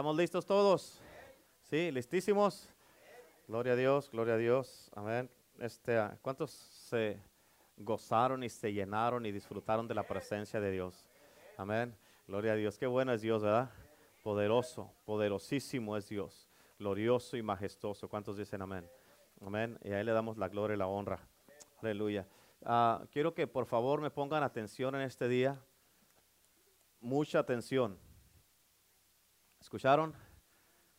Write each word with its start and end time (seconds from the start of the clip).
¿Estamos 0.00 0.16
listos 0.16 0.46
todos? 0.46 0.98
¿Sí? 1.68 1.90
¿Listísimos? 1.90 2.70
Gloria 3.46 3.74
a 3.74 3.76
Dios, 3.76 4.08
gloria 4.10 4.32
a 4.32 4.36
Dios. 4.38 4.90
Amén. 4.94 5.28
Este, 5.58 5.98
ah, 5.98 6.16
¿Cuántos 6.22 6.52
se 6.52 7.20
gozaron 7.76 8.42
y 8.42 8.48
se 8.48 8.72
llenaron 8.72 9.26
y 9.26 9.30
disfrutaron 9.30 9.86
de 9.86 9.94
la 9.94 10.02
presencia 10.02 10.58
de 10.58 10.70
Dios? 10.70 11.04
Amén. 11.58 11.94
Gloria 12.26 12.52
a 12.52 12.54
Dios. 12.54 12.78
Qué 12.78 12.86
bueno 12.86 13.12
es 13.12 13.20
Dios, 13.20 13.42
¿verdad? 13.42 13.68
Poderoso, 14.22 14.90
poderosísimo 15.04 15.94
es 15.98 16.08
Dios. 16.08 16.48
Glorioso 16.78 17.36
y 17.36 17.42
majestuoso. 17.42 18.08
¿Cuántos 18.08 18.38
dicen 18.38 18.62
amén? 18.62 18.88
Amén. 19.44 19.78
Y 19.84 19.90
a 19.90 20.00
Él 20.00 20.06
le 20.06 20.12
damos 20.12 20.38
la 20.38 20.48
gloria 20.48 20.76
y 20.76 20.78
la 20.78 20.86
honra. 20.86 21.20
Aleluya. 21.82 22.26
Ah, 22.64 23.04
quiero 23.12 23.34
que 23.34 23.46
por 23.46 23.66
favor 23.66 24.00
me 24.00 24.10
pongan 24.10 24.44
atención 24.44 24.94
en 24.94 25.02
este 25.02 25.28
día. 25.28 25.60
Mucha 27.02 27.40
atención. 27.40 27.98
¿Escucharon? 29.60 30.14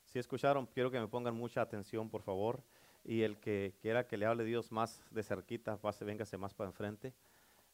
Si 0.06 0.20
escucharon, 0.20 0.66
quiero 0.68 0.92
que 0.92 1.00
me 1.00 1.08
pongan 1.08 1.36
mucha 1.36 1.62
atención, 1.62 2.10
por 2.10 2.22
favor. 2.22 2.64
Y 3.04 3.24
el 3.24 3.38
que 3.40 3.74
quiera 3.82 4.06
que 4.06 4.18
le 4.18 4.26
hable 4.26 4.44
Dios 4.44 4.72
más 4.72 5.02
de 5.10 5.24
cerquita, 5.24 5.78
pase, 5.78 6.06
véngase 6.06 6.38
más 6.38 6.54
para 6.54 6.70
enfrente. 6.70 7.14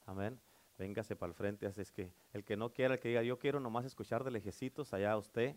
Amén. 0.05 0.39
Véngase 0.77 1.15
para 1.15 1.31
el 1.31 1.35
frente. 1.35 1.65
Así 1.67 1.81
es 1.81 1.91
que 1.91 2.11
el 2.33 2.43
que 2.43 2.55
no 2.55 2.71
quiera, 2.71 2.93
el 2.93 2.99
que 2.99 3.09
diga, 3.09 3.23
yo 3.23 3.37
quiero 3.37 3.59
nomás 3.59 3.85
escuchar 3.85 4.23
de 4.23 4.31
lejecitos, 4.31 4.93
allá 4.93 5.17
usted, 5.17 5.55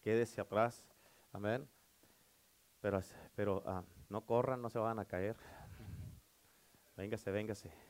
quédese 0.00 0.40
atrás. 0.40 0.86
Amén. 1.32 1.68
Pero, 2.80 3.00
pero 3.34 3.62
ah, 3.66 3.84
no 4.08 4.24
corran, 4.24 4.62
no 4.62 4.70
se 4.70 4.78
van 4.78 4.98
a 4.98 5.04
caer. 5.04 5.36
Véngase, 6.96 7.30
véngase. 7.30 7.89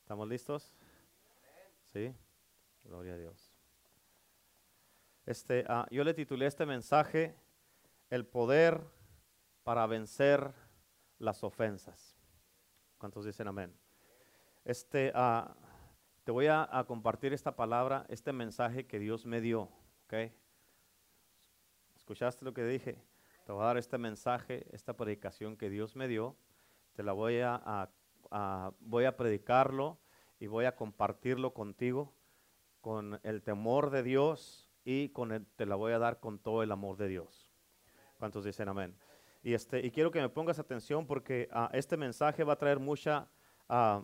¿Estamos 0.00 0.28
listos? 0.28 0.72
Sí. 1.92 2.12
Gloria 2.82 3.14
a 3.14 3.16
Dios. 3.16 3.52
Este, 5.24 5.64
ah, 5.68 5.86
yo 5.90 6.02
le 6.02 6.14
titulé 6.14 6.46
este 6.46 6.66
mensaje 6.66 7.36
El 8.10 8.26
poder 8.26 8.82
para 9.62 9.86
vencer 9.86 10.52
las 11.18 11.44
ofensas. 11.44 12.16
¿Cuántos 12.96 13.24
dicen 13.24 13.46
amén? 13.46 13.72
Este, 14.64 15.12
ah, 15.14 15.54
te 16.24 16.32
voy 16.32 16.46
a, 16.46 16.68
a, 16.70 16.84
compartir 16.84 17.32
esta 17.32 17.54
palabra, 17.54 18.04
este 18.08 18.32
mensaje 18.32 18.86
que 18.86 18.98
Dios 18.98 19.26
me 19.26 19.40
dio. 19.40 19.70
¿ok? 20.06 20.32
¿Escuchaste 22.08 22.42
lo 22.42 22.54
que 22.54 22.64
dije? 22.64 22.96
Te 23.44 23.52
voy 23.52 23.60
a 23.62 23.66
dar 23.66 23.76
este 23.76 23.98
mensaje, 23.98 24.64
esta 24.72 24.96
predicación 24.96 25.58
que 25.58 25.68
Dios 25.68 25.94
me 25.94 26.08
dio. 26.08 26.38
Te 26.94 27.02
la 27.02 27.12
voy 27.12 27.40
a, 27.40 27.90
voy 28.80 29.04
a 29.04 29.14
predicarlo 29.14 29.98
y 30.40 30.46
voy 30.46 30.64
a 30.64 30.74
compartirlo 30.74 31.52
contigo 31.52 32.14
con 32.80 33.20
el 33.24 33.42
temor 33.42 33.90
de 33.90 34.02
Dios 34.02 34.70
y 34.86 35.10
con 35.10 35.32
el, 35.32 35.44
te 35.44 35.66
la 35.66 35.74
voy 35.74 35.92
a 35.92 35.98
dar 35.98 36.18
con 36.18 36.38
todo 36.38 36.62
el 36.62 36.72
amor 36.72 36.96
de 36.96 37.08
Dios. 37.08 37.52
¿Cuántos 38.16 38.42
dicen 38.42 38.70
amén? 38.70 38.96
Y, 39.42 39.52
este, 39.52 39.84
y 39.84 39.90
quiero 39.90 40.10
que 40.10 40.22
me 40.22 40.30
pongas 40.30 40.58
atención 40.58 41.06
porque 41.06 41.50
uh, 41.52 41.68
este 41.76 41.98
mensaje 41.98 42.42
va 42.42 42.54
a 42.54 42.58
traer 42.58 42.78
mucha 42.78 43.28
uh, 43.68 44.02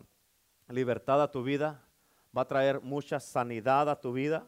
libertad 0.69 1.23
a 1.23 1.31
tu 1.31 1.43
vida, 1.43 1.89
va 2.37 2.43
a 2.43 2.49
traer 2.49 2.83
mucha 2.83 3.19
sanidad 3.19 3.89
a 3.89 3.99
tu 3.99 4.13
vida, 4.13 4.47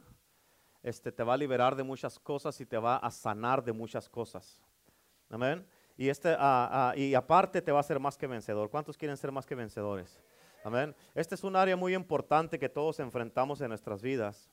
este, 0.83 1.11
te 1.11 1.23
va 1.23 1.33
a 1.33 1.37
liberar 1.37 1.75
de 1.75 1.83
muchas 1.83 2.19
cosas 2.19 2.59
y 2.61 2.65
te 2.65 2.77
va 2.77 2.97
a 2.97 3.11
sanar 3.11 3.63
de 3.63 3.73
muchas 3.73 4.07
cosas. 4.09 4.61
Amén. 5.29 5.65
Y, 5.97 6.09
este, 6.09 6.33
uh, 6.33 6.95
y 6.95 7.15
aparte 7.15 7.61
te 7.61 7.71
va 7.71 7.79
a 7.79 7.81
hacer 7.81 7.99
más 7.99 8.17
que 8.17 8.27
vencedor. 8.27 8.69
¿Cuántos 8.69 8.97
quieren 8.97 9.17
ser 9.17 9.31
más 9.31 9.45
que 9.45 9.55
vencedores? 9.55 10.21
Amén. 10.63 10.95
Este 11.15 11.35
es 11.35 11.43
un 11.43 11.55
área 11.55 11.75
muy 11.75 11.95
importante 11.95 12.59
que 12.59 12.69
todos 12.69 12.99
enfrentamos 12.99 13.61
en 13.61 13.69
nuestras 13.69 14.01
vidas. 14.01 14.49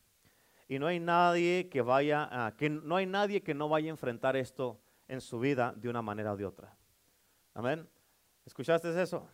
Y 0.68 0.78
no 0.78 0.86
hay 0.86 0.98
nadie 0.98 1.68
que 1.68 1.82
vaya, 1.82 2.54
que 2.56 2.70
no 2.70 2.96
hay 2.96 3.04
nadie 3.04 3.42
que 3.42 3.52
no 3.52 3.68
vaya 3.68 3.88
a 3.88 3.91
enfrentar 3.91 4.36
esto 4.36 4.80
en 5.08 5.20
su 5.20 5.38
vida 5.38 5.74
de 5.76 5.88
una 5.88 6.00
manera 6.00 6.32
o 6.32 6.36
de 6.36 6.46
otra. 6.46 6.74
Amén. 7.52 7.86
¿Escuchaste 8.46 9.00
eso? 9.00 9.28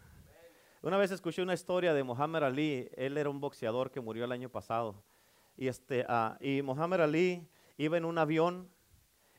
Una 0.83 0.97
vez 0.97 1.11
escuché 1.11 1.43
una 1.43 1.55
historia 1.55 1.95
de 1.95 2.03
Muhammad 2.03 2.45
Ali. 2.45 2.91
Él 2.97 3.17
era 3.17 3.31
un 3.31 3.41
boxeador 3.41 3.91
que 3.91 4.01
murió 4.01 4.25
el 4.25 4.33
año 4.33 4.49
pasado. 4.49 5.05
Y, 5.57 5.69
este, 5.69 6.07
uh, 6.09 6.43
y 6.43 6.63
Muhammad 6.63 7.03
Ali 7.03 7.47
iba 7.77 7.97
en 7.97 8.05
un 8.05 8.19
avión 8.19 8.71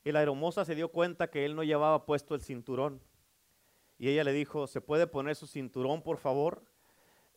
y 0.03 0.11
la 0.11 0.21
hermosa 0.21 0.65
se 0.65 0.75
dio 0.75 0.89
cuenta 0.89 1.29
que 1.29 1.45
él 1.45 1.55
no 1.55 1.63
llevaba 1.63 2.05
puesto 2.05 2.35
el 2.35 2.41
cinturón. 2.41 3.01
Y 3.97 4.09
ella 4.09 4.23
le 4.23 4.33
dijo, 4.33 4.65
¿se 4.67 4.81
puede 4.81 5.05
poner 5.05 5.35
su 5.35 5.45
cinturón, 5.45 6.01
por 6.01 6.17
favor? 6.17 6.63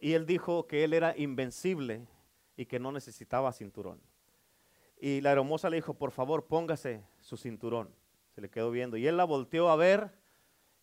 Y 0.01 0.15
él 0.15 0.27
dijo 0.27 0.67
que 0.67 0.85
él 0.85 0.95
era 0.95 1.17
invencible 1.17 2.07
y 2.57 2.67
que 2.67 2.79
no 2.79 2.91
necesitaba 2.93 3.53
cinturón. 3.53 4.01
Y 4.99 5.21
la 5.21 5.33
hermosa 5.33 5.69
le 5.69 5.77
dijo, 5.77 5.95
por 5.95 6.11
favor, 6.11 6.47
póngase 6.47 7.05
su 7.21 7.37
cinturón. 7.37 7.95
Se 8.35 8.41
le 8.41 8.49
quedó 8.49 8.71
viendo. 8.71 8.97
Y 8.97 9.07
él 9.07 9.17
la 9.17 9.25
volteó 9.25 9.69
a 9.69 9.77
ver 9.77 10.11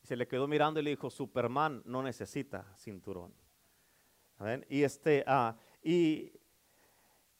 y 0.03 0.07
se 0.07 0.15
le 0.15 0.27
quedó 0.27 0.47
mirando 0.47 0.79
y 0.79 0.83
le 0.83 0.91
dijo, 0.91 1.09
Superman 1.09 1.81
no 1.85 2.03
necesita 2.03 2.71
cinturón. 2.77 3.33
Y, 4.69 4.83
este, 4.83 5.23
ah, 5.27 5.55
y 5.83 6.31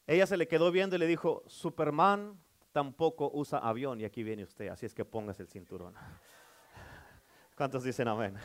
ella 0.06 0.26
se 0.26 0.36
le 0.36 0.48
quedó 0.48 0.70
viendo 0.70 0.96
y 0.96 0.98
le 0.98 1.06
dijo, 1.06 1.42
Superman 1.46 2.38
tampoco 2.72 3.30
usa 3.32 3.58
avión 3.58 4.00
y 4.00 4.04
aquí 4.04 4.22
viene 4.22 4.44
usted, 4.44 4.68
así 4.68 4.86
es 4.86 4.94
que 4.94 5.04
póngase 5.04 5.42
el 5.42 5.48
cinturón. 5.48 5.94
¿Cuántos 7.56 7.84
dicen 7.84 8.08
amén? 8.08 8.36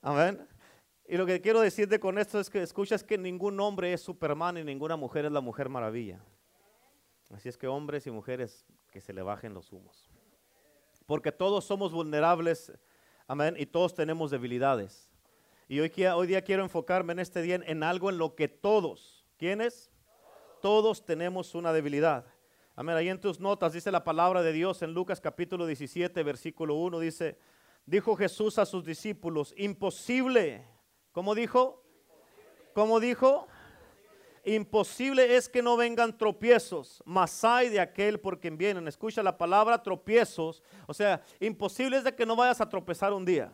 Amén. 0.00 0.46
Y 1.06 1.16
lo 1.16 1.26
que 1.26 1.40
quiero 1.40 1.60
decirte 1.60 1.98
con 2.00 2.18
esto 2.18 2.40
es 2.40 2.48
que 2.48 2.62
escuchas 2.62 3.04
que 3.04 3.18
ningún 3.18 3.58
hombre 3.60 3.92
es 3.92 4.00
Superman 4.00 4.58
y 4.58 4.64
ninguna 4.64 4.96
mujer 4.96 5.24
es 5.24 5.32
la 5.32 5.40
mujer 5.40 5.68
maravilla. 5.68 6.20
Así 7.30 7.48
es 7.48 7.56
que 7.56 7.66
hombres 7.66 8.06
y 8.06 8.10
mujeres 8.10 8.66
que 8.90 9.00
se 9.00 9.12
le 9.12 9.22
bajen 9.22 9.54
los 9.54 9.72
humos 9.72 10.12
porque 11.12 11.30
todos 11.30 11.66
somos 11.66 11.92
vulnerables, 11.92 12.72
amén, 13.26 13.54
y 13.58 13.66
todos 13.66 13.94
tenemos 13.94 14.30
debilidades. 14.30 15.10
Y 15.68 15.78
hoy, 15.80 15.92
hoy 16.14 16.26
día 16.26 16.40
quiero 16.42 16.62
enfocarme 16.62 17.12
en 17.12 17.18
este 17.18 17.42
día 17.42 17.60
en 17.64 17.82
algo 17.82 18.08
en 18.08 18.16
lo 18.16 18.34
que 18.34 18.48
todos, 18.48 19.26
¿quiénes? 19.36 19.91
Todos 20.62 21.04
tenemos 21.04 21.56
una 21.56 21.72
debilidad. 21.72 22.24
Amén, 22.76 22.94
ahí 22.94 23.08
en 23.08 23.20
tus 23.20 23.40
notas 23.40 23.72
dice 23.72 23.90
la 23.90 24.04
palabra 24.04 24.42
de 24.42 24.52
Dios 24.52 24.80
en 24.82 24.94
Lucas 24.94 25.20
capítulo 25.20 25.66
17, 25.66 26.22
versículo 26.22 26.76
1, 26.76 27.00
dice, 27.00 27.36
dijo 27.84 28.14
Jesús 28.14 28.58
a 28.58 28.64
sus 28.64 28.84
discípulos, 28.84 29.52
imposible, 29.56 30.64
¿cómo 31.10 31.34
dijo? 31.34 31.82
¿Cómo 32.74 33.00
dijo? 33.00 33.48
Imposible 34.44 35.34
es 35.34 35.48
que 35.48 35.62
no 35.62 35.76
vengan 35.76 36.16
tropiezos, 36.16 37.02
mas 37.04 37.42
hay 37.42 37.68
de 37.68 37.80
aquel 37.80 38.20
por 38.20 38.38
quien 38.38 38.56
vienen. 38.56 38.86
Escucha 38.86 39.20
la 39.20 39.36
palabra 39.36 39.82
tropiezos. 39.82 40.62
O 40.86 40.94
sea, 40.94 41.22
imposible 41.40 41.96
es 41.96 42.04
de 42.04 42.14
que 42.14 42.24
no 42.24 42.36
vayas 42.36 42.60
a 42.60 42.68
tropezar 42.68 43.12
un 43.12 43.24
día. 43.24 43.52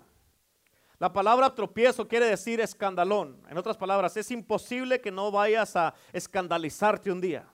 La 0.98 1.12
palabra 1.12 1.54
tropiezo 1.54 2.08
quiere 2.08 2.26
decir 2.26 2.60
escandalón. 2.60 3.40
En 3.48 3.56
otras 3.56 3.76
palabras, 3.76 4.16
es 4.16 4.30
imposible 4.32 5.00
que 5.00 5.12
no 5.12 5.30
vayas 5.30 5.76
a 5.76 5.94
escandalizarte 6.12 7.12
un 7.12 7.20
día. 7.20 7.48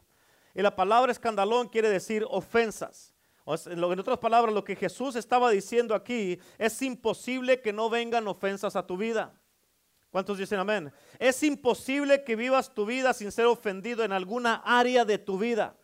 Y 0.55 0.63
la 0.63 0.75
palabra 0.75 1.13
escandalón 1.13 1.69
quiere 1.69 1.91
decir 1.91 2.25
ofensas. 2.31 3.13
En 3.67 3.83
otras 4.01 4.17
palabras, 4.19 4.55
lo 4.55 4.65
que 4.65 4.75
Jesús 4.75 5.17
estaba 5.17 5.51
diciendo 5.51 5.95
aquí 5.95 6.39
es 6.57 6.81
imposible 6.81 7.61
que 7.61 7.75
no 7.75 7.91
vengan 7.91 8.27
ofensas 8.27 8.77
a 8.77 8.87
tu 8.87 8.97
vida. 8.97 9.39
¿Cuántos 10.11 10.39
dicen 10.39 10.61
amén? 10.61 10.91
Es 11.19 11.43
imposible 11.43 12.25
que 12.25 12.37
vivas 12.37 12.73
tu 12.73 12.87
vida 12.87 13.13
sin 13.13 13.31
ser 13.31 13.45
ofendido 13.45 14.05
en 14.05 14.13
alguna 14.13 14.63
área 14.65 15.05
de 15.05 15.19
tu 15.19 15.39
vida. 15.39 15.77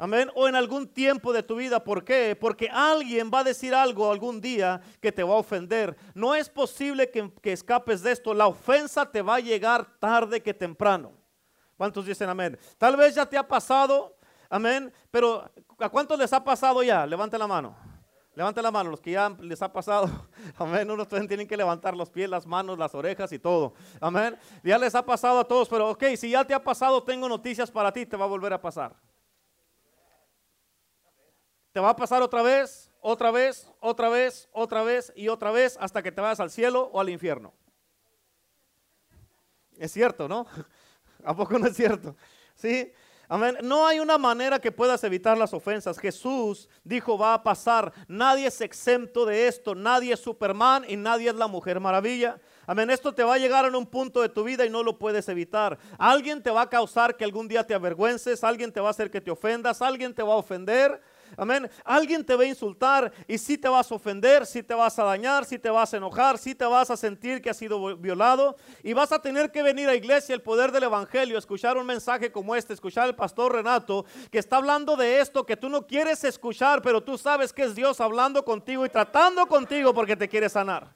Amén. 0.00 0.30
O 0.36 0.46
en 0.46 0.54
algún 0.54 0.86
tiempo 0.86 1.32
de 1.32 1.42
tu 1.42 1.56
vida. 1.56 1.82
¿Por 1.82 2.04
qué? 2.04 2.36
Porque 2.40 2.70
alguien 2.72 3.30
va 3.34 3.40
a 3.40 3.44
decir 3.44 3.74
algo 3.74 4.12
algún 4.12 4.40
día 4.40 4.80
que 5.00 5.10
te 5.10 5.24
va 5.24 5.34
a 5.34 5.38
ofender. 5.38 5.96
No 6.14 6.36
es 6.36 6.48
posible 6.48 7.10
que, 7.10 7.52
escapes 7.52 8.02
de 8.02 8.12
esto. 8.12 8.32
La 8.32 8.46
ofensa 8.46 9.10
te 9.10 9.22
va 9.22 9.34
a 9.34 9.40
llegar 9.40 9.98
tarde 9.98 10.40
que 10.40 10.54
temprano. 10.54 11.12
¿Cuántos 11.76 12.06
dicen 12.06 12.28
amén? 12.28 12.56
Tal 12.78 12.96
vez 12.96 13.16
ya 13.16 13.26
te 13.26 13.36
ha 13.36 13.46
pasado. 13.46 14.16
Amén. 14.48 14.92
Pero 15.10 15.50
¿a 15.78 15.88
cuántos 15.88 16.16
les 16.16 16.32
ha 16.32 16.44
pasado 16.44 16.80
ya? 16.84 17.04
Levante 17.04 17.36
la 17.36 17.48
mano. 17.48 17.76
Levante 18.36 18.62
la 18.62 18.70
mano, 18.70 18.90
los 18.90 19.00
que 19.00 19.10
ya 19.10 19.36
les 19.40 19.60
ha 19.62 19.72
pasado. 19.72 20.28
Amén. 20.58 20.88
Unos 20.88 21.08
tienen 21.08 21.48
que 21.48 21.56
levantar 21.56 21.96
los 21.96 22.08
pies, 22.08 22.30
las 22.30 22.46
manos, 22.46 22.78
las 22.78 22.94
orejas 22.94 23.32
y 23.32 23.40
todo. 23.40 23.74
Amén. 24.00 24.38
Ya 24.62 24.78
les 24.78 24.94
ha 24.94 25.04
pasado 25.04 25.40
a 25.40 25.44
todos, 25.44 25.68
pero 25.68 25.90
ok, 25.90 26.04
si 26.16 26.30
ya 26.30 26.44
te 26.44 26.54
ha 26.54 26.62
pasado, 26.62 27.02
tengo 27.02 27.28
noticias 27.28 27.68
para 27.68 27.90
ti, 27.92 28.06
te 28.06 28.16
va 28.16 28.26
a 28.26 28.28
volver 28.28 28.52
a 28.52 28.60
pasar. 28.60 28.94
Te 31.78 31.82
va 31.82 31.90
a 31.90 31.94
pasar 31.94 32.20
otra 32.22 32.42
vez, 32.42 32.90
otra 33.00 33.30
vez, 33.30 33.70
otra 33.78 34.08
vez, 34.08 34.48
otra 34.50 34.82
vez 34.82 35.12
y 35.14 35.28
otra 35.28 35.52
vez 35.52 35.78
hasta 35.80 36.02
que 36.02 36.10
te 36.10 36.20
vayas 36.20 36.40
al 36.40 36.50
cielo 36.50 36.90
o 36.92 36.98
al 36.98 37.08
infierno. 37.08 37.54
Es 39.76 39.92
cierto, 39.92 40.26
¿no? 40.26 40.44
¿A 41.24 41.36
poco 41.36 41.56
no 41.56 41.68
es 41.68 41.76
cierto? 41.76 42.16
Sí. 42.56 42.92
Amén. 43.28 43.58
No 43.62 43.86
hay 43.86 44.00
una 44.00 44.18
manera 44.18 44.58
que 44.58 44.72
puedas 44.72 45.04
evitar 45.04 45.38
las 45.38 45.54
ofensas. 45.54 45.98
Jesús 45.98 46.68
dijo 46.82 47.16
va 47.16 47.34
a 47.34 47.42
pasar. 47.44 47.92
Nadie 48.08 48.48
es 48.48 48.60
exento 48.60 49.24
de 49.24 49.46
esto. 49.46 49.76
Nadie 49.76 50.14
es 50.14 50.20
Superman 50.20 50.84
y 50.88 50.96
nadie 50.96 51.28
es 51.28 51.36
la 51.36 51.46
Mujer 51.46 51.78
Maravilla. 51.78 52.40
Amén. 52.66 52.90
Esto 52.90 53.14
te 53.14 53.22
va 53.22 53.34
a 53.34 53.38
llegar 53.38 53.66
en 53.66 53.76
un 53.76 53.86
punto 53.86 54.20
de 54.20 54.30
tu 54.30 54.42
vida 54.42 54.66
y 54.66 54.70
no 54.70 54.82
lo 54.82 54.98
puedes 54.98 55.28
evitar. 55.28 55.78
Alguien 55.96 56.42
te 56.42 56.50
va 56.50 56.62
a 56.62 56.68
causar 56.68 57.16
que 57.16 57.24
algún 57.24 57.46
día 57.46 57.64
te 57.64 57.74
avergüences. 57.74 58.42
Alguien 58.42 58.72
te 58.72 58.80
va 58.80 58.88
a 58.88 58.90
hacer 58.90 59.12
que 59.12 59.20
te 59.20 59.30
ofendas. 59.30 59.80
Alguien 59.80 60.12
te 60.12 60.24
va 60.24 60.32
a 60.32 60.38
ofender. 60.38 61.00
Amén. 61.36 61.70
Alguien 61.84 62.24
te 62.24 62.34
va 62.34 62.42
a 62.42 62.46
insultar 62.46 63.12
y 63.26 63.38
si 63.38 63.58
te 63.58 63.68
vas 63.68 63.90
a 63.90 63.94
ofender, 63.94 64.46
si 64.46 64.62
te 64.62 64.74
vas 64.74 64.98
a 64.98 65.04
dañar, 65.04 65.44
si 65.44 65.58
te 65.58 65.70
vas 65.70 65.92
a 65.92 65.96
enojar, 65.96 66.38
si 66.38 66.54
te 66.54 66.64
vas 66.64 66.90
a 66.90 66.96
sentir 66.96 67.40
que 67.40 67.50
has 67.50 67.56
sido 67.56 67.96
violado 67.96 68.56
y 68.82 68.92
vas 68.92 69.12
a 69.12 69.20
tener 69.20 69.50
que 69.50 69.62
venir 69.62 69.88
a 69.88 69.94
iglesia, 69.94 70.34
el 70.34 70.42
poder 70.42 70.72
del 70.72 70.84
evangelio, 70.84 71.38
escuchar 71.38 71.76
un 71.76 71.86
mensaje 71.86 72.32
como 72.32 72.56
este, 72.56 72.74
escuchar 72.74 73.04
al 73.04 73.16
pastor 73.16 73.52
Renato 73.52 74.04
que 74.30 74.38
está 74.38 74.56
hablando 74.56 74.96
de 74.96 75.20
esto 75.20 75.44
que 75.44 75.56
tú 75.56 75.68
no 75.68 75.86
quieres 75.86 76.24
escuchar, 76.24 76.82
pero 76.82 77.02
tú 77.02 77.18
sabes 77.18 77.52
que 77.52 77.62
es 77.62 77.74
Dios 77.74 78.00
hablando 78.00 78.44
contigo 78.44 78.84
y 78.84 78.88
tratando 78.88 79.46
contigo 79.46 79.94
porque 79.94 80.16
te 80.16 80.28
quiere 80.28 80.48
sanar. 80.48 80.92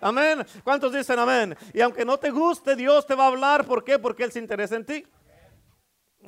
Amén. 0.00 0.44
¿Cuántos 0.62 0.92
dicen 0.92 1.18
amén? 1.18 1.56
Y 1.72 1.80
aunque 1.80 2.04
no 2.04 2.18
te 2.18 2.30
guste, 2.30 2.76
Dios 2.76 3.06
te 3.06 3.14
va 3.14 3.24
a 3.24 3.28
hablar. 3.28 3.64
¿Por 3.64 3.82
qué? 3.82 3.98
Porque 3.98 4.24
Él 4.24 4.32
se 4.32 4.38
interesa 4.38 4.76
en 4.76 4.84
ti. 4.84 5.06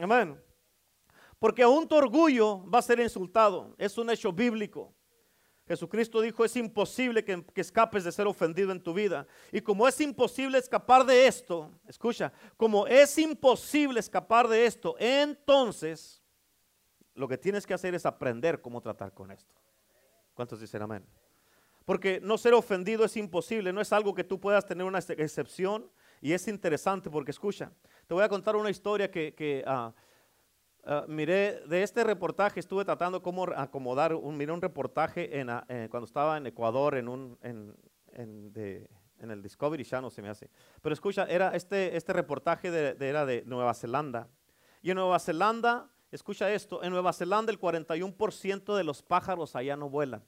Amén. 0.00 0.47
Porque 1.38 1.62
aún 1.62 1.86
tu 1.86 1.94
orgullo 1.94 2.68
va 2.68 2.80
a 2.80 2.82
ser 2.82 2.98
insultado. 3.00 3.74
Es 3.78 3.96
un 3.96 4.10
hecho 4.10 4.32
bíblico. 4.32 4.94
Jesucristo 5.68 6.22
dijo, 6.22 6.44
es 6.44 6.56
imposible 6.56 7.22
que, 7.22 7.44
escapes 7.54 8.02
de 8.02 8.10
ser 8.10 8.26
ofendido 8.26 8.72
en 8.72 8.82
tu 8.82 8.94
vida. 8.94 9.26
Y 9.52 9.60
como 9.60 9.86
es 9.86 10.00
imposible 10.00 10.58
escapar 10.58 11.04
de 11.04 11.26
esto, 11.26 11.70
escucha, 11.86 12.32
como 12.56 12.86
es 12.86 13.18
imposible 13.18 14.00
escapar 14.00 14.48
de 14.48 14.64
esto, 14.64 14.96
entonces 14.98 16.22
lo 17.14 17.28
que 17.28 17.36
tienes 17.36 17.66
que 17.66 17.74
hacer 17.74 17.94
es 17.94 18.06
aprender 18.06 18.62
cómo 18.62 18.80
tratar 18.80 19.12
con 19.12 19.30
esto. 19.30 19.54
¿Cuántos 20.32 20.58
dicen 20.58 20.80
amén? 20.80 21.06
Porque 21.84 22.18
no 22.22 22.38
ser 22.38 22.54
ofendido 22.54 23.04
es 23.04 23.16
imposible, 23.16 23.72
no 23.72 23.82
es 23.82 23.92
algo 23.92 24.14
que 24.14 24.24
tú 24.24 24.40
puedas 24.40 24.64
tener 24.64 24.86
una 24.86 25.00
excepción. 25.00 25.90
Y 26.20 26.32
es 26.32 26.48
interesante 26.48 27.10
porque 27.10 27.30
escucha, 27.30 27.70
te 28.06 28.14
voy 28.14 28.24
a 28.24 28.28
contar 28.28 28.56
una 28.56 28.70
historia 28.70 29.10
que... 29.10 29.62
Ah, 29.66 29.92
Ah, 30.90 31.04
miré, 31.06 31.60
de 31.66 31.82
este 31.82 32.02
reportaje 32.02 32.60
estuve 32.60 32.82
tratando 32.82 33.22
cómo 33.22 33.44
acomodar, 33.54 34.14
un, 34.14 34.38
miré 34.38 34.52
un 34.52 34.62
reportaje 34.62 35.38
en, 35.38 35.50
eh, 35.68 35.86
cuando 35.90 36.06
estaba 36.06 36.38
en 36.38 36.46
Ecuador 36.46 36.96
en, 36.96 37.08
un, 37.10 37.36
en, 37.42 37.76
en, 38.14 39.30
el 39.30 39.42
Discovery 39.42 39.84
Channel, 39.84 40.10
se 40.10 40.22
me 40.22 40.30
hace. 40.30 40.48
Pero 40.80 40.94
escucha, 40.94 41.26
era 41.26 41.50
este, 41.50 41.94
este 41.94 42.14
reportaje 42.14 42.70
de, 42.70 42.96
era 43.06 43.26
de 43.26 43.42
Nueva 43.44 43.74
Zelanda. 43.74 44.30
Y 44.80 44.88
en 44.88 44.96
Nueva 44.96 45.18
Zelanda, 45.18 45.90
escucha 46.10 46.50
esto, 46.50 46.82
en 46.82 46.88
Nueva 46.88 47.12
Zelanda 47.12 47.52
el 47.52 47.60
41% 47.60 48.74
de 48.74 48.84
los 48.84 49.02
pájaros 49.02 49.56
allá 49.56 49.76
no 49.76 49.90
vuelan 49.90 50.24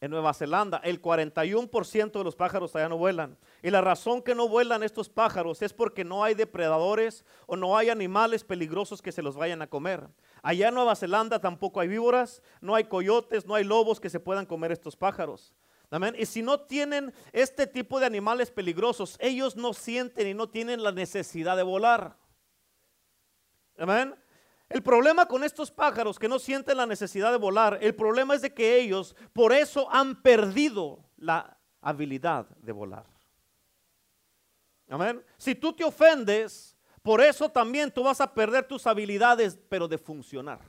en 0.00 0.10
Nueva 0.12 0.32
Zelanda, 0.32 0.80
el 0.84 1.02
41% 1.02 2.12
de 2.12 2.24
los 2.24 2.36
pájaros 2.36 2.74
allá 2.76 2.88
no 2.88 2.98
vuelan. 2.98 3.36
Y 3.62 3.70
la 3.70 3.80
razón 3.80 4.22
que 4.22 4.34
no 4.34 4.48
vuelan 4.48 4.82
estos 4.82 5.08
pájaros 5.08 5.60
es 5.62 5.72
porque 5.72 6.04
no 6.04 6.22
hay 6.22 6.34
depredadores 6.34 7.24
o 7.46 7.56
no 7.56 7.76
hay 7.76 7.90
animales 7.90 8.44
peligrosos 8.44 9.02
que 9.02 9.10
se 9.10 9.22
los 9.22 9.36
vayan 9.36 9.60
a 9.60 9.66
comer. 9.66 10.08
Allá 10.42 10.68
en 10.68 10.74
Nueva 10.74 10.94
Zelanda 10.94 11.40
tampoco 11.40 11.80
hay 11.80 11.88
víboras, 11.88 12.42
no 12.60 12.76
hay 12.76 12.84
coyotes, 12.84 13.46
no 13.46 13.56
hay 13.56 13.64
lobos 13.64 13.98
que 13.98 14.10
se 14.10 14.20
puedan 14.20 14.46
comer 14.46 14.70
estos 14.70 14.96
pájaros. 14.96 15.52
Amén. 15.90 16.14
Y 16.18 16.26
si 16.26 16.42
no 16.42 16.60
tienen 16.60 17.12
este 17.32 17.66
tipo 17.66 17.98
de 17.98 18.06
animales 18.06 18.50
peligrosos, 18.50 19.16
ellos 19.20 19.56
no 19.56 19.72
sienten 19.72 20.28
y 20.28 20.34
no 20.34 20.48
tienen 20.48 20.82
la 20.82 20.92
necesidad 20.92 21.56
de 21.56 21.62
volar. 21.62 22.16
Amén. 23.78 24.14
El 24.68 24.82
problema 24.82 25.26
con 25.26 25.44
estos 25.44 25.70
pájaros 25.70 26.18
que 26.18 26.28
no 26.28 26.38
sienten 26.38 26.76
la 26.76 26.86
necesidad 26.86 27.32
de 27.32 27.38
volar, 27.38 27.78
el 27.80 27.94
problema 27.94 28.34
es 28.34 28.42
de 28.42 28.52
que 28.52 28.76
ellos 28.76 29.16
por 29.32 29.52
eso 29.52 29.88
han 29.90 30.20
perdido 30.20 31.04
la 31.16 31.58
habilidad 31.80 32.46
de 32.58 32.72
volar. 32.72 33.06
Amén. 34.90 35.24
Si 35.38 35.54
tú 35.54 35.72
te 35.72 35.84
ofendes, 35.84 36.76
por 37.02 37.20
eso 37.20 37.48
también 37.48 37.90
tú 37.90 38.02
vas 38.02 38.20
a 38.20 38.34
perder 38.34 38.66
tus 38.66 38.86
habilidades, 38.86 39.58
pero 39.68 39.88
de 39.88 39.96
funcionar. 39.96 40.60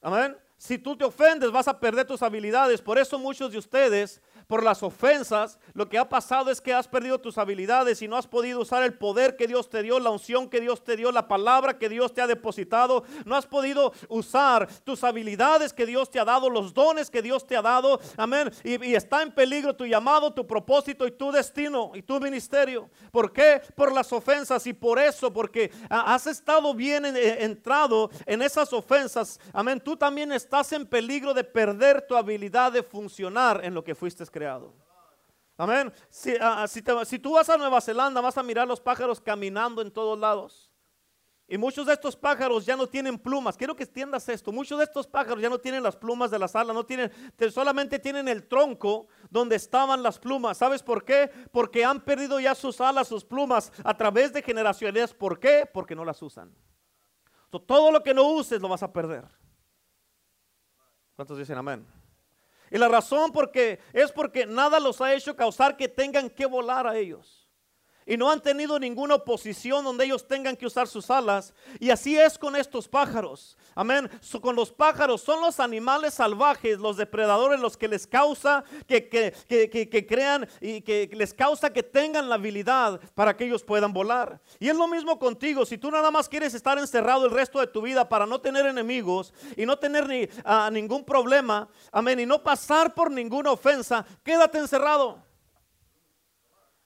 Amén. 0.00 0.36
Si 0.56 0.78
tú 0.78 0.96
te 0.96 1.04
ofendes, 1.04 1.50
vas 1.50 1.68
a 1.68 1.78
perder 1.78 2.06
tus 2.06 2.22
habilidades. 2.22 2.80
Por 2.80 2.98
eso 2.98 3.18
muchos 3.18 3.52
de 3.52 3.58
ustedes 3.58 4.22
por 4.46 4.62
las 4.62 4.82
ofensas, 4.82 5.58
lo 5.72 5.88
que 5.88 5.98
ha 5.98 6.08
pasado 6.08 6.50
es 6.50 6.60
que 6.60 6.74
has 6.74 6.88
perdido 6.88 7.18
tus 7.18 7.38
habilidades 7.38 8.02
y 8.02 8.08
no 8.08 8.16
has 8.16 8.26
podido 8.26 8.60
usar 8.60 8.82
el 8.82 8.94
poder 8.94 9.36
que 9.36 9.46
Dios 9.46 9.70
te 9.70 9.82
dio, 9.82 9.98
la 10.00 10.10
unción 10.10 10.48
que 10.48 10.60
Dios 10.60 10.84
te 10.84 10.96
dio, 10.96 11.12
la 11.12 11.28
palabra 11.28 11.78
que 11.78 11.88
Dios 11.88 12.12
te 12.12 12.20
ha 12.20 12.26
depositado. 12.26 13.04
No 13.24 13.36
has 13.36 13.46
podido 13.46 13.92
usar 14.08 14.68
tus 14.84 15.04
habilidades 15.04 15.72
que 15.72 15.86
Dios 15.86 16.10
te 16.10 16.20
ha 16.20 16.24
dado, 16.24 16.50
los 16.50 16.74
dones 16.74 17.10
que 17.10 17.22
Dios 17.22 17.46
te 17.46 17.56
ha 17.56 17.62
dado. 17.62 18.00
Amén. 18.16 18.50
Y, 18.62 18.94
está 18.94 19.22
en 19.22 19.32
peligro 19.32 19.74
tu 19.74 19.86
llamado, 19.86 20.32
tu 20.32 20.46
propósito 20.46 21.06
y 21.06 21.12
tu 21.12 21.32
destino 21.32 21.92
y 21.94 22.02
tu 22.02 22.20
ministerio. 22.20 22.90
¿Por 23.10 23.32
qué? 23.32 23.62
Por 23.74 23.92
las 23.92 24.12
ofensas 24.12 24.66
y 24.66 24.72
por 24.72 24.98
eso, 24.98 25.32
porque 25.32 25.70
has 25.88 26.26
estado 26.26 26.74
bien 26.74 27.04
entrado 27.04 28.10
en 28.26 28.42
esas 28.42 28.72
ofensas. 28.72 29.40
Amén. 29.52 29.80
Tú 29.80 29.96
también 29.96 30.32
estás 30.32 30.72
en 30.72 30.86
peligro 30.86 31.34
de 31.34 31.44
perder 31.44 32.06
tu 32.06 32.16
habilidad 32.16 32.72
de 32.72 32.82
funcionar 32.82 33.64
en 33.64 33.74
lo 33.74 33.84
que 33.84 33.94
fuiste 33.94 34.24
creado. 34.34 34.74
Amén. 35.56 35.92
Ah, 36.40 36.64
ah, 36.64 36.66
si, 36.66 37.18
tú 37.20 37.34
vas 37.34 37.48
a 37.48 37.56
Nueva 37.56 37.80
Zelanda, 37.80 38.20
vas 38.20 38.36
a 38.36 38.42
mirar 38.42 38.66
los 38.66 38.80
pájaros 38.80 39.20
caminando 39.20 39.80
en 39.80 39.92
todos 39.92 40.18
lados. 40.18 40.72
Y 41.46 41.56
muchos 41.56 41.86
de 41.86 41.92
estos 41.92 42.16
pájaros 42.16 42.66
ya 42.66 42.74
no 42.74 42.88
tienen 42.88 43.16
plumas. 43.16 43.56
Quiero 43.56 43.76
que 43.76 43.84
entiendas 43.84 44.28
esto. 44.28 44.50
Muchos 44.50 44.78
de 44.78 44.84
estos 44.84 45.06
pájaros 45.06 45.40
ya 45.40 45.48
no 45.48 45.60
tienen 45.60 45.84
las 45.84 45.94
plumas 45.94 46.32
de 46.32 46.40
las 46.40 46.56
alas, 46.56 46.74
no 46.74 46.84
tienen, 46.84 47.12
solamente 47.52 48.00
tienen 48.00 48.26
el 48.26 48.48
tronco 48.48 49.06
donde 49.30 49.54
estaban 49.54 50.02
las 50.02 50.18
plumas. 50.18 50.58
¿Sabes 50.58 50.82
por 50.82 51.04
qué? 51.04 51.30
Porque 51.52 51.84
han 51.84 52.00
perdido 52.00 52.40
ya 52.40 52.56
sus 52.56 52.80
alas, 52.80 53.06
sus 53.06 53.24
plumas 53.24 53.72
a 53.84 53.96
través 53.96 54.32
de 54.32 54.42
generaciones. 54.42 55.14
¿Por 55.14 55.38
qué? 55.38 55.68
Porque 55.72 55.94
no 55.94 56.04
las 56.04 56.20
usan. 56.22 56.52
todo 57.50 57.92
lo 57.92 58.02
que 58.02 58.14
no 58.14 58.24
uses 58.24 58.60
lo 58.60 58.68
vas 58.68 58.82
a 58.82 58.92
perder. 58.92 59.28
¿Cuántos 61.14 61.38
dicen 61.38 61.56
amén? 61.56 61.86
Y 62.74 62.78
la 62.78 62.88
razón 62.88 63.30
porque 63.30 63.78
es 63.92 64.10
porque 64.10 64.46
nada 64.46 64.80
los 64.80 65.00
ha 65.00 65.14
hecho 65.14 65.36
causar 65.36 65.76
que 65.76 65.88
tengan 65.88 66.28
que 66.28 66.44
volar 66.44 66.88
a 66.88 66.96
ellos 66.96 67.43
y 68.06 68.16
no 68.16 68.30
han 68.30 68.40
tenido 68.40 68.78
ninguna 68.78 69.16
oposición 69.16 69.84
donde 69.84 70.04
ellos 70.04 70.26
tengan 70.26 70.56
que 70.56 70.66
usar 70.66 70.86
sus 70.86 71.10
alas. 71.10 71.54
Y 71.80 71.90
así 71.90 72.18
es 72.18 72.38
con 72.38 72.56
estos 72.56 72.88
pájaros. 72.88 73.56
Amén. 73.74 74.08
con 74.40 74.54
los 74.54 74.70
pájaros 74.70 75.20
son 75.20 75.40
los 75.40 75.58
animales 75.58 76.14
salvajes, 76.14 76.78
los 76.78 76.96
depredadores, 76.96 77.58
los 77.58 77.76
que 77.76 77.88
les 77.88 78.06
causa 78.06 78.62
que, 78.86 79.08
que, 79.08 80.06
crean 80.06 80.48
y 80.60 80.80
que 80.82 81.10
les 81.12 81.34
causa 81.34 81.72
que 81.72 81.82
tengan 81.82 82.28
la 82.28 82.36
habilidad 82.36 83.00
para 83.14 83.36
que 83.36 83.44
ellos 83.44 83.64
puedan 83.64 83.92
volar. 83.92 84.40
Y 84.60 84.68
es 84.68 84.76
lo 84.76 84.86
mismo 84.86 85.18
contigo. 85.18 85.66
Si 85.66 85.76
tú 85.76 85.90
nada 85.90 86.10
más 86.10 86.28
quieres 86.28 86.54
estar 86.54 86.78
encerrado 86.78 87.24
el 87.26 87.32
resto 87.32 87.58
de 87.58 87.66
tu 87.66 87.82
vida 87.82 88.08
para 88.08 88.26
no 88.26 88.40
tener 88.40 88.64
enemigos 88.66 89.34
y 89.56 89.66
no 89.66 89.76
tener 89.76 90.06
ni, 90.06 90.28
ah, 90.44 90.70
ningún 90.72 91.04
problema, 91.04 91.68
amén, 91.90 92.20
y 92.20 92.26
no 92.26 92.42
pasar 92.42 92.94
por 92.94 93.10
ninguna 93.10 93.50
ofensa, 93.50 94.06
quédate 94.22 94.58
encerrado. 94.58 95.23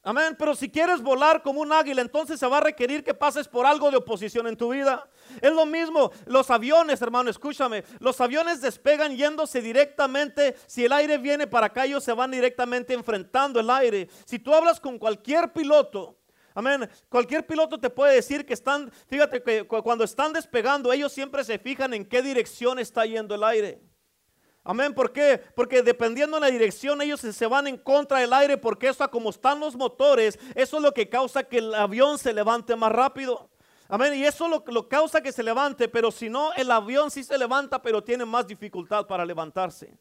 Amén. 0.01 0.35
Pero 0.39 0.55
si 0.55 0.69
quieres 0.69 1.01
volar 1.01 1.41
como 1.41 1.59
un 1.61 1.73
águila, 1.73 2.01
entonces 2.01 2.39
se 2.39 2.47
va 2.47 2.57
a 2.57 2.61
requerir 2.61 3.03
que 3.03 3.13
pases 3.13 3.47
por 3.47 3.65
algo 3.65 3.91
de 3.91 3.97
oposición 3.97 4.47
en 4.47 4.55
tu 4.55 4.69
vida. 4.69 5.09
Es 5.41 5.51
lo 5.51 5.65
mismo, 5.65 6.11
los 6.25 6.49
aviones, 6.49 7.01
hermano, 7.01 7.29
escúchame. 7.29 7.83
Los 7.99 8.21
aviones 8.21 8.61
despegan 8.61 9.15
yéndose 9.15 9.61
directamente. 9.61 10.55
Si 10.67 10.85
el 10.85 10.93
aire 10.93 11.17
viene 11.17 11.47
para 11.47 11.67
acá, 11.67 11.85
ellos 11.85 12.03
se 12.03 12.13
van 12.13 12.31
directamente 12.31 12.93
enfrentando 12.93 13.59
el 13.59 13.69
aire. 13.69 14.09
Si 14.25 14.39
tú 14.39 14.53
hablas 14.53 14.79
con 14.79 14.97
cualquier 14.97 15.51
piloto, 15.51 16.15
Amén. 16.55 16.89
Cualquier 17.07 17.45
piloto 17.45 17.79
te 17.79 17.89
puede 17.89 18.15
decir 18.15 18.45
que 18.45 18.53
están, 18.53 18.91
fíjate 19.07 19.41
que 19.41 19.65
cuando 19.65 20.03
están 20.03 20.33
despegando, 20.33 20.91
ellos 20.91 21.13
siempre 21.13 21.43
se 21.43 21.57
fijan 21.57 21.93
en 21.93 22.03
qué 22.03 22.21
dirección 22.21 22.79
está 22.79 23.05
yendo 23.05 23.35
el 23.35 23.43
aire. 23.45 23.79
Amén, 24.63 24.93
¿por 24.93 25.11
qué? 25.11 25.41
Porque 25.55 25.81
dependiendo 25.81 26.37
de 26.37 26.41
la 26.41 26.51
dirección 26.51 27.01
ellos 27.01 27.21
se 27.21 27.47
van 27.47 27.67
en 27.67 27.77
contra 27.77 28.19
del 28.19 28.33
aire 28.33 28.57
porque 28.57 28.89
eso 28.89 29.09
como 29.09 29.29
están 29.29 29.59
los 29.59 29.75
motores, 29.75 30.37
eso 30.53 30.77
es 30.77 30.83
lo 30.83 30.93
que 30.93 31.09
causa 31.09 31.43
que 31.43 31.59
el 31.59 31.73
avión 31.73 32.17
se 32.17 32.33
levante 32.33 32.75
más 32.75 32.91
rápido. 32.91 33.49
Amén, 33.87 34.13
y 34.13 34.23
eso 34.23 34.47
lo, 34.47 34.63
lo 34.67 34.87
causa 34.87 35.21
que 35.21 35.31
se 35.31 35.41
levante, 35.41 35.87
pero 35.87 36.11
si 36.11 36.29
no, 36.29 36.53
el 36.53 36.69
avión 36.69 37.09
sí 37.09 37.23
se 37.23 37.37
levanta, 37.37 37.81
pero 37.81 38.03
tiene 38.03 38.25
más 38.25 38.45
dificultad 38.45 39.07
para 39.07 39.25
levantarse. 39.25 39.97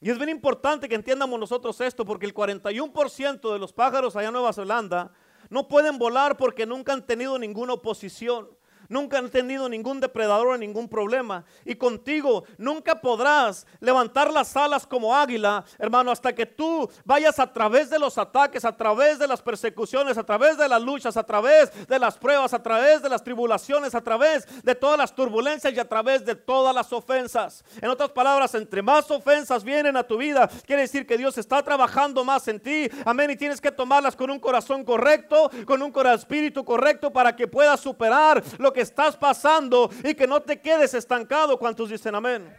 Y 0.00 0.10
es 0.10 0.18
bien 0.18 0.28
importante 0.28 0.88
que 0.88 0.94
entiendamos 0.94 1.40
nosotros 1.40 1.80
esto, 1.80 2.04
porque 2.04 2.26
el 2.26 2.34
41% 2.34 3.52
de 3.52 3.58
los 3.58 3.72
pájaros 3.72 4.14
allá 4.14 4.28
en 4.28 4.34
Nueva 4.34 4.52
Zelanda 4.52 5.10
no 5.48 5.66
pueden 5.66 5.98
volar 5.98 6.36
porque 6.36 6.66
nunca 6.66 6.92
han 6.92 7.06
tenido 7.06 7.38
ninguna 7.38 7.72
oposición. 7.72 8.48
Nunca 8.88 9.18
han 9.18 9.30
tenido 9.30 9.68
ningún 9.68 10.00
depredador 10.00 10.58
ningún 10.58 10.88
problema. 10.88 11.44
Y 11.64 11.74
contigo 11.76 12.44
nunca 12.58 13.00
podrás 13.00 13.66
levantar 13.80 14.32
las 14.32 14.56
alas 14.56 14.86
como 14.86 15.14
águila, 15.14 15.64
hermano, 15.78 16.10
hasta 16.10 16.34
que 16.34 16.46
tú 16.46 16.88
vayas 17.04 17.38
a 17.38 17.52
través 17.52 17.90
de 17.90 17.98
los 17.98 18.18
ataques, 18.18 18.64
a 18.64 18.76
través 18.76 19.18
de 19.18 19.26
las 19.26 19.42
persecuciones, 19.42 20.18
a 20.18 20.24
través 20.24 20.58
de 20.58 20.68
las 20.68 20.82
luchas, 20.82 21.16
a 21.16 21.24
través 21.24 21.70
de 21.86 21.98
las 21.98 22.18
pruebas, 22.18 22.52
a 22.54 22.62
través 22.62 23.02
de 23.02 23.08
las 23.08 23.24
tribulaciones, 23.24 23.94
a 23.94 24.00
través 24.00 24.46
de 24.62 24.74
todas 24.74 24.98
las 24.98 25.14
turbulencias 25.14 25.72
y 25.72 25.78
a 25.78 25.88
través 25.88 26.24
de 26.24 26.34
todas 26.34 26.74
las 26.74 26.92
ofensas. 26.92 27.64
En 27.80 27.88
otras 27.88 28.10
palabras, 28.10 28.54
entre 28.54 28.82
más 28.82 29.10
ofensas 29.10 29.64
vienen 29.64 29.96
a 29.96 30.02
tu 30.02 30.16
vida, 30.16 30.48
quiere 30.66 30.82
decir 30.82 31.06
que 31.06 31.16
Dios 31.16 31.38
está 31.38 31.62
trabajando 31.62 32.24
más 32.24 32.46
en 32.48 32.60
ti. 32.60 32.88
Amén. 33.04 33.30
Y 33.30 33.36
tienes 33.36 33.60
que 33.60 33.72
tomarlas 33.72 34.16
con 34.16 34.30
un 34.30 34.38
corazón 34.38 34.84
correcto, 34.84 35.50
con 35.66 35.82
un 35.82 35.92
espíritu 36.14 36.64
correcto 36.64 37.10
para 37.10 37.34
que 37.34 37.46
puedas 37.46 37.80
superar 37.80 38.42
lo 38.58 38.72
que 38.74 38.82
estás 38.82 39.16
pasando 39.16 39.88
y 40.02 40.14
que 40.14 40.26
no 40.26 40.42
te 40.42 40.60
quedes 40.60 40.92
estancado. 40.92 41.58
¿Cuántos 41.58 41.88
dicen 41.88 42.14
amén? 42.14 42.54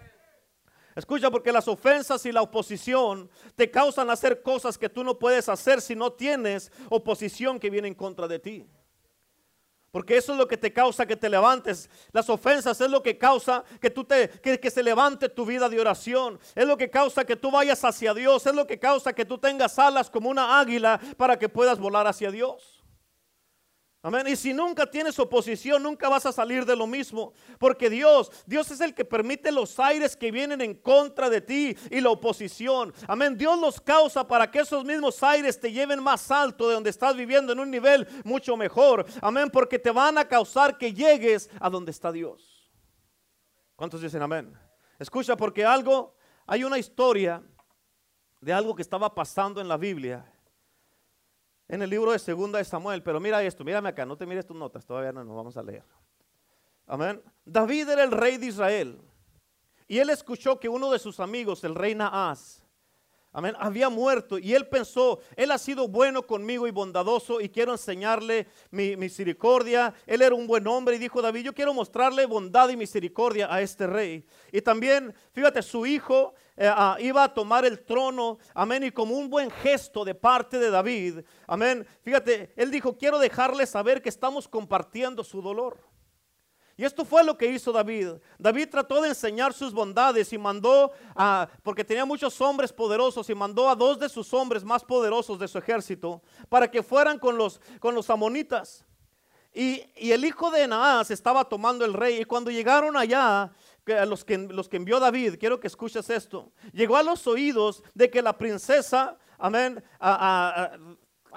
Escucha, 0.95 1.29
porque 1.29 1.51
las 1.51 1.67
ofensas 1.67 2.25
y 2.25 2.31
la 2.31 2.41
oposición 2.41 3.29
te 3.55 3.69
causan 3.69 4.09
hacer 4.09 4.41
cosas 4.41 4.77
que 4.77 4.89
tú 4.89 5.03
no 5.03 5.19
puedes 5.19 5.49
hacer 5.49 5.81
si 5.81 5.93
no 5.93 6.13
tienes 6.13 6.71
oposición 6.89 7.59
que 7.59 7.69
viene 7.69 7.89
en 7.89 7.93
contra 7.93 8.27
de 8.27 8.39
ti. 8.39 8.65
Porque 9.91 10.17
eso 10.17 10.33
es 10.33 10.37
lo 10.37 10.47
que 10.47 10.57
te 10.57 10.73
causa 10.73 11.05
que 11.05 11.15
te 11.15 11.29
levantes. 11.29 11.89
Las 12.11 12.29
ofensas 12.29 12.79
es 12.79 12.89
lo 12.89 13.03
que 13.03 13.17
causa 13.17 13.63
que 13.79 13.89
tú 13.89 14.03
te 14.03 14.29
que, 14.29 14.59
que, 14.59 14.69
se 14.69 14.83
levante 14.83 15.29
tu 15.29 15.45
vida 15.45 15.69
de 15.69 15.79
oración. 15.79 16.39
Es 16.53 16.65
lo 16.65 16.77
que 16.77 16.89
causa 16.89 17.25
que 17.25 17.35
tú 17.35 17.51
vayas 17.51 17.83
hacia 17.83 18.13
Dios. 18.13 18.45
Es 18.45 18.53
lo 18.53 18.67
que 18.67 18.79
causa 18.79 19.13
que 19.13 19.25
tú 19.25 19.37
tengas 19.37 19.79
alas 19.79 20.09
como 20.09 20.29
una 20.29 20.59
águila 20.59 20.99
para 21.17 21.39
que 21.39 21.47
puedas 21.47 21.79
volar 21.79 22.07
hacia 22.07 22.31
Dios. 22.31 22.84
Amén. 24.05 24.27
Y 24.27 24.35
si 24.35 24.53
nunca 24.53 24.85
tienes 24.85 25.17
oposición, 25.17 25.81
nunca 25.81 26.07
vas 26.07 26.27
a 26.27 26.31
salir 26.31 26.63
de 26.63 26.75
lo 26.75 26.85
mismo. 26.85 27.33
Porque 27.57 27.89
Dios, 27.89 28.31
Dios 28.45 28.69
es 28.69 28.79
el 28.79 28.93
que 28.93 29.03
permite 29.03 29.51
los 29.51 29.79
aires 29.79 30.15
que 30.15 30.29
vienen 30.29 30.61
en 30.61 30.75
contra 30.75 31.27
de 31.27 31.41
ti 31.41 31.75
y 31.89 32.01
la 32.01 32.11
oposición. 32.11 32.93
Amén. 33.07 33.35
Dios 33.35 33.59
los 33.59 33.81
causa 33.81 34.27
para 34.27 34.51
que 34.51 34.59
esos 34.59 34.85
mismos 34.85 35.23
aires 35.23 35.59
te 35.59 35.71
lleven 35.71 36.03
más 36.03 36.29
alto 36.29 36.67
de 36.67 36.75
donde 36.75 36.91
estás 36.91 37.15
viviendo 37.15 37.51
en 37.51 37.59
un 37.59 37.71
nivel 37.71 38.07
mucho 38.23 38.55
mejor. 38.55 39.07
Amén. 39.23 39.49
Porque 39.49 39.79
te 39.79 39.89
van 39.89 40.19
a 40.19 40.27
causar 40.27 40.77
que 40.77 40.93
llegues 40.93 41.49
a 41.59 41.67
donde 41.67 41.89
está 41.89 42.11
Dios. 42.11 42.69
¿Cuántos 43.75 44.03
dicen 44.03 44.21
amén? 44.21 44.55
Escucha, 44.99 45.35
porque 45.35 45.65
algo, 45.65 46.15
hay 46.45 46.63
una 46.63 46.77
historia 46.77 47.41
de 48.39 48.53
algo 48.53 48.75
que 48.75 48.83
estaba 48.83 49.15
pasando 49.15 49.61
en 49.61 49.67
la 49.67 49.77
Biblia 49.77 50.31
en 51.67 51.81
el 51.81 51.89
libro 51.89 52.11
de 52.11 52.19
Segunda 52.19 52.59
de 52.59 52.65
Samuel. 52.65 53.03
Pero 53.03 53.19
mira 53.19 53.43
esto, 53.43 53.63
mírame 53.63 53.89
acá, 53.89 54.05
no 54.05 54.17
te 54.17 54.25
mires 54.25 54.45
tus 54.45 54.57
notas, 54.57 54.85
todavía 54.85 55.11
no 55.11 55.23
nos 55.23 55.35
vamos 55.35 55.57
a 55.57 55.63
leer. 55.63 55.83
Amén. 56.87 57.21
David 57.43 57.89
era 57.89 58.03
el 58.03 58.11
rey 58.11 58.37
de 58.37 58.47
Israel. 58.47 59.01
Y 59.87 59.99
él 59.99 60.09
escuchó 60.09 60.59
que 60.59 60.69
uno 60.69 60.91
de 60.91 60.99
sus 60.99 61.19
amigos, 61.19 61.63
el 61.63 61.75
rey 61.75 61.95
Naas, 61.95 62.65
Amén. 63.37 63.53
Había 63.59 63.89
muerto 63.89 64.39
y 64.39 64.53
él 64.53 64.65
pensó, 64.65 65.19
él 65.35 65.51
ha 65.51 65.57
sido 65.57 65.89
bueno 65.89 66.25
conmigo 66.25 66.67
y 66.67 66.71
bondadoso 66.71 67.41
y 67.41 67.49
quiero 67.49 67.73
enseñarle 67.73 68.47
mi 68.71 68.95
misericordia. 68.95 69.93
Él 70.05 70.21
era 70.21 70.33
un 70.33 70.47
buen 70.47 70.65
hombre 70.67 70.95
y 70.95 70.99
dijo 70.99 71.21
David, 71.21 71.43
yo 71.43 71.53
quiero 71.53 71.73
mostrarle 71.73 72.25
bondad 72.27 72.69
y 72.69 72.77
misericordia 72.77 73.53
a 73.53 73.61
este 73.61 73.87
rey. 73.87 74.25
Y 74.53 74.61
también, 74.61 75.13
fíjate, 75.33 75.61
su 75.63 75.85
hijo 75.85 76.33
eh, 76.57 76.71
ah, 76.71 76.97
iba 76.99 77.23
a 77.23 77.33
tomar 77.33 77.65
el 77.65 77.83
trono, 77.83 78.37
amén, 78.53 78.83
y 78.83 78.91
como 78.91 79.15
un 79.15 79.29
buen 79.29 79.51
gesto 79.51 80.05
de 80.05 80.15
parte 80.15 80.57
de 80.57 80.69
David, 80.69 81.19
amén, 81.47 81.85
fíjate, 82.01 82.53
él 82.55 82.71
dijo, 82.71 82.97
quiero 82.97 83.19
dejarle 83.19 83.65
saber 83.65 84.01
que 84.01 84.09
estamos 84.09 84.47
compartiendo 84.47 85.23
su 85.23 85.41
dolor. 85.41 85.77
Y 86.77 86.83
esto 86.83 87.05
fue 87.05 87.23
lo 87.23 87.37
que 87.37 87.47
hizo 87.47 87.71
David. 87.71 88.09
David 88.37 88.67
trató 88.69 89.01
de 89.01 89.09
enseñar 89.09 89.53
sus 89.53 89.73
bondades 89.73 90.33
y 90.33 90.37
mandó 90.37 90.91
a, 91.15 91.47
porque 91.63 91.85
tenía 91.85 92.03
muchos 92.03 92.39
hombres 92.41 92.73
poderosos, 92.73 93.29
y 93.29 93.35
mandó 93.35 93.69
a 93.69 93.75
dos 93.75 93.97
de 93.97 94.09
sus 94.09 94.33
hombres 94.33 94.63
más 94.63 94.83
poderosos 94.83 95.39
de 95.39 95.47
su 95.47 95.57
ejército 95.57 96.21
para 96.49 96.69
que 96.69 96.83
fueran 96.83 97.17
con 97.17 97.37
los, 97.37 97.61
con 97.79 97.95
los 97.95 98.09
amonitas. 98.09 98.85
Y, 99.55 99.85
el 99.95 100.25
hijo 100.25 100.51
de 100.51 100.67
Naas 100.67 101.11
estaba 101.11 101.45
tomando 101.45 101.85
el 101.85 101.93
rey. 101.93 102.19
Y 102.21 102.25
cuando 102.25 102.51
llegaron 102.51 102.97
allá, 102.97 103.49
los 103.85 104.25
que, 104.25 104.37
los 104.37 104.67
que 104.67 104.77
envió 104.77 104.99
David, 104.99 105.35
quiero 105.39 105.59
que 105.59 105.67
escuches 105.67 106.09
esto, 106.09 106.51
llegó 106.73 106.97
a 106.97 107.03
los 107.03 107.27
oídos 107.27 107.83
de 107.93 108.09
que 108.09 108.21
la 108.21 108.37
princesa, 108.37 109.17
amén, 109.37 109.83
a, 109.99 110.71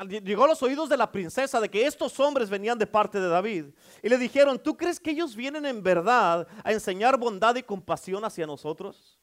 llegó 0.07 0.45
a 0.45 0.49
los 0.49 0.63
oídos 0.63 0.89
de 0.89 0.97
la 0.97 1.11
princesa 1.11 1.61
de 1.61 1.69
que 1.69 1.87
estos 1.87 2.19
hombres 2.21 2.49
venían 2.49 2.79
de 2.79 2.87
parte 2.87 3.21
de 3.21 3.29
David. 3.29 3.67
Y 4.03 4.09
le 4.09 4.19
dijeron, 4.19 4.59
¿tú 4.59 4.77
crees 4.77 5.01
que 5.01 5.11
ellos 5.11 5.35
vienen 5.35 5.67
en 5.67 5.83
verdad 5.83 6.47
a 6.65 6.73
enseñar 6.73 7.19
bondad 7.19 7.57
y 7.57 7.63
compasión 7.63 8.25
hacia 8.25 8.47
nosotros? 8.47 9.19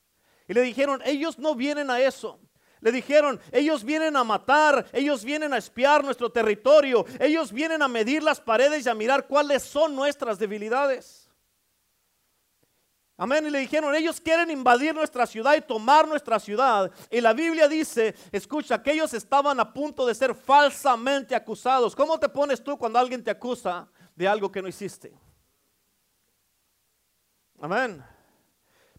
Y 0.47 0.53
le 0.53 0.61
dijeron, 0.61 1.01
ellos 1.05 1.39
no 1.39 1.55
vienen 1.55 1.89
a 1.89 1.99
eso. 1.99 2.39
Le 2.81 2.91
dijeron, 2.91 3.39
ellos 3.51 3.83
vienen 3.83 4.15
a 4.15 4.23
matar, 4.23 4.85
ellos 4.93 5.23
vienen 5.23 5.53
a 5.53 5.57
espiar 5.57 6.03
nuestro 6.03 6.31
territorio, 6.31 7.05
ellos 7.19 7.51
vienen 7.51 7.81
a 7.81 7.87
medir 7.87 8.21
las 8.21 8.39
paredes 8.39 8.85
y 8.85 8.89
a 8.89 8.93
mirar 8.93 9.25
cuáles 9.25 9.63
son 9.63 9.95
nuestras 9.95 10.37
debilidades. 10.37 11.24
Amén. 13.17 13.45
Y 13.47 13.49
le 13.49 13.59
dijeron, 13.59 13.95
ellos 13.95 14.19
quieren 14.19 14.51
invadir 14.51 14.93
nuestra 14.93 15.25
ciudad 15.25 15.55
y 15.55 15.61
tomar 15.61 16.07
nuestra 16.07 16.39
ciudad. 16.39 16.91
Y 17.09 17.21
la 17.21 17.33
Biblia 17.33 17.67
dice, 17.67 18.13
escucha, 18.31 18.81
que 18.83 18.91
ellos 18.91 19.13
estaban 19.13 19.59
a 19.59 19.73
punto 19.73 20.05
de 20.05 20.13
ser 20.13 20.35
falsamente 20.35 21.33
acusados. 21.33 21.95
¿Cómo 21.95 22.19
te 22.19 22.27
pones 22.27 22.61
tú 22.61 22.77
cuando 22.77 22.99
alguien 22.99 23.23
te 23.23 23.31
acusa 23.31 23.87
de 24.15 24.27
algo 24.27 24.51
que 24.51 24.61
no 24.61 24.67
hiciste? 24.67 25.13
Amén. 27.61 28.03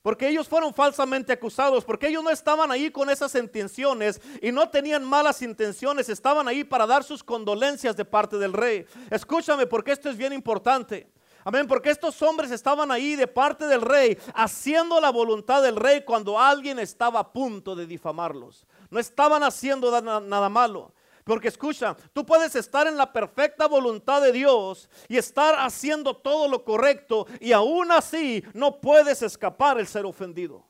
Porque 0.01 0.29
ellos 0.29 0.49
fueron 0.49 0.73
falsamente 0.73 1.33
acusados, 1.33 1.85
porque 1.85 2.07
ellos 2.07 2.23
no 2.23 2.31
estaban 2.31 2.71
ahí 2.71 2.91
con 2.91 3.11
esas 3.11 3.35
intenciones 3.35 4.21
y 4.41 4.53
no 4.53 4.71
tenían 4.71 5.05
malas 5.05 5.43
intenciones, 5.43 6.09
estaban 6.09 6.47
ahí 6.47 6.63
para 6.63 6.87
dar 6.87 7.03
sus 7.03 7.25
condolencias 7.25 7.97
de 7.97 8.05
parte 8.05 8.39
del 8.39 8.53
rey. 8.53 8.87
Escúchame, 9.11 9.67
porque 9.67 9.91
esto 9.91 10.09
es 10.09 10.17
bien 10.17 10.33
importante. 10.33 11.11
Amén, 11.47 11.69
porque 11.69 11.91
estos 11.91 12.21
hombres 12.23 12.51
estaban 12.51 12.91
ahí 12.91 13.15
de 13.15 13.29
parte 13.29 13.69
del 13.69 13.81
rey, 13.81 14.19
haciendo 14.35 15.01
la 15.01 15.11
voluntad 15.11 15.63
del 15.63 15.77
rey 15.77 16.05
cuando 16.05 16.41
alguien 16.41 16.81
estaba 16.81 17.21
a 17.21 17.33
punto 17.33 17.77
de 17.77 17.87
difamarlos. 17.87 18.67
No 18.91 18.99
estaban 18.99 19.45
haciendo 19.45 19.93
nada 20.01 20.49
malo. 20.49 20.93
Porque 21.23 21.47
escucha, 21.47 21.97
tú 22.13 22.27
puedes 22.27 22.57
estar 22.57 22.89
en 22.89 22.97
la 22.97 23.13
perfecta 23.13 23.69
voluntad 23.69 24.23
de 24.23 24.33
Dios 24.33 24.91
y 25.07 25.19
estar 25.19 25.55
haciendo 25.61 26.17
todo 26.17 26.49
lo 26.49 26.65
correcto 26.65 27.29
y 27.39 27.53
aún 27.53 27.93
así 27.93 28.43
no 28.53 28.81
puedes 28.81 29.23
escapar 29.23 29.79
el 29.79 29.87
ser 29.87 30.05
ofendido. 30.05 30.67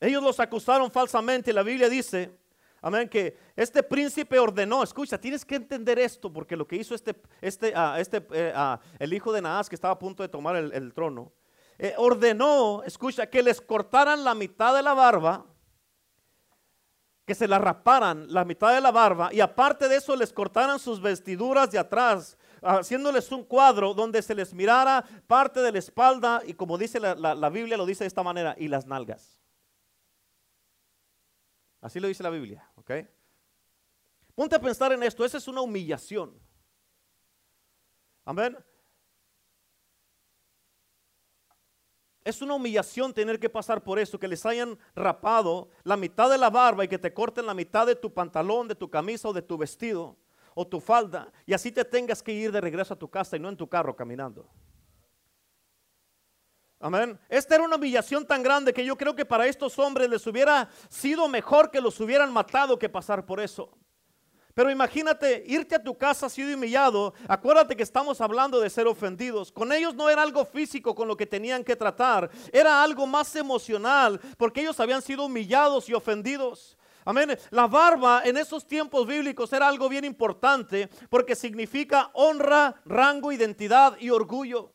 Ellos 0.00 0.22
los 0.22 0.38
acusaron 0.38 0.90
falsamente 0.90 1.50
y 1.50 1.54
la 1.54 1.62
Biblia 1.62 1.88
dice 1.88 2.38
Amén, 2.80 3.08
que 3.08 3.36
este 3.56 3.82
príncipe 3.82 4.38
ordenó, 4.38 4.84
escucha, 4.84 5.20
tienes 5.20 5.44
que 5.44 5.56
entender 5.56 5.98
esto, 5.98 6.32
porque 6.32 6.56
lo 6.56 6.66
que 6.66 6.76
hizo 6.76 6.94
este, 6.94 7.14
este, 7.40 7.72
uh, 7.76 7.96
este 7.96 8.18
uh, 8.18 8.78
el 9.00 9.12
hijo 9.12 9.32
de 9.32 9.42
Naas 9.42 9.68
que 9.68 9.74
estaba 9.74 9.94
a 9.94 9.98
punto 9.98 10.22
de 10.22 10.28
tomar 10.28 10.54
el, 10.54 10.92
trono, 10.94 11.32
eh, 11.76 11.94
ordenó, 11.96 12.84
escucha, 12.84 13.26
que 13.26 13.42
les 13.42 13.60
cortaran 13.60 14.22
la 14.22 14.34
mitad 14.34 14.76
de 14.76 14.82
la 14.82 14.94
barba, 14.94 15.44
que 17.26 17.34
se 17.34 17.48
la 17.48 17.58
raparan 17.58 18.32
la 18.32 18.44
mitad 18.44 18.72
de 18.72 18.80
la 18.80 18.92
barba, 18.92 19.30
y 19.32 19.40
aparte 19.40 19.88
de 19.88 19.96
eso 19.96 20.14
les 20.14 20.32
cortaran 20.32 20.78
sus 20.78 21.00
vestiduras 21.00 21.72
de 21.72 21.78
atrás, 21.80 22.38
haciéndoles 22.62 23.30
un 23.32 23.42
cuadro 23.42 23.92
donde 23.92 24.22
se 24.22 24.36
les 24.36 24.54
mirara 24.54 25.04
parte 25.26 25.60
de 25.60 25.72
la 25.72 25.78
espalda, 25.80 26.42
y 26.46 26.54
como 26.54 26.78
dice 26.78 27.00
la, 27.00 27.14
la 27.16 27.50
Biblia, 27.50 27.76
lo 27.76 27.86
dice 27.86 28.04
de 28.04 28.08
esta 28.08 28.22
manera, 28.22 28.54
y 28.56 28.68
las 28.68 28.86
nalgas. 28.86 29.38
Así 31.80 32.00
lo 32.00 32.08
dice 32.08 32.22
la 32.22 32.30
Biblia, 32.30 32.68
¿ok? 32.76 32.90
Ponte 34.34 34.56
a 34.56 34.60
pensar 34.60 34.92
en 34.92 35.02
esto, 35.02 35.24
esa 35.24 35.38
es 35.38 35.48
una 35.48 35.60
humillación. 35.60 36.38
Amén. 38.24 38.56
Es 42.24 42.42
una 42.42 42.54
humillación 42.54 43.14
tener 43.14 43.40
que 43.40 43.48
pasar 43.48 43.82
por 43.82 43.98
eso, 43.98 44.18
que 44.18 44.28
les 44.28 44.44
hayan 44.44 44.78
rapado 44.94 45.70
la 45.82 45.96
mitad 45.96 46.28
de 46.28 46.36
la 46.36 46.50
barba 46.50 46.84
y 46.84 46.88
que 46.88 46.98
te 46.98 47.14
corten 47.14 47.46
la 47.46 47.54
mitad 47.54 47.86
de 47.86 47.96
tu 47.96 48.12
pantalón, 48.12 48.68
de 48.68 48.74
tu 48.74 48.90
camisa 48.90 49.28
o 49.28 49.32
de 49.32 49.40
tu 49.40 49.56
vestido 49.56 50.18
o 50.54 50.66
tu 50.66 50.80
falda 50.80 51.32
y 51.46 51.52
así 51.52 51.70
te 51.70 51.84
tengas 51.84 52.22
que 52.22 52.32
ir 52.32 52.50
de 52.50 52.60
regreso 52.60 52.92
a 52.92 52.98
tu 52.98 53.08
casa 53.08 53.36
y 53.36 53.40
no 53.40 53.48
en 53.48 53.56
tu 53.56 53.68
carro 53.68 53.94
caminando. 53.94 54.50
Amén. 56.80 57.18
Esta 57.28 57.56
era 57.56 57.64
una 57.64 57.74
humillación 57.74 58.24
tan 58.24 58.42
grande 58.42 58.72
que 58.72 58.84
yo 58.84 58.96
creo 58.96 59.14
que 59.14 59.24
para 59.24 59.46
estos 59.46 59.78
hombres 59.80 60.08
les 60.08 60.24
hubiera 60.26 60.68
sido 60.88 61.26
mejor 61.28 61.70
que 61.70 61.80
los 61.80 61.98
hubieran 61.98 62.32
matado 62.32 62.78
que 62.78 62.88
pasar 62.88 63.26
por 63.26 63.40
eso. 63.40 63.76
Pero 64.54 64.70
imagínate 64.70 65.44
irte 65.46 65.76
a 65.76 65.82
tu 65.82 65.96
casa 65.96 66.28
sido 66.28 66.52
humillado. 66.52 67.14
Acuérdate 67.28 67.76
que 67.76 67.82
estamos 67.82 68.20
hablando 68.20 68.60
de 68.60 68.70
ser 68.70 68.86
ofendidos. 68.88 69.52
Con 69.52 69.72
ellos 69.72 69.94
no 69.94 70.10
era 70.10 70.22
algo 70.22 70.44
físico 70.44 70.94
con 70.94 71.06
lo 71.06 71.16
que 71.16 71.26
tenían 71.26 71.62
que 71.62 71.76
tratar. 71.76 72.30
Era 72.52 72.82
algo 72.82 73.06
más 73.06 73.34
emocional 73.36 74.20
porque 74.36 74.60
ellos 74.60 74.80
habían 74.80 75.02
sido 75.02 75.26
humillados 75.26 75.88
y 75.88 75.94
ofendidos. 75.94 76.76
Amén. 77.04 77.38
La 77.50 77.66
barba 77.66 78.22
en 78.24 78.36
esos 78.36 78.66
tiempos 78.66 79.06
bíblicos 79.06 79.52
era 79.52 79.68
algo 79.68 79.88
bien 79.88 80.04
importante 80.04 80.88
porque 81.08 81.34
significa 81.34 82.10
honra, 82.14 82.82
rango, 82.84 83.30
identidad 83.30 83.96
y 84.00 84.10
orgullo. 84.10 84.72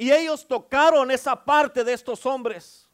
Y 0.00 0.10
ellos 0.10 0.46
tocaron 0.48 1.10
esa 1.10 1.44
parte 1.44 1.84
de 1.84 1.92
estos 1.92 2.24
hombres. 2.24 2.88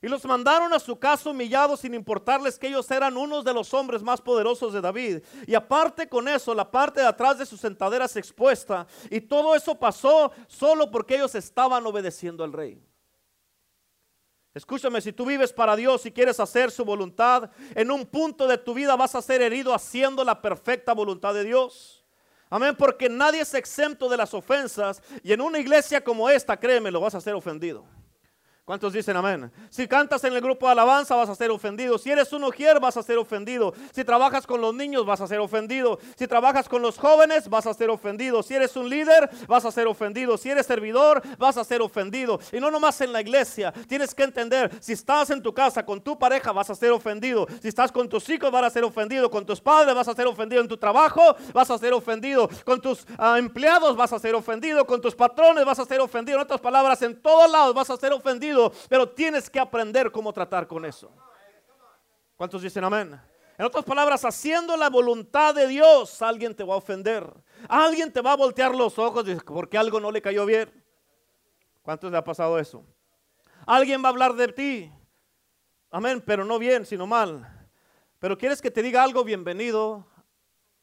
Y 0.00 0.06
los 0.06 0.24
mandaron 0.24 0.72
a 0.72 0.78
su 0.78 0.96
casa 0.96 1.30
humillados 1.30 1.80
sin 1.80 1.92
importarles 1.92 2.56
que 2.56 2.68
ellos 2.68 2.88
eran 2.92 3.16
unos 3.16 3.44
de 3.44 3.52
los 3.52 3.74
hombres 3.74 4.00
más 4.00 4.20
poderosos 4.20 4.72
de 4.72 4.80
David. 4.80 5.24
Y 5.44 5.56
aparte 5.56 6.08
con 6.08 6.28
eso, 6.28 6.54
la 6.54 6.70
parte 6.70 7.00
de 7.00 7.08
atrás 7.08 7.36
de 7.36 7.46
sus 7.46 7.60
sentaderas 7.60 8.14
expuesta. 8.14 8.86
Y 9.10 9.22
todo 9.22 9.56
eso 9.56 9.76
pasó 9.76 10.30
solo 10.46 10.88
porque 10.88 11.16
ellos 11.16 11.34
estaban 11.34 11.84
obedeciendo 11.84 12.44
al 12.44 12.52
rey. 12.52 12.80
Escúchame, 14.54 15.00
si 15.00 15.12
tú 15.12 15.26
vives 15.26 15.52
para 15.52 15.74
Dios 15.74 16.06
y 16.06 16.12
quieres 16.12 16.38
hacer 16.38 16.70
su 16.70 16.84
voluntad, 16.84 17.50
en 17.74 17.90
un 17.90 18.06
punto 18.06 18.46
de 18.46 18.56
tu 18.56 18.72
vida 18.72 18.94
vas 18.94 19.16
a 19.16 19.22
ser 19.22 19.42
herido 19.42 19.74
haciendo 19.74 20.22
la 20.22 20.40
perfecta 20.40 20.94
voluntad 20.94 21.34
de 21.34 21.42
Dios. 21.42 22.01
Amén, 22.52 22.76
porque 22.76 23.08
nadie 23.08 23.40
es 23.40 23.54
exento 23.54 24.10
de 24.10 24.16
las 24.18 24.34
ofensas 24.34 25.02
y 25.22 25.32
en 25.32 25.40
una 25.40 25.58
iglesia 25.58 26.04
como 26.04 26.28
esta, 26.28 26.54
créeme, 26.54 26.90
lo 26.90 27.00
vas 27.00 27.14
a 27.14 27.20
ser 27.22 27.32
ofendido. 27.32 27.82
¿Cuántos 28.64 28.92
dicen 28.92 29.16
amén? 29.16 29.50
Si 29.70 29.88
cantas 29.88 30.22
en 30.22 30.34
el 30.34 30.40
grupo 30.40 30.66
de 30.66 30.72
alabanza 30.72 31.16
vas 31.16 31.28
a 31.28 31.34
ser 31.34 31.50
ofendido. 31.50 31.98
Si 31.98 32.12
eres 32.12 32.32
un 32.32 32.44
ujier 32.44 32.78
vas 32.78 32.96
a 32.96 33.02
ser 33.02 33.18
ofendido. 33.18 33.74
Si 33.90 34.04
trabajas 34.04 34.46
con 34.46 34.60
los 34.60 34.72
niños 34.72 35.04
vas 35.04 35.20
a 35.20 35.26
ser 35.26 35.40
ofendido. 35.40 35.98
Si 36.16 36.28
trabajas 36.28 36.68
con 36.68 36.80
los 36.80 36.96
jóvenes 36.96 37.48
vas 37.48 37.66
a 37.66 37.74
ser 37.74 37.90
ofendido. 37.90 38.40
Si 38.40 38.54
eres 38.54 38.76
un 38.76 38.88
líder 38.88 39.28
vas 39.48 39.64
a 39.64 39.72
ser 39.72 39.88
ofendido. 39.88 40.38
Si 40.38 40.48
eres 40.48 40.64
servidor 40.64 41.20
vas 41.38 41.56
a 41.56 41.64
ser 41.64 41.82
ofendido. 41.82 42.38
Y 42.52 42.60
no 42.60 42.70
nomás 42.70 43.00
en 43.00 43.12
la 43.12 43.20
iglesia. 43.20 43.72
Tienes 43.88 44.14
que 44.14 44.22
entender, 44.22 44.70
si 44.80 44.92
estás 44.92 45.30
en 45.30 45.42
tu 45.42 45.52
casa 45.52 45.84
con 45.84 46.00
tu 46.00 46.16
pareja 46.16 46.52
vas 46.52 46.70
a 46.70 46.76
ser 46.76 46.92
ofendido. 46.92 47.48
Si 47.60 47.66
estás 47.66 47.90
con 47.90 48.08
tus 48.08 48.28
hijos 48.28 48.52
vas 48.52 48.62
a 48.62 48.70
ser 48.70 48.84
ofendido. 48.84 49.28
Con 49.28 49.44
tus 49.44 49.60
padres 49.60 49.92
vas 49.92 50.06
a 50.06 50.14
ser 50.14 50.28
ofendido. 50.28 50.62
En 50.62 50.68
tu 50.68 50.76
trabajo 50.76 51.34
vas 51.52 51.68
a 51.68 51.78
ser 51.78 51.92
ofendido. 51.94 52.48
Con 52.64 52.80
tus 52.80 53.04
ah, 53.18 53.40
empleados 53.40 53.96
vas 53.96 54.12
a 54.12 54.20
ser 54.20 54.36
ofendido. 54.36 54.86
Con 54.86 55.00
tus 55.00 55.16
patrones 55.16 55.64
vas 55.64 55.80
a 55.80 55.84
ser 55.84 56.00
ofendido. 56.00 56.38
En 56.38 56.44
otras 56.44 56.60
palabras, 56.60 57.02
en 57.02 57.20
todos 57.20 57.50
lados 57.50 57.74
vas 57.74 57.90
a 57.90 57.96
ser 57.96 58.12
ofendido 58.12 58.51
pero 58.88 59.08
tienes 59.08 59.48
que 59.48 59.60
aprender 59.60 60.10
cómo 60.10 60.32
tratar 60.32 60.66
con 60.66 60.84
eso. 60.84 61.10
¿Cuántos 62.36 62.62
dicen 62.62 62.84
amén? 62.84 63.20
En 63.58 63.66
otras 63.66 63.84
palabras, 63.84 64.24
haciendo 64.24 64.76
la 64.76 64.88
voluntad 64.88 65.54
de 65.54 65.66
Dios, 65.66 66.20
alguien 66.22 66.54
te 66.54 66.64
va 66.64 66.74
a 66.74 66.78
ofender. 66.78 67.32
Alguien 67.68 68.12
te 68.12 68.20
va 68.20 68.32
a 68.32 68.36
voltear 68.36 68.74
los 68.74 68.98
ojos 68.98 69.24
porque 69.46 69.78
algo 69.78 70.00
no 70.00 70.10
le 70.10 70.22
cayó 70.22 70.46
bien. 70.46 70.82
¿Cuántos 71.82 72.10
le 72.10 72.16
ha 72.16 72.24
pasado 72.24 72.58
eso? 72.58 72.84
Alguien 73.66 74.02
va 74.02 74.08
a 74.08 74.10
hablar 74.10 74.34
de 74.34 74.48
ti. 74.48 74.92
Amén, 75.90 76.22
pero 76.24 76.44
no 76.44 76.58
bien, 76.58 76.86
sino 76.86 77.06
mal. 77.06 77.68
Pero 78.18 78.38
quieres 78.38 78.62
que 78.62 78.70
te 78.70 78.82
diga 78.82 79.02
algo, 79.02 79.24
bienvenido 79.24 80.06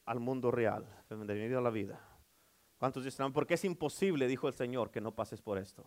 al 0.05 0.19
mundo 0.19 0.51
real, 0.51 0.85
bienvenido 1.09 1.59
a 1.59 1.61
la 1.61 1.69
vida. 1.69 1.99
¿Cuántos 2.77 3.03
dicen? 3.03 3.33
Porque 3.33 3.55
es 3.55 3.65
imposible, 3.65 4.27
dijo 4.27 4.47
el 4.47 4.53
Señor, 4.53 4.91
que 4.91 5.01
no 5.01 5.13
pases 5.13 5.41
por 5.41 5.57
esto. 5.57 5.85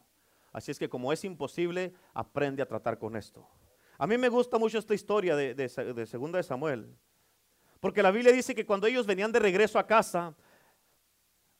Así 0.53 0.71
es 0.71 0.79
que 0.79 0.89
como 0.89 1.13
es 1.13 1.25
imposible, 1.25 1.95
aprende 2.13 2.63
a 2.63 2.67
tratar 2.67 2.99
con 2.99 3.17
esto. 3.17 3.49
A 3.99 4.07
mí 4.07 4.19
me 4.19 4.29
gusta 4.29 4.59
mucho 4.59 4.79
esta 4.79 4.95
historia 4.95 5.35
de, 5.37 5.55
de, 5.55 6.07
Segunda 6.07 6.37
de 6.37 6.43
Samuel. 6.43 6.95
Porque 7.81 8.03
la 8.03 8.11
Biblia 8.11 8.33
dice 8.33 8.55
que 8.55 8.67
cuando 8.67 8.87
ellos 8.87 9.07
venían 9.07 9.33
de 9.33 9.39
regreso 9.39 9.79
a 9.79 9.87
casa, 9.87 10.35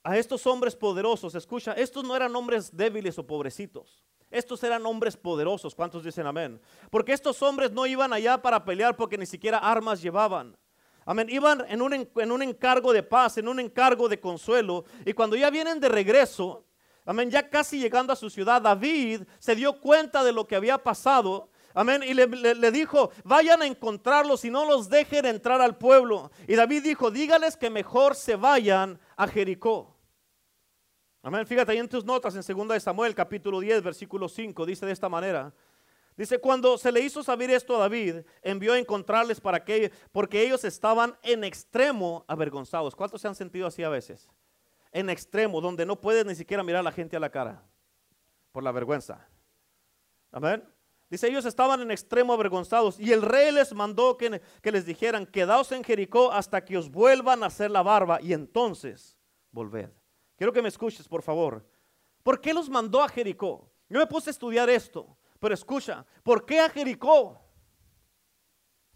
a 0.05 0.19
estos 0.19 0.47
hombres 0.47 0.77
poderosos, 0.77 1.35
escucha, 1.35 1.73
estos 1.73 2.05
no 2.05 2.15
eran 2.15 2.35
hombres 2.35 2.77
débiles 2.77 3.19
o 3.19 3.27
pobrecitos. 3.27 4.05
Estos 4.31 4.63
eran 4.65 4.85
hombres 4.87 5.17
poderosos. 5.17 5.75
¿Cuántos 5.75 6.05
dicen 6.05 6.27
amén? 6.27 6.61
Porque 6.91 7.13
estos 7.13 7.41
hombres 7.43 7.71
no 7.71 7.87
iban 7.87 8.13
allá 8.13 8.41
para 8.41 8.65
pelear 8.65 8.97
porque 8.97 9.19
ni 9.19 9.27
siquiera 9.27 9.59
armas 9.59 10.01
llevaban. 10.03 10.57
Amén. 11.05 11.29
Iban 11.31 11.65
en 11.69 11.83
un, 11.83 11.93
en 11.93 12.33
un 12.33 12.43
encargo 12.43 12.93
de 12.93 13.03
paz, 13.03 13.37
en 13.39 13.49
un 13.49 13.61
encargo 13.61 14.09
de 14.09 14.21
consuelo. 14.21 14.85
Y 15.05 15.13
cuando 15.13 15.37
ya 15.37 15.51
vienen 15.51 15.81
de 15.81 15.89
regreso, 15.89 16.65
Amén. 17.05 17.31
Ya 17.31 17.49
casi 17.49 17.79
llegando 17.79 18.13
a 18.13 18.17
su 18.17 18.31
ciudad, 18.31 18.63
David 18.63 19.23
se 19.39 19.57
dio 19.57 19.81
cuenta 19.81 20.23
de 20.23 20.33
lo 20.33 20.47
que 20.47 20.57
había 20.57 20.79
pasado. 20.79 21.51
Amén. 21.75 22.03
Y 22.05 22.15
le, 22.15 22.71
dijo, 22.71 23.11
vayan 23.25 23.63
a 23.63 23.67
encontrarlos 23.67 24.45
y 24.45 24.51
no 24.51 24.67
los 24.67 24.89
dejen 24.89 25.27
entrar 25.27 25.61
al 25.61 25.77
pueblo. 25.77 26.31
Y 26.47 26.55
David 26.55 26.83
dijo, 26.83 27.11
dígales 27.11 27.57
que 27.57 27.71
mejor 27.71 28.15
se 28.15 28.37
vayan 28.37 29.01
a 29.17 29.27
Jericó. 29.27 29.97
Amén. 31.23 31.47
Fíjate 31.47 31.73
ahí 31.73 31.79
en 31.79 31.89
tus 31.89 32.05
notas 32.05 32.35
en 32.35 32.57
2 32.57 32.69
de 32.69 32.81
Samuel 32.81 33.15
capítulo 33.15 33.61
10 33.61 33.83
versículo 33.83 34.29
5. 34.29 34.67
Dice 34.67 34.87
de 34.87 34.93
esta 34.93 35.09
manera. 35.09 35.53
Dice, 36.17 36.39
cuando 36.39 36.77
se 36.77 36.93
le 36.93 37.01
hizo 37.01 37.23
saber 37.23 37.51
esto 37.51 37.75
a 37.75 37.79
David, 37.81 38.17
envió 38.43 38.75
a 38.75 38.79
encontrarles 38.79 39.41
para 39.41 39.65
que, 39.65 39.91
porque 40.13 40.43
ellos 40.43 40.63
estaban 40.65 41.17
en 41.23 41.43
extremo 41.43 42.25
avergonzados. 42.29 42.95
¿Cuántos 42.95 43.23
se 43.23 43.29
han 43.29 43.35
sentido 43.35 43.67
así 43.67 43.83
a 43.83 43.89
veces? 43.89 44.29
En 44.93 45.11
extremo, 45.11 45.61
donde 45.61 45.87
no 45.87 46.01
puedes 46.01 46.25
ni 46.25 46.35
siquiera 46.35 46.63
mirar 46.63 46.81
a 46.81 46.85
la 46.85 46.93
gente 46.93 47.17
a 47.17 47.21
la 47.21 47.31
cara 47.31 47.63
por 48.53 48.63
la 48.63 48.71
vergüenza. 48.71 49.27
Amén. 50.31 50.63
Dice, 51.11 51.29
ellos 51.29 51.45
estaban 51.45 51.81
en 51.81 51.91
extremo 51.91 52.33
avergonzados 52.33 52.99
y 52.99 53.13
el 53.13 53.21
rey 53.21 53.53
les 53.53 53.75
mandó 53.75 54.17
que, 54.17 54.41
que, 54.63 54.73
les 54.73 54.87
dijeran, 54.87 55.27
quedaos 55.27 55.71
en 55.73 55.85
Jericó 55.85 56.33
hasta 56.33 56.65
que 56.65 56.79
os 56.79 56.91
vuelvan 56.91 57.43
a 57.43 57.47
hacer 57.47 57.71
la 57.71 57.83
barba 57.83 58.19
y 58.23 58.33
entonces 58.33 59.19
volved. 59.51 59.91
Quiero 60.37 60.53
que 60.53 60.63
me 60.63 60.69
escuches, 60.69 61.07
por 61.07 61.23
favor. 61.23 61.67
¿Por 62.23 62.41
qué 62.41 62.55
los 62.55 62.71
mandó 62.71 63.03
a 63.03 63.09
Jericó? 63.09 63.71
Yo 63.89 63.99
me 63.99 64.07
puse 64.07 64.31
a 64.31 64.33
estudiar 64.33 64.71
esto, 64.71 65.19
pero 65.39 65.53
escucha, 65.53 66.07
¿por 66.23 66.47
qué 66.47 66.61
a 66.61 66.71
Jericó? 66.71 67.39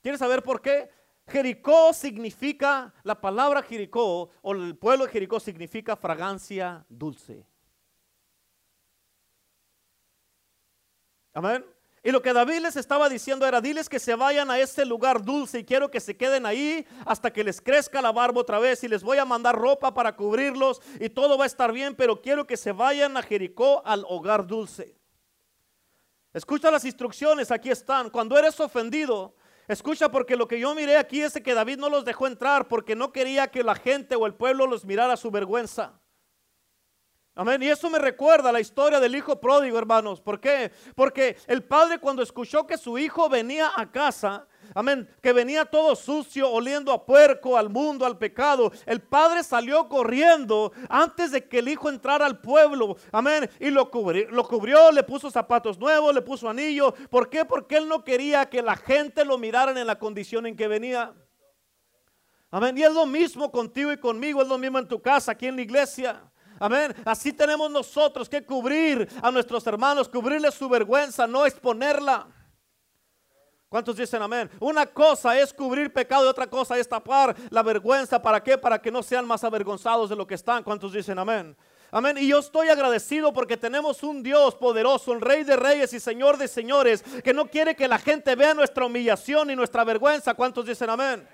¿Quieres 0.01 0.21
saber 0.21 0.43
por 0.43 0.63
qué? 0.63 0.89
Jericó 1.29 1.93
significa, 1.93 2.95
la 3.03 3.21
palabra 3.21 3.62
Jericó 3.62 4.31
o 4.43 4.53
el 4.53 4.77
pueblo 4.77 5.07
de 5.07 5.12
Jericó 5.12 5.41
significa 5.41 5.97
fragancia 5.97 6.85
dulce. 6.89 7.45
Amén. 11.35 11.65
Y 12.05 12.12
lo 12.12 12.23
que 12.23 12.33
David 12.33 12.61
les 12.61 12.77
estaba 12.77 13.09
diciendo 13.09 13.45
era, 13.45 13.61
diles 13.61 13.89
que 13.89 13.99
se 13.99 14.15
vayan 14.15 14.49
a 14.49 14.61
ese 14.61 14.87
lugar 14.87 15.25
dulce 15.25 15.59
y 15.59 15.65
quiero 15.65 15.91
que 15.91 15.99
se 15.99 16.17
queden 16.17 16.47
ahí 16.47 16.87
hasta 17.05 17.33
que 17.33 17.43
les 17.43 17.61
crezca 17.61 18.01
la 18.01 18.12
barba 18.12 18.41
otra 18.41 18.61
vez 18.61 18.85
y 18.85 18.89
les 18.89 19.03
voy 19.03 19.19
a 19.19 19.25
mandar 19.25 19.57
ropa 19.57 19.93
para 19.93 20.15
cubrirlos 20.15 20.81
y 21.01 21.11
todo 21.11 21.37
va 21.37 21.43
a 21.43 21.49
estar 21.49 21.73
bien, 21.73 21.97
pero 21.97 22.23
quiero 22.23 22.47
que 22.47 22.57
se 22.57 22.71
vayan 22.71 23.17
a 23.17 23.23
Jericó 23.23 23.83
al 23.85 24.05
hogar 24.09 24.47
dulce. 24.47 24.97
Escucha 26.33 26.71
las 26.71 26.85
instrucciones, 26.85 27.51
aquí 27.51 27.71
están. 27.71 28.11
Cuando 28.11 28.39
eres 28.39 28.61
ofendido, 28.61 29.35
Escucha, 29.68 30.11
porque 30.11 30.37
lo 30.37 30.46
que 30.46 30.61
yo 30.61 30.74
miré 30.74 30.96
aquí 30.96 31.22
es 31.22 31.33
que 31.35 31.55
David 31.55 31.79
no 31.79 31.88
los 31.88 32.05
dejó 32.05 32.26
entrar 32.26 32.68
porque 32.68 32.94
no 32.94 33.12
quería 33.12 33.48
que 33.48 33.64
la 33.64 33.74
gente 33.74 34.14
o 34.14 34.26
el 34.26 34.35
pueblo 34.35 34.66
los 34.66 34.85
mirara 34.85 35.16
su 35.16 35.31
vergüenza. 35.31 36.00
Amén. 37.35 37.62
Y 37.62 37.68
eso 37.68 37.90
me 37.90 37.98
recuerda 37.98 38.50
la 38.50 38.61
historia 38.61 38.98
del 38.98 39.14
hijo 39.14 39.38
pródigo, 39.38 39.76
hermanos. 39.76 40.22
¿Por 40.22 40.40
qué? 40.40 40.72
Porque 40.94 41.37
el 41.46 41.62
padre 41.62 41.98
cuando 41.98 42.22
escuchó 42.22 42.66
que 42.66 42.79
su 42.79 42.96
hijo 42.96 43.29
venía 43.29 43.72
a 43.76 43.90
casa, 43.90 44.46
Amén. 44.77 45.09
Que 45.23 45.33
venía 45.33 45.65
todo 45.65 45.97
sucio, 45.97 46.51
oliendo 46.51 46.93
a 46.93 47.03
puerco, 47.03 47.57
al 47.57 47.71
mundo, 47.71 48.05
al 48.05 48.19
pecado. 48.19 48.71
El 48.85 49.01
padre 49.01 49.43
salió 49.43 49.89
corriendo 49.89 50.71
antes 50.91 51.31
de 51.31 51.49
que 51.49 51.61
el 51.61 51.69
hijo 51.69 51.89
entrara 51.89 52.27
al 52.27 52.43
pueblo. 52.43 52.99
Amén. 53.11 53.49
Y 53.59 53.71
lo 53.71 53.91
cubrió, 53.91 54.31
lo 54.31 54.47
cubrió, 54.47 54.93
le 54.93 55.03
puso 55.03 55.31
zapatos 55.31 55.79
nuevos, 55.79 56.15
le 56.15 56.21
puso 56.21 56.47
anillo. 56.47 56.93
¿Por 57.09 57.31
qué? 57.31 57.47
Porque 57.47 57.79
él 57.79 57.89
no 57.89 58.05
quería 58.05 58.51
que 58.51 58.61
la 58.61 58.77
gente 58.77 59.25
lo 59.25 59.39
miraran 59.39 59.79
en 59.79 59.87
la 59.87 59.99
condición 59.99 60.45
en 60.45 60.55
que 60.55 60.69
venía. 60.69 61.15
Amén. 62.51 62.77
Y 62.77 62.83
es 62.83 62.93
lo 62.93 63.07
mismo 63.07 63.51
contigo 63.51 63.91
y 63.91 63.97
conmigo, 63.97 64.43
es 64.43 64.49
lo 64.49 64.59
mismo 64.59 64.79
en 64.79 64.87
tu 64.87 65.01
casa, 65.01 65.33
aquí 65.33 65.47
en 65.47 65.57
la 65.57 65.62
iglesia. 65.62 66.23
Amén. 66.61 66.95
Así 67.07 67.33
tenemos 67.33 67.71
nosotros 67.71 68.29
que 68.29 68.45
cubrir 68.45 69.09
a 69.23 69.31
nuestros 69.31 69.67
hermanos, 69.67 70.07
cubrirles 70.07 70.53
su 70.53 70.69
vergüenza, 70.69 71.27
no 71.27 71.47
exponerla. 71.47 72.27
¿Cuántos 73.77 73.97
dicen 73.97 74.23
amén? 74.23 74.49
Una 74.59 74.87
cosa 74.87 75.39
es 75.39 75.53
cubrir 75.53 75.93
pecado 75.93 76.25
y 76.25 76.29
otra 76.29 76.47
cosa 76.47 76.79
es 76.79 76.89
tapar 76.89 77.37
la 77.51 77.62
vergüenza. 77.62 78.23
¿Para 78.23 78.43
qué? 78.43 78.57
Para 78.57 78.81
que 78.81 78.91
no 78.91 79.03
sean 79.03 79.27
más 79.27 79.45
avergonzados 79.45 80.09
de 80.09 80.17
lo 80.17 80.27
que 80.27 80.35
están. 80.35 80.62
¿Cuántos 80.62 80.95
dicen 80.95 81.19
amén? 81.19 81.55
Amén. 81.91 82.17
Y 82.17 82.27
yo 82.27 82.39
estoy 82.39 82.71
agradecido 82.71 83.35
porque 83.35 83.59
tenemos 83.59 84.03
un 84.03 84.23
Dios 84.23 84.55
poderoso, 84.55 85.12
un 85.12 85.21
Rey 85.21 85.45
de 85.45 85.57
Reyes 85.57 85.93
y 85.93 86.01
Señor 86.01 86.39
de 86.39 86.49
Señores, 86.49 87.03
que 87.23 87.35
no 87.35 87.49
quiere 87.49 87.77
que 87.77 87.87
la 87.87 87.99
gente 87.99 88.35
vea 88.35 88.55
nuestra 88.55 88.87
humillación 88.87 89.51
y 89.51 89.57
nuestra 89.57 89.85
vergüenza. 89.85 90.33
¿Cuántos 90.33 90.65
dicen 90.65 90.89
amén? 90.89 91.29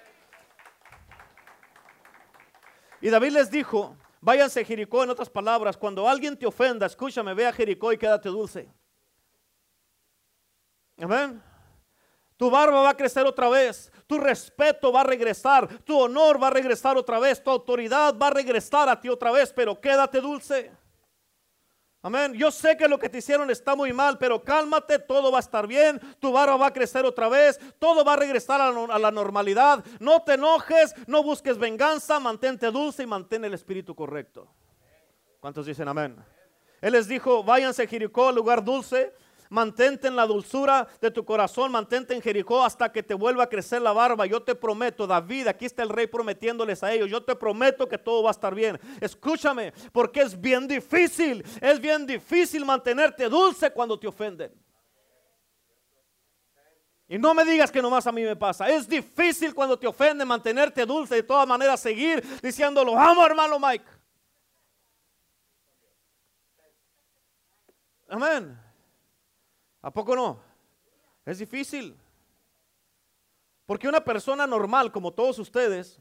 Y 3.01 3.09
David 3.09 3.35
les 3.35 3.53
dijo, 3.53 3.97
váyanse 4.21 4.63
a 4.63 4.65
Jericó 4.65 5.05
en 5.05 5.11
otras 5.11 5.31
palabras, 5.31 5.77
cuando 5.77 6.09
alguien 6.09 6.37
te 6.37 6.45
ofenda, 6.45 6.87
escúchame, 6.87 7.35
ve 7.35 7.47
a 7.47 7.53
Jericó 7.53 7.93
y 7.93 7.99
quédate 7.99 8.31
dulce. 8.31 8.69
Amén. 10.99 11.52
Tu 12.43 12.51
barba 12.51 12.83
va 12.83 12.91
a 12.91 12.97
crecer 12.97 13.25
otra 13.25 13.49
vez. 13.49 13.89
Tu 14.05 14.19
respeto 14.19 14.91
va 14.91 15.03
a 15.03 15.05
regresar. 15.05 15.69
Tu 15.85 15.97
honor 15.97 16.43
va 16.43 16.49
a 16.49 16.51
regresar 16.51 16.97
otra 16.97 17.21
vez. 17.21 17.41
Tu 17.41 17.49
autoridad 17.49 18.19
va 18.21 18.27
a 18.27 18.31
regresar 18.31 18.89
a 18.89 19.01
ti 19.01 19.09
otra 19.09 19.31
vez. 19.31 19.53
Pero 19.53 19.81
quédate 19.81 20.21
dulce. 20.21 20.73
Amén. 22.03 22.35
Yo 22.35 22.51
sé 22.51 22.77
que 22.77 22.89
lo 22.89 22.99
que 22.99 23.09
te 23.09 23.19
hicieron 23.19 23.49
está 23.53 23.77
muy 23.77 23.93
mal, 23.93 24.19
pero 24.19 24.43
cálmate, 24.43 24.99
todo 24.99 25.31
va 25.31 25.39
a 25.39 25.41
estar 25.41 25.69
bien, 25.69 26.01
tu 26.19 26.33
barba 26.33 26.57
va 26.57 26.67
a 26.67 26.73
crecer 26.73 27.05
otra 27.05 27.29
vez, 27.29 27.61
todo 27.79 28.05
va 28.05 28.15
a 28.15 28.17
regresar 28.17 28.61
a, 28.61 28.99
la 28.99 29.11
normalidad. 29.13 29.85
No 30.01 30.25
te 30.25 30.35
enojes, 30.35 30.97
no 31.07 31.23
busques 31.23 31.57
venganza, 31.57 32.19
mantente 32.19 32.73
dulce 32.73 33.05
y 33.05 33.07
mantén 33.07 33.45
el 33.45 33.55
espíritu 33.55 33.95
correcto. 33.95 34.49
¿Cuántos 35.39 35.65
dicen 35.65 35.87
amén? 35.87 36.17
Él 36.81 36.95
les 36.95 37.07
dijo, 37.07 37.45
váyanse 37.45 37.85
a 37.85 37.87
Jericó, 37.87 38.33
lugar 38.33 38.65
dulce, 38.65 39.15
mantente 39.53 40.09
en 40.09 40.17
la 40.17 40.27
dulzura 40.27 40.89
de 41.01 41.11
tu 41.11 41.25
corazón, 41.25 41.71
mantente 41.71 42.15
en 42.15 42.23
Jericó 42.23 42.65
hasta 42.65 42.91
que 42.91 43.03
te 43.03 43.13
vuelva 43.13 43.45
a 43.45 43.49
crecer 43.49 43.83
la 43.83 43.93
barba. 43.93 44.25
Yo 44.25 44.43
te 44.43 44.55
prometo, 44.55 45.07
David, 45.07 45.47
aquí 45.47 45.67
está 45.67 45.83
el 45.83 45.91
rey 45.91 46.07
prometiéndoles 46.07 46.83
a 46.83 46.91
ellos, 46.91 47.11
yo 47.11 47.23
te 47.23 47.37
prometo 47.37 47.87
que 47.87 47.99
todo 47.99 48.23
va 48.23 48.31
a 48.31 48.33
estar 48.33 48.55
bien. 48.55 48.81
Escúchame, 49.01 49.75
porque 49.93 50.23
es 50.23 50.41
bien 50.41 50.67
difícil, 50.67 51.45
es 51.61 51.79
bien 51.79 52.07
difícil 52.07 52.65
mantenerte 52.65 53.29
dulce 53.29 53.71
cuando 53.71 53.99
te 53.99 54.09
ofenden. 54.09 54.53
Y 57.07 57.19
no 57.19 57.35
me 57.35 57.45
digas 57.45 57.71
que 57.71 57.83
nomás 57.83 58.07
a 58.07 58.13
mí 58.13 58.23
me 58.23 58.37
pasa. 58.37 58.71
Es 58.71 58.89
difícil 58.89 59.55
cuando 59.55 59.79
te 59.79 59.87
ofenden 59.87 60.27
mantenerte 60.27 60.87
dulce. 60.87 61.17
De 61.17 61.23
todas 61.23 61.47
maneras, 61.47 61.79
seguir 61.79 62.23
diciéndolo. 62.41 62.99
Amo, 62.99 63.27
hermano 63.27 63.59
Mike. 63.59 63.85
Amén. 68.09 68.72
¿A 69.83 69.91
poco 69.91 70.15
no? 70.15 70.41
Es 71.27 71.39
difícil. 71.39 71.97
Porque 73.67 73.89
una 73.89 74.03
persona 74.03 74.47
normal 74.47 74.93
como 74.93 75.13
todos 75.13 75.39
ustedes, 75.39 76.01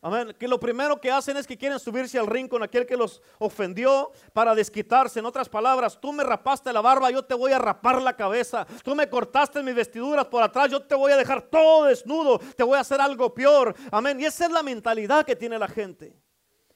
amén, 0.00 0.34
que 0.38 0.46
lo 0.46 0.58
primero 0.58 1.00
que 1.00 1.10
hacen 1.10 1.36
es 1.36 1.46
que 1.46 1.56
quieren 1.56 1.78
subirse 1.78 2.18
al 2.18 2.26
ring 2.26 2.48
con 2.48 2.62
aquel 2.62 2.86
que 2.86 2.96
los 2.96 3.20
ofendió 3.38 4.12
para 4.32 4.54
desquitarse. 4.54 5.18
En 5.18 5.26
otras 5.26 5.48
palabras, 5.48 6.00
tú 6.00 6.12
me 6.12 6.22
rapaste 6.22 6.72
la 6.72 6.80
barba, 6.80 7.10
yo 7.10 7.24
te 7.24 7.34
voy 7.34 7.52
a 7.52 7.58
rapar 7.58 8.00
la 8.00 8.16
cabeza. 8.16 8.66
Tú 8.84 8.94
me 8.94 9.08
cortaste 9.08 9.62
mis 9.62 9.74
vestiduras 9.74 10.26
por 10.26 10.42
atrás, 10.42 10.70
yo 10.70 10.82
te 10.82 10.94
voy 10.94 11.12
a 11.12 11.16
dejar 11.16 11.42
todo 11.42 11.86
desnudo. 11.86 12.38
Te 12.38 12.62
voy 12.62 12.76
a 12.76 12.80
hacer 12.80 13.00
algo 13.00 13.32
peor. 13.32 13.74
Amén. 13.90 14.20
Y 14.20 14.24
esa 14.24 14.46
es 14.46 14.52
la 14.52 14.62
mentalidad 14.62 15.24
que 15.24 15.36
tiene 15.36 15.58
la 15.58 15.68
gente. 15.68 16.16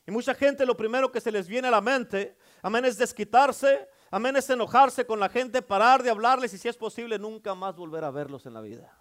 Y 0.07 0.11
mucha 0.11 0.35
gente 0.35 0.65
lo 0.65 0.77
primero 0.77 1.13
que 1.13 1.21
se 1.21 1.31
les 1.31 1.47
viene 1.47 1.69
a 1.69 1.73
la 1.73 1.81
mente, 1.81 2.37
amén, 2.63 2.85
es 2.85 2.97
desquitarse 2.97 3.89
Amén 4.11 4.35
es 4.37 4.51
enojarse 4.51 5.07
con 5.07 5.21
la 5.21 5.29
gente, 5.29 5.63
parar 5.63 6.03
de 6.03 6.11
hablarles 6.11 6.53
y 6.53 6.59
si 6.59 6.69
es 6.69 6.77
posible 6.77 7.19
nunca 7.19 7.55
más 7.55 7.77
volver 7.77 8.03
a 8.03 8.11
verlos 8.11 8.45
en 8.45 8.55
la 8.55 8.61
vida. 8.61 8.93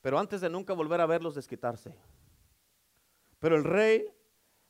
Pero 0.00 0.18
antes 0.18 0.40
de 0.40 0.48
nunca 0.48 0.72
volver 0.74 1.00
a 1.00 1.06
verlos, 1.06 1.34
desquitarse. 1.34 1.94
Pero 3.40 3.56
el 3.56 3.64
rey, 3.64 4.06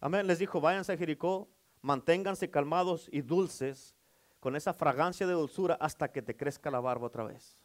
amén, 0.01 0.27
les 0.27 0.39
dijo, 0.39 0.61
váyanse 0.61 0.95
a 0.95 0.97
Jericó, 0.97 1.49
manténganse 1.83 2.51
calmados 2.51 3.09
y 3.13 3.21
dulces 3.21 3.95
con 4.41 4.57
esa 4.57 4.73
fragancia 4.73 5.27
de 5.27 5.35
dulzura 5.35 5.77
hasta 5.81 6.11
que 6.11 6.23
te 6.23 6.37
crezca 6.37 6.71
la 6.71 6.81
barba 6.81 7.07
otra 7.07 7.25
vez. 7.25 7.59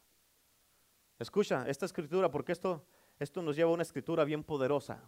Escucha 1.19 1.65
esta 1.67 1.85
escritura, 1.85 2.29
porque 2.29 2.51
esto, 2.51 2.85
esto 3.17 3.41
nos 3.41 3.55
lleva 3.55 3.69
a 3.71 3.73
una 3.73 3.83
escritura 3.83 4.25
bien 4.25 4.43
poderosa. 4.43 5.01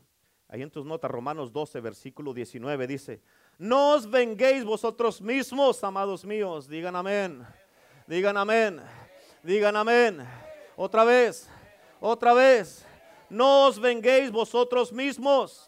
Ahí 0.48 0.62
en 0.62 0.70
tus 0.72 0.86
notas, 0.86 1.10
Romanos 1.10 1.52
12, 1.52 1.82
versículo 1.82 2.34
19, 2.34 2.88
dice, 2.88 3.22
no 3.58 3.94
os 3.94 4.06
venguéis 4.06 4.64
vosotros 4.64 5.22
mismos, 5.22 5.84
amados 5.84 6.26
míos. 6.26 6.68
Digan 6.68 6.96
amén. 6.96 7.46
Digan 8.08 8.38
amén. 8.38 8.82
Digan 9.44 9.76
amén. 9.76 10.28
Otra 10.76 11.04
vez. 11.04 11.50
Otra 12.00 12.34
vez. 12.34 12.86
No 13.30 13.68
os 13.68 13.80
venguéis 13.80 14.32
vosotros 14.32 14.92
mismos. 14.92 15.68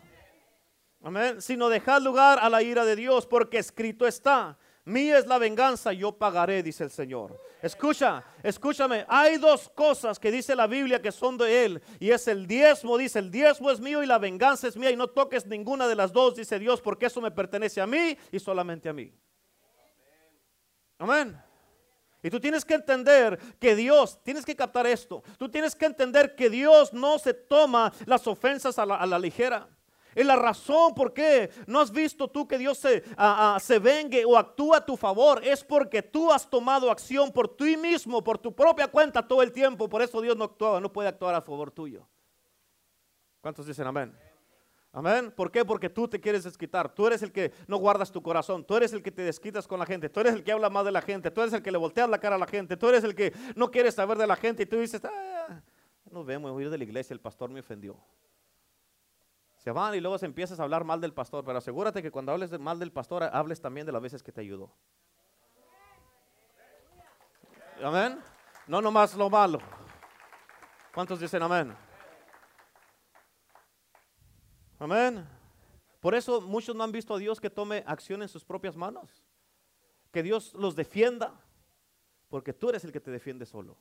Amén. 1.01 1.41
Sino 1.41 1.69
dejad 1.69 2.01
lugar 2.01 2.39
a 2.41 2.49
la 2.49 2.61
ira 2.61 2.83
de 2.83 2.95
Dios, 2.95 3.25
porque 3.25 3.57
escrito 3.57 4.05
está. 4.05 4.57
Mía 4.87 5.17
es 5.17 5.27
la 5.27 5.37
venganza, 5.37 5.91
yo 5.91 6.13
pagaré, 6.13 6.63
dice 6.63 6.85
el 6.85 6.89
Señor. 6.89 7.37
Escucha, 7.61 8.23
escúchame. 8.41 9.05
Hay 9.09 9.35
dos 9.35 9.67
cosas 9.67 10.17
que 10.17 10.31
dice 10.31 10.55
la 10.55 10.65
Biblia 10.65 11.01
que 11.01 11.11
son 11.11 11.37
de 11.37 11.65
Él. 11.65 11.81
Y 11.99 12.09
es 12.11 12.25
el 12.29 12.47
diezmo, 12.47 12.97
dice, 12.97 13.19
el 13.19 13.29
diezmo 13.29 13.69
es 13.69 13.81
mío 13.81 14.01
y 14.01 14.05
la 14.05 14.17
venganza 14.17 14.65
es 14.65 14.77
mía. 14.77 14.89
Y 14.89 14.95
no 14.95 15.07
toques 15.07 15.45
ninguna 15.45 15.89
de 15.89 15.95
las 15.95 16.13
dos, 16.13 16.37
dice 16.37 16.57
Dios, 16.57 16.79
porque 16.79 17.07
eso 17.07 17.19
me 17.19 17.31
pertenece 17.31 17.81
a 17.81 17.85
mí 17.85 18.17
y 18.31 18.39
solamente 18.39 18.87
a 18.87 18.93
mí. 18.93 19.13
Amén. 20.99 21.37
Y 22.23 22.29
tú 22.29 22.39
tienes 22.39 22.63
que 22.63 22.75
entender 22.75 23.37
que 23.59 23.75
Dios, 23.75 24.23
tienes 24.23 24.45
que 24.45 24.55
captar 24.55 24.87
esto. 24.87 25.21
Tú 25.37 25.49
tienes 25.49 25.75
que 25.75 25.85
entender 25.85 26.33
que 26.33 26.49
Dios 26.49 26.93
no 26.93 27.19
se 27.19 27.33
toma 27.33 27.91
las 28.05 28.25
ofensas 28.25 28.79
a 28.79 28.85
la, 28.85 28.95
a 28.95 29.05
la 29.05 29.19
ligera. 29.19 29.67
Es 30.17 30.25
la 30.25 30.35
razón 30.35 30.95
por 30.95 31.13
qué 31.13 31.51
no 31.67 31.79
has 31.79 31.91
visto 31.91 32.27
tú 32.27 32.47
que 32.47 32.57
Dios 32.57 32.79
se, 32.79 33.03
se 33.59 33.77
vengue 33.77 34.25
o 34.25 34.35
actúa 34.35 34.77
a 34.77 34.83
tu 34.83 34.97
favor. 34.97 35.45
Es 35.45 35.63
porque 35.63 36.01
tú 36.01 36.31
has 36.31 36.49
tomado 36.49 36.89
acción 36.89 37.31
por 37.31 37.55
ti 37.55 37.77
mismo, 37.77 38.23
por 38.23 38.39
tu 38.39 38.51
propia 38.51 38.87
cuenta 38.87 39.27
todo 39.27 39.43
el 39.43 39.51
tiempo. 39.51 39.87
Por 39.87 40.01
eso 40.01 40.19
Dios 40.19 40.35
no 40.35 40.45
actúa, 40.45 40.81
no 40.81 40.91
puede 40.91 41.07
actuar 41.07 41.35
a 41.35 41.41
favor 41.41 41.69
tuyo. 41.69 42.07
¿Cuántos 43.41 43.67
dicen 43.67 43.85
amén? 43.85 44.17
Amén. 44.91 45.31
¿Por 45.35 45.51
qué? 45.51 45.63
Porque 45.63 45.87
tú 45.87 46.07
te 46.07 46.19
quieres 46.19 46.45
desquitar. 46.45 46.91
Tú 46.95 47.05
eres 47.05 47.21
el 47.21 47.31
que 47.31 47.53
no 47.67 47.77
guardas 47.77 48.11
tu 48.11 48.23
corazón. 48.23 48.65
Tú 48.65 48.75
eres 48.75 48.93
el 48.93 49.03
que 49.03 49.11
te 49.11 49.21
desquitas 49.21 49.67
con 49.67 49.77
la 49.77 49.85
gente. 49.85 50.09
Tú 50.09 50.21
eres 50.21 50.33
el 50.33 50.43
que 50.43 50.51
habla 50.51 50.71
más 50.71 50.83
de 50.83 50.91
la 50.91 51.01
gente. 51.03 51.29
Tú 51.29 51.41
eres 51.41 51.53
el 51.53 51.61
que 51.61 51.71
le 51.71 51.77
volteas 51.77 52.09
la 52.09 52.17
cara 52.17 52.37
a 52.37 52.39
la 52.39 52.47
gente. 52.47 52.75
Tú 52.75 52.89
eres 52.89 53.03
el 53.03 53.13
que 53.13 53.31
no 53.55 53.69
quieres 53.69 53.93
saber 53.93 54.17
de 54.17 54.25
la 54.25 54.35
gente. 54.35 54.63
Y 54.63 54.65
tú 54.65 54.77
dices, 54.77 54.99
ah, 55.05 55.61
nos 56.09 56.25
vemos, 56.25 56.51
voy 56.51 56.63
a 56.63 56.65
ir 56.65 56.71
de 56.71 56.79
la 56.79 56.85
iglesia. 56.85 57.13
El 57.13 57.19
pastor 57.19 57.51
me 57.51 57.59
ofendió. 57.59 57.95
Van 59.71 59.95
y 59.95 59.99
luego 59.99 60.17
empiezas 60.21 60.59
a 60.59 60.63
hablar 60.63 60.83
mal 60.83 61.01
del 61.01 61.13
pastor, 61.13 61.43
pero 61.43 61.57
asegúrate 61.57 62.01
que 62.01 62.11
cuando 62.11 62.31
hables 62.31 62.57
mal 62.59 62.79
del 62.79 62.91
pastor, 62.91 63.23
hables 63.23 63.61
también 63.61 63.85
de 63.85 63.91
las 63.91 64.01
veces 64.01 64.23
que 64.23 64.31
te 64.31 64.41
ayudó. 64.41 64.71
Amén. 67.83 68.19
No 68.67 68.81
nomás 68.81 69.15
lo 69.15 69.29
malo. 69.29 69.59
¿Cuántos 70.93 71.19
dicen 71.19 71.43
amén? 71.43 71.75
Amén. 74.79 75.27
Por 75.99 76.15
eso 76.15 76.41
muchos 76.41 76.75
no 76.75 76.83
han 76.83 76.91
visto 76.91 77.13
a 77.13 77.17
Dios 77.17 77.39
que 77.39 77.49
tome 77.49 77.83
acción 77.87 78.21
en 78.21 78.29
sus 78.29 78.43
propias 78.43 78.75
manos. 78.75 79.23
Que 80.11 80.23
Dios 80.23 80.53
los 80.53 80.75
defienda. 80.75 81.33
Porque 82.29 82.53
tú 82.53 82.69
eres 82.69 82.83
el 82.83 82.91
que 82.91 82.99
te 82.99 83.11
defiende 83.11 83.45
solo. 83.45 83.77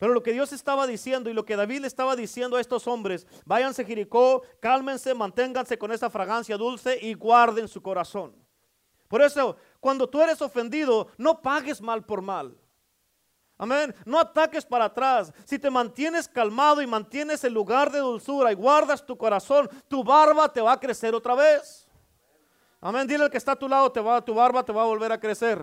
Pero 0.00 0.14
lo 0.14 0.22
que 0.22 0.32
Dios 0.32 0.50
estaba 0.54 0.86
diciendo 0.86 1.28
y 1.28 1.34
lo 1.34 1.44
que 1.44 1.56
David 1.56 1.82
le 1.82 1.86
estaba 1.86 2.16
diciendo 2.16 2.56
a 2.56 2.60
estos 2.62 2.86
hombres, 2.86 3.26
váyanse 3.44 3.84
Jericó, 3.84 4.42
cálmense, 4.58 5.14
manténganse 5.14 5.76
con 5.76 5.92
esa 5.92 6.08
fragancia 6.08 6.56
dulce 6.56 6.98
y 7.02 7.12
guarden 7.12 7.68
su 7.68 7.82
corazón. 7.82 8.34
Por 9.08 9.20
eso, 9.20 9.58
cuando 9.78 10.08
tú 10.08 10.22
eres 10.22 10.40
ofendido, 10.40 11.08
no 11.18 11.42
pagues 11.42 11.82
mal 11.82 12.02
por 12.02 12.22
mal. 12.22 12.56
Amén. 13.58 13.94
No 14.06 14.18
ataques 14.18 14.64
para 14.64 14.86
atrás. 14.86 15.34
Si 15.44 15.58
te 15.58 15.68
mantienes 15.68 16.26
calmado 16.26 16.80
y 16.80 16.86
mantienes 16.86 17.44
el 17.44 17.52
lugar 17.52 17.92
de 17.92 17.98
dulzura 17.98 18.52
y 18.52 18.54
guardas 18.54 19.04
tu 19.04 19.18
corazón, 19.18 19.68
tu 19.86 20.02
barba 20.02 20.50
te 20.50 20.62
va 20.62 20.72
a 20.72 20.80
crecer 20.80 21.14
otra 21.14 21.34
vez. 21.34 21.86
Amén. 22.80 23.06
Dile 23.06 23.24
al 23.24 23.30
que 23.30 23.36
está 23.36 23.52
a 23.52 23.56
tu 23.56 23.68
lado, 23.68 23.92
te 23.92 24.00
va, 24.00 24.24
tu 24.24 24.32
barba 24.32 24.64
te 24.64 24.72
va 24.72 24.80
a 24.80 24.86
volver 24.86 25.12
a 25.12 25.20
crecer. 25.20 25.62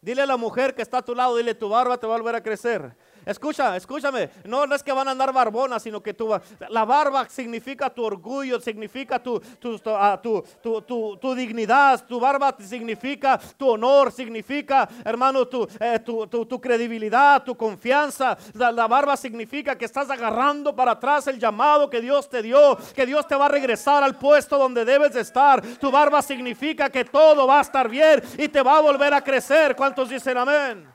Dile 0.00 0.20
a 0.20 0.26
la 0.26 0.36
mujer 0.36 0.74
que 0.74 0.82
está 0.82 0.98
a 0.98 1.02
tu 1.02 1.14
lado, 1.14 1.36
dile 1.36 1.54
tu 1.54 1.68
barba 1.68 1.96
te 1.96 2.06
va 2.06 2.14
a 2.14 2.18
volver 2.18 2.34
a 2.34 2.42
crecer. 2.42 2.94
Escucha, 3.26 3.76
escúchame. 3.76 4.30
No, 4.44 4.64
es 4.64 4.82
que 4.82 4.92
van 4.92 5.08
a 5.08 5.12
andar 5.12 5.32
barbonas, 5.32 5.82
sino 5.82 6.02
que 6.02 6.14
tu, 6.14 6.28
la 6.68 6.84
barba 6.84 7.28
significa 7.28 7.88
tu 7.90 8.04
orgullo, 8.04 8.60
significa 8.60 9.22
tu, 9.22 9.40
tu, 9.58 9.80
ah, 9.86 10.20
tu, 10.20 11.34
dignidad. 11.34 12.04
Tu 12.06 12.20
barba 12.20 12.54
significa 12.58 13.40
tu 13.56 13.70
honor, 13.70 14.12
significa, 14.12 14.88
hermano, 15.04 15.46
tu, 15.46 15.66
eh, 15.80 15.98
tu, 16.00 16.60
credibilidad, 16.60 17.42
tu 17.42 17.56
confianza. 17.56 18.36
La, 18.52 18.70
la 18.70 18.86
barba 18.86 19.16
significa 19.16 19.76
que 19.76 19.84
estás 19.84 20.10
agarrando 20.10 20.74
para 20.74 20.92
atrás 20.92 21.26
el 21.26 21.38
llamado 21.38 21.88
que 21.88 22.00
Dios 22.00 22.28
te 22.28 22.42
dio, 22.42 22.76
que 22.94 23.06
Dios 23.06 23.26
te 23.26 23.36
va 23.36 23.46
a 23.46 23.48
regresar 23.48 24.02
al 24.02 24.16
puesto 24.16 24.58
donde 24.58 24.84
debes 24.84 25.14
de 25.14 25.20
estar. 25.20 25.62
Tu 25.78 25.90
barba 25.90 26.20
significa 26.22 26.90
que 26.90 27.04
todo 27.04 27.46
va 27.46 27.58
a 27.58 27.62
estar 27.62 27.88
bien 27.88 28.22
y 28.38 28.48
te 28.48 28.62
va 28.62 28.78
a 28.78 28.80
volver 28.80 29.14
a 29.14 29.22
crecer. 29.22 29.74
¿Cuántos 29.76 30.08
dicen 30.08 30.36
amén? 30.36 30.94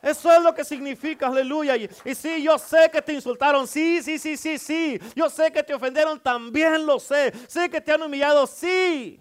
Eso 0.00 0.32
es 0.32 0.42
lo 0.42 0.54
que 0.54 0.64
significa, 0.64 1.26
aleluya. 1.26 1.76
Y, 1.76 1.90
y, 2.04 2.14
sí, 2.14 2.42
yo 2.42 2.58
sé 2.58 2.90
que 2.90 3.02
te 3.02 3.12
insultaron, 3.12 3.66
sí, 3.66 4.02
sí, 4.02 4.18
sí, 4.18 4.36
sí, 4.36 4.58
sí. 4.58 5.00
Yo 5.14 5.28
sé 5.28 5.50
que 5.50 5.62
te 5.62 5.74
ofendieron, 5.74 6.20
también 6.20 6.86
lo 6.86 7.00
sé. 7.00 7.32
Sé 7.48 7.68
que 7.68 7.80
te 7.80 7.92
han 7.92 8.02
humillado, 8.02 8.46
sí. 8.46 9.20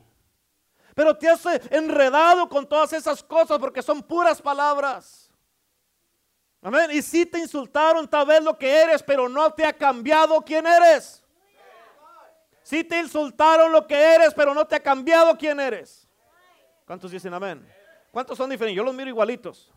Pero 0.94 1.16
te 1.16 1.30
has 1.30 1.46
enredado 1.70 2.50
con 2.50 2.68
todas 2.68 2.92
esas 2.94 3.24
cosas 3.24 3.60
porque 3.60 3.82
son 3.82 4.02
puras 4.02 4.42
palabras. 4.42 5.32
Amén. 6.62 6.90
Y 6.92 7.02
sí 7.02 7.26
te 7.26 7.40
insultaron, 7.40 8.08
tal 8.08 8.26
vez 8.26 8.44
lo 8.44 8.58
que 8.58 8.70
eres, 8.70 9.04
pero 9.04 9.30
no 9.30 9.52
te 9.54 9.64
ha 9.64 9.74
cambiado 9.74 10.42
quién 10.42 10.66
eres. 10.66 11.24
Sí 12.64 12.84
te 12.84 13.00
insultaron 13.00 13.72
lo 13.72 13.88
que 13.88 13.96
eres, 13.96 14.34
pero 14.34 14.54
no 14.54 14.66
te 14.66 14.76
ha 14.76 14.80
cambiado 14.82 15.38
quién 15.38 15.60
eres. 15.60 16.08
¿Cuántos 16.86 17.12
dicen 17.12 17.34
amén? 17.34 17.66
¿Cuántos 18.12 18.38
son 18.38 18.50
diferentes? 18.50 18.76
Yo 18.76 18.84
los 18.84 18.94
miro 18.94 19.10
igualitos. 19.10 19.72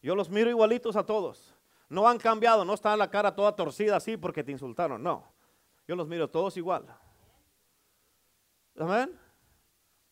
Yo 0.00 0.14
los 0.14 0.30
miro 0.30 0.50
igualitos 0.50 0.96
a 0.96 1.04
todos. 1.04 1.54
No 1.88 2.06
han 2.06 2.18
cambiado, 2.18 2.64
no 2.64 2.74
está 2.74 2.96
la 2.96 3.10
cara 3.10 3.34
toda 3.34 3.56
torcida 3.56 3.96
así 3.96 4.16
porque 4.16 4.44
te 4.44 4.52
insultaron, 4.52 5.02
no. 5.02 5.32
Yo 5.86 5.96
los 5.96 6.06
miro 6.06 6.28
todos 6.28 6.56
igual. 6.56 6.86
Amén. 8.78 9.18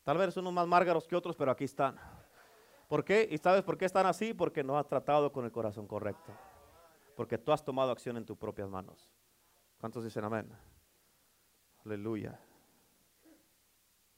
Tal 0.03 0.17
vez 0.17 0.37
unos 0.37 0.53
más 0.53 0.67
márgaros 0.67 1.07
que 1.07 1.17
otros, 1.17 1.37
pero 1.37 1.51
aquí 1.51 1.65
están. 1.65 1.99
¿Por 2.89 3.05
qué? 3.05 3.29
¿Y 3.31 3.39
sabes 3.39 3.63
por 3.63 3.77
qué 3.77 3.85
están 3.85 4.07
así? 4.07 4.33
Porque 4.33 4.63
no 4.63 4.79
has 4.79 4.87
tratado 4.87 5.33
con 5.33 5.45
el 5.45 5.53
corazón 5.53 5.87
correcto. 5.87 6.33
Porque 7.15 7.37
tú 7.39 7.53
has 7.53 7.65
tomado 7.65 7.91
acción 7.91 8.17
en 8.17 8.25
tus 8.25 8.37
propias 8.37 8.69
manos. 8.69 9.11
¿Cuántos 9.79 10.05
dicen 10.05 10.25
amén? 10.25 10.51
Aleluya. 11.85 12.39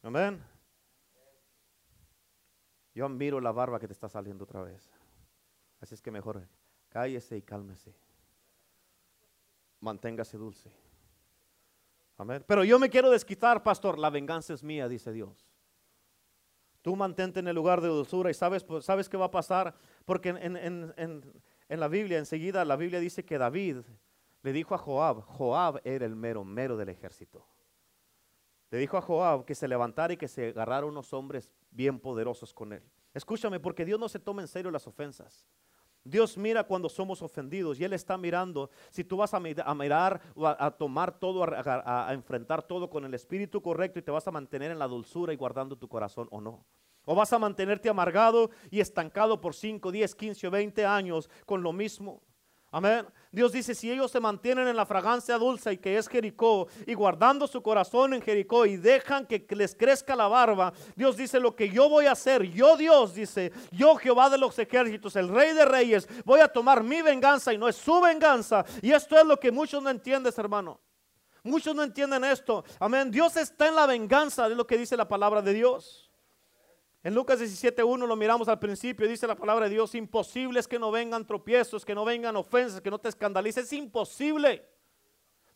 Amén. 0.02 0.42
Yo 2.94 3.06
admiro 3.06 3.40
la 3.40 3.52
barba 3.52 3.78
que 3.78 3.86
te 3.86 3.92
está 3.92 4.08
saliendo 4.08 4.44
otra 4.44 4.62
vez. 4.62 4.90
Así 5.80 5.94
es 5.94 6.02
que 6.02 6.10
mejor 6.10 6.46
cállese 6.88 7.36
y 7.36 7.42
cálmese. 7.42 7.94
Manténgase 9.80 10.36
dulce. 10.36 10.70
Amén. 12.16 12.44
Pero 12.46 12.64
yo 12.64 12.78
me 12.78 12.90
quiero 12.90 13.10
desquitar, 13.10 13.62
pastor. 13.62 13.98
La 13.98 14.10
venganza 14.10 14.52
es 14.52 14.64
mía, 14.64 14.88
dice 14.88 15.12
Dios. 15.12 15.46
Tú 16.82 16.96
mantente 16.96 17.40
en 17.40 17.48
el 17.48 17.54
lugar 17.54 17.80
de 17.80 17.88
dulzura 17.88 18.30
y 18.30 18.34
sabes, 18.34 18.64
pues, 18.64 18.84
sabes 18.84 19.08
qué 19.08 19.16
va 19.16 19.26
a 19.26 19.30
pasar. 19.30 19.74
Porque 20.04 20.30
en, 20.30 20.56
en, 20.56 20.94
en, 20.96 21.32
en 21.68 21.80
la 21.80 21.88
Biblia, 21.88 22.18
enseguida, 22.18 22.64
la 22.64 22.76
Biblia 22.76 22.98
dice 22.98 23.24
que 23.24 23.38
David 23.38 23.78
le 24.42 24.52
dijo 24.52 24.74
a 24.74 24.78
Joab, 24.78 25.20
Joab 25.22 25.80
era 25.84 26.06
el 26.06 26.16
mero, 26.16 26.44
mero 26.44 26.76
del 26.76 26.88
ejército. 26.88 27.46
Le 28.70 28.78
dijo 28.78 28.96
a 28.96 29.02
Joab 29.02 29.44
que 29.44 29.54
se 29.54 29.68
levantara 29.68 30.12
y 30.12 30.16
que 30.16 30.28
se 30.28 30.48
agarrara 30.48 30.86
unos 30.86 31.12
hombres 31.12 31.50
bien 31.70 31.98
poderosos 31.98 32.52
con 32.52 32.72
él. 32.72 32.82
Escúchame, 33.14 33.60
porque 33.60 33.84
Dios 33.84 33.98
no 33.98 34.08
se 34.08 34.18
toma 34.18 34.42
en 34.42 34.48
serio 34.48 34.70
las 34.70 34.86
ofensas. 34.86 35.46
Dios 36.04 36.38
mira 36.38 36.64
cuando 36.64 36.88
somos 36.88 37.20
ofendidos 37.22 37.78
y 37.78 37.84
Él 37.84 37.92
está 37.92 38.16
mirando 38.16 38.70
si 38.90 39.04
tú 39.04 39.16
vas 39.16 39.34
a, 39.34 39.40
mirar 39.40 40.20
o 40.34 40.46
a, 40.46 40.70
tomar 40.70 41.18
todo, 41.18 41.44
a, 41.44 42.08
a, 42.08 42.14
enfrentar 42.14 42.62
todo 42.62 42.88
con 42.88 43.04
el 43.04 43.14
espíritu 43.14 43.60
correcto 43.60 43.98
y 43.98 44.02
te 44.02 44.10
vas 44.10 44.26
a 44.26 44.30
mantener 44.30 44.70
en 44.70 44.78
la 44.78 44.86
dulzura 44.86 45.32
y 45.32 45.36
guardando 45.36 45.76
tu 45.76 45.88
corazón 45.88 46.28
o 46.30 46.40
no. 46.40 46.64
O 47.04 47.14
vas 47.14 47.32
a 47.32 47.38
mantenerte 47.38 47.88
amargado 47.88 48.50
y 48.70 48.80
estancado 48.80 49.40
por 49.40 49.54
5, 49.54 49.90
10, 49.90 50.14
15 50.14 50.46
o 50.46 50.50
20 50.50 50.86
años 50.86 51.30
con 51.46 51.62
lo 51.62 51.72
mismo. 51.72 52.22
Amén. 52.70 53.06
Dios 53.32 53.52
dice, 53.52 53.74
si 53.74 53.90
ellos 53.90 54.10
se 54.10 54.20
mantienen 54.20 54.68
en 54.68 54.76
la 54.76 54.84
fragancia 54.84 55.38
dulce 55.38 55.72
y 55.72 55.78
que 55.78 55.96
es 55.96 56.06
Jericó, 56.06 56.68
y 56.86 56.92
guardando 56.92 57.46
su 57.46 57.62
corazón 57.62 58.12
en 58.12 58.20
Jericó 58.20 58.66
y 58.66 58.76
dejan 58.76 59.26
que 59.26 59.46
les 59.50 59.74
crezca 59.74 60.14
la 60.14 60.28
barba, 60.28 60.72
Dios 60.94 61.16
dice, 61.16 61.40
lo 61.40 61.56
que 61.56 61.70
yo 61.70 61.88
voy 61.88 62.06
a 62.06 62.12
hacer, 62.12 62.42
yo 62.42 62.76
Dios 62.76 63.14
dice, 63.14 63.52
yo 63.70 63.96
Jehová 63.96 64.28
de 64.28 64.38
los 64.38 64.58
ejércitos, 64.58 65.16
el 65.16 65.28
rey 65.28 65.54
de 65.54 65.64
reyes, 65.64 66.06
voy 66.24 66.40
a 66.40 66.48
tomar 66.48 66.82
mi 66.82 67.00
venganza 67.00 67.52
y 67.52 67.58
no 67.58 67.68
es 67.68 67.76
su 67.76 68.00
venganza. 68.00 68.64
Y 68.82 68.92
esto 68.92 69.18
es 69.18 69.24
lo 69.24 69.38
que 69.38 69.50
muchos 69.50 69.82
no 69.82 69.88
entienden, 69.88 70.32
hermano. 70.36 70.80
Muchos 71.42 71.74
no 71.74 71.82
entienden 71.82 72.24
esto. 72.24 72.64
Amén. 72.78 73.10
Dios 73.10 73.36
está 73.36 73.68
en 73.68 73.76
la 73.76 73.86
venganza 73.86 74.48
de 74.48 74.54
lo 74.54 74.66
que 74.66 74.76
dice 74.76 74.96
la 74.96 75.08
palabra 75.08 75.40
de 75.40 75.54
Dios. 75.54 76.07
En 77.02 77.14
Lucas 77.14 77.40
17.1 77.40 78.06
lo 78.06 78.16
miramos 78.16 78.48
al 78.48 78.58
principio, 78.58 79.06
dice 79.06 79.26
la 79.26 79.36
palabra 79.36 79.66
de 79.66 79.74
Dios, 79.74 79.94
imposible 79.94 80.58
es 80.58 80.66
que 80.66 80.78
no 80.78 80.90
vengan 80.90 81.26
tropiezos, 81.26 81.84
que 81.84 81.94
no 81.94 82.04
vengan 82.04 82.34
ofensas, 82.36 82.80
que 82.80 82.90
no 82.90 82.98
te 82.98 83.08
escandalices, 83.08 83.66
es 83.66 83.72
imposible. 83.72 84.68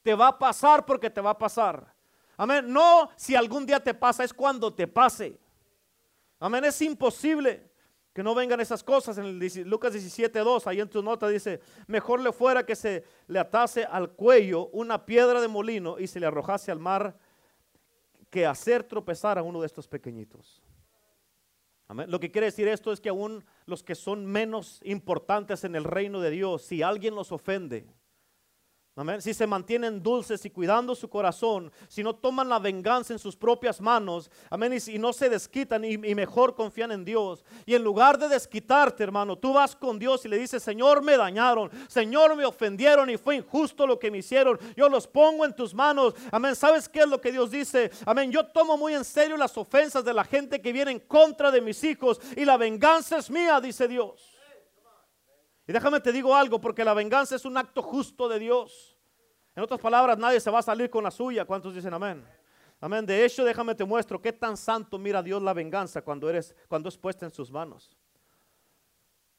Te 0.03 0.15
va 0.15 0.29
a 0.29 0.39
pasar 0.39 0.87
porque 0.87 1.11
te 1.11 1.21
va 1.21 1.31
a 1.31 1.39
pasar. 1.39 1.95
Amén. 2.37 2.73
No 2.73 3.11
si 3.17 3.35
algún 3.35 3.67
día 3.67 3.81
te 3.81 3.95
pasa, 3.95 4.25
es 4.25 4.33
cuando 4.33 4.73
te 4.73 4.87
pase. 4.87 5.39
Amén. 6.39 6.65
Es 6.65 6.81
imposible 6.83 7.71
que 8.13 8.23
no 8.23 8.35
vengan 8.35 8.61
esas 8.61 8.83
cosas. 8.83 9.19
En 9.19 9.25
el 9.25 9.69
Lucas 9.69 9.95
17.2, 9.95 10.67
ahí 10.67 10.81
en 10.81 10.89
tu 10.89 11.03
nota 11.03 11.29
dice, 11.29 11.61
mejor 11.87 12.21
le 12.21 12.33
fuera 12.33 12.65
que 12.65 12.77
se 12.77 13.05
le 13.27 13.39
atase 13.39 13.85
al 13.85 14.13
cuello 14.13 14.69
una 14.69 15.05
piedra 15.05 15.41
de 15.41 15.49
molino 15.49 15.99
y 15.99 16.07
se 16.07 16.21
le 16.21 16.27
arrojase 16.27 16.71
al 16.71 16.79
mar 16.79 17.17
que 18.31 18.47
hacer 18.47 18.85
tropezar 18.85 19.39
a 19.39 19.43
uno 19.43 19.61
de 19.61 19.67
estos 19.67 19.87
pequeñitos. 19.89 20.63
Lo 21.95 22.21
que 22.21 22.31
quiere 22.31 22.47
decir 22.47 22.69
esto 22.69 22.93
es 22.93 23.01
que 23.01 23.09
aún 23.09 23.45
los 23.67 23.83
que 23.83 23.95
son 23.95 24.27
menos 24.27 24.81
importantes 24.85 25.65
en 25.65 25.75
el 25.75 25.85
reino 25.85 26.21
de 26.21 26.31
Dios, 26.31 26.63
si 26.63 26.83
alguien 26.83 27.15
los 27.15 27.33
ofende, 27.33 27.87
si 29.21 29.33
se 29.33 29.47
mantienen 29.47 30.03
dulces 30.03 30.45
y 30.45 30.51
cuidando 30.51 30.95
su 30.95 31.09
corazón, 31.09 31.73
si 31.89 32.03
no 32.03 32.15
toman 32.15 32.51
la 32.51 32.59
venganza 32.59 33.15
en 33.15 33.19
sus 33.19 33.35
propias 33.35 33.81
manos, 33.81 34.31
amén, 34.51 34.75
y, 34.87 34.99
no 34.99 35.15
se 35.15 35.31
desquitan 35.31 35.83
y, 35.83 35.95
y, 35.95 36.15
mejor 36.15 36.55
confían 36.55 36.93
en 36.93 37.03
Dios. 37.03 37.43
Y 37.65 37.75
en 37.75 37.83
lugar 37.83 38.19
de 38.19 38.29
desquitarte, 38.29 39.03
hermano, 39.03 39.37
tú 39.37 39.55
vas 39.55 39.75
con 39.75 39.99
Dios 39.99 40.27
y 40.27 40.29
le 40.29 40.37
dices, 40.37 40.63
Señor, 40.63 41.03
me 41.03 41.17
dañaron, 41.17 41.71
Señor, 41.89 42.37
me 42.37 42.45
ofendieron 42.45 43.09
y 43.09 43.17
fue 43.17 43.37
injusto 43.37 43.87
lo 43.87 43.99
que 43.99 44.11
me 44.11 44.19
hicieron. 44.19 44.59
Yo 44.77 44.91
los 44.91 45.07
pongo 45.07 45.47
en 45.47 45.57
tus 45.57 45.73
manos. 45.73 46.15
Amén. 46.31 46.55
¿Sabes 46.55 46.87
qué 46.87 47.01
es 47.01 47.09
lo 47.09 47.19
que 47.19 47.33
Dios 47.33 47.51
dice? 47.51 47.91
Amén. 48.05 48.31
Yo 48.31 48.45
tomo 48.45 48.77
muy 48.77 48.93
en 48.93 49.07
serio 49.07 49.39
las 49.39 49.57
ofensas 49.57 50.05
de 50.05 50.13
la 50.13 50.25
gente 50.25 50.61
que 50.61 50.73
viene 50.73 50.91
en 50.91 51.01
contra 51.01 51.51
de 51.51 51.63
mis 51.63 51.83
hijos 51.83 52.21
y 52.37 52.45
la 52.45 52.59
venganza 52.59 53.17
es 53.17 53.31
mía, 53.31 53.59
dice 53.59 53.89
Dios. 53.89 54.32
Y 55.67 55.73
déjame 55.73 56.01
te 56.01 56.13
digo 56.13 56.35
algo, 56.35 56.61
porque 56.61 56.85
la 56.85 56.95
venganza 56.95 57.37
es 57.37 57.45
un 57.45 57.57
acto 57.57 57.83
justo 57.83 58.29
de 58.29 58.39
Dios. 58.39 58.97
En 59.55 59.63
otras 59.63 59.81
palabras, 59.81 60.19
nadie 60.19 60.41
se 60.41 60.51
va 60.51 60.59
a 60.59 60.63
salir 60.63 60.91
con 60.91 61.05
la 61.05 61.11
suya. 61.11 61.45
¿Cuántos 61.45 61.75
dicen 61.75 61.93
amén? 61.95 62.25
Amén. 62.81 63.07
De 63.07 63.25
hecho, 63.25 63.45
déjame 63.45 63.75
te 63.75 63.85
muestro 63.85 64.21
qué 64.21 64.33
tan 64.33 64.57
santo 64.57 64.99
mira 64.99 65.23
Dios 65.23 65.41
la 65.41 65.53
venganza 65.53 66.03
cuando 66.03 66.29
eres, 66.29 66.55
cuando 66.69 66.89
es 66.89 66.99
puesta 66.99 67.25
en 67.27 67.33
sus 67.33 67.51
manos. 67.51 67.97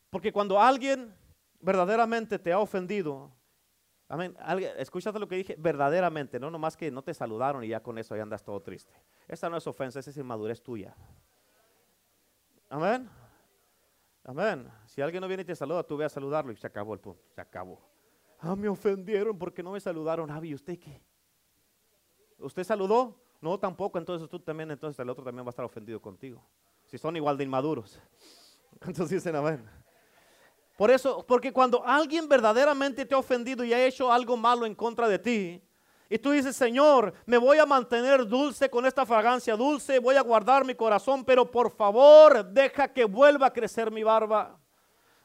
Porque 0.09 0.31
cuando 0.31 0.61
alguien 0.61 1.13
verdaderamente 1.59 2.37
te 2.37 2.53
ha 2.53 2.59
ofendido, 2.59 3.31
amén, 4.07 4.37
escúchate 4.77 5.19
lo 5.19 5.27
que 5.27 5.35
dije, 5.35 5.55
verdaderamente, 5.57 6.39
no 6.39 6.51
nomás 6.51 6.77
que 6.77 6.91
no 6.91 7.01
te 7.01 7.13
saludaron 7.13 7.63
y 7.63 7.69
ya 7.69 7.81
con 7.81 7.97
eso 7.97 8.15
ya 8.15 8.21
andas 8.21 8.43
todo 8.43 8.61
triste. 8.61 8.93
Esa 9.27 9.49
no 9.49 9.57
es 9.57 9.65
ofensa, 9.65 9.99
esa 9.99 10.11
es 10.11 10.17
inmadurez 10.17 10.61
tuya. 10.61 10.95
Amén. 12.69 13.09
Amén. 14.23 14.71
Si 14.85 15.01
alguien 15.01 15.21
no 15.21 15.27
viene 15.27 15.43
y 15.43 15.45
te 15.45 15.55
saluda, 15.55 15.83
tú 15.83 15.97
ve 15.97 16.05
a 16.05 16.09
saludarlo 16.09 16.51
y 16.51 16.55
se 16.55 16.67
acabó 16.67 16.93
el 16.93 16.99
punto. 16.99 17.21
Se 17.35 17.41
acabó. 17.41 17.81
Ah, 18.39 18.55
me 18.55 18.69
ofendieron 18.69 19.37
porque 19.37 19.61
no 19.61 19.71
me 19.71 19.79
saludaron. 19.79 20.31
Ah, 20.31 20.39
¿y 20.43 20.53
usted 20.53 20.79
qué? 20.79 21.01
¿Usted 22.37 22.63
saludó? 22.63 23.21
No, 23.41 23.59
tampoco. 23.59 23.97
Entonces 23.97 24.29
tú 24.29 24.39
también, 24.39 24.71
entonces 24.71 24.99
el 24.99 25.09
otro 25.09 25.23
también 25.23 25.45
va 25.45 25.49
a 25.49 25.51
estar 25.51 25.65
ofendido 25.65 26.01
contigo. 26.01 26.41
Si 26.85 26.97
son 26.97 27.15
igual 27.15 27.37
de 27.37 27.43
inmaduros. 27.43 27.99
Entonces 28.81 29.09
dicen 29.09 29.35
amén. 29.35 29.63
Por 30.77 30.89
eso, 30.89 31.25
porque 31.25 31.53
cuando 31.53 31.85
alguien 31.85 32.27
verdaderamente 32.27 33.05
te 33.05 33.13
ha 33.13 33.19
ofendido 33.19 33.63
y 33.63 33.73
ha 33.73 33.85
hecho 33.85 34.11
algo 34.11 34.35
malo 34.35 34.65
en 34.65 34.73
contra 34.73 35.07
de 35.07 35.19
ti, 35.19 35.61
y 36.13 36.19
tú 36.19 36.29
dices, 36.29 36.55
Señor, 36.55 37.11
me 37.25 37.39
voy 37.39 37.57
a 37.57 37.65
mantener 37.65 38.27
dulce 38.27 38.69
con 38.69 38.85
esta 38.85 39.03
fragancia 39.03 39.55
dulce, 39.55 39.97
voy 39.97 40.15
a 40.15 40.21
guardar 40.21 40.63
mi 40.63 40.75
corazón, 40.75 41.25
pero 41.25 41.49
por 41.49 41.71
favor 41.71 42.45
deja 42.45 42.87
que 42.93 43.05
vuelva 43.05 43.47
a 43.47 43.51
crecer 43.51 43.89
mi 43.89 44.03
barba. 44.03 44.62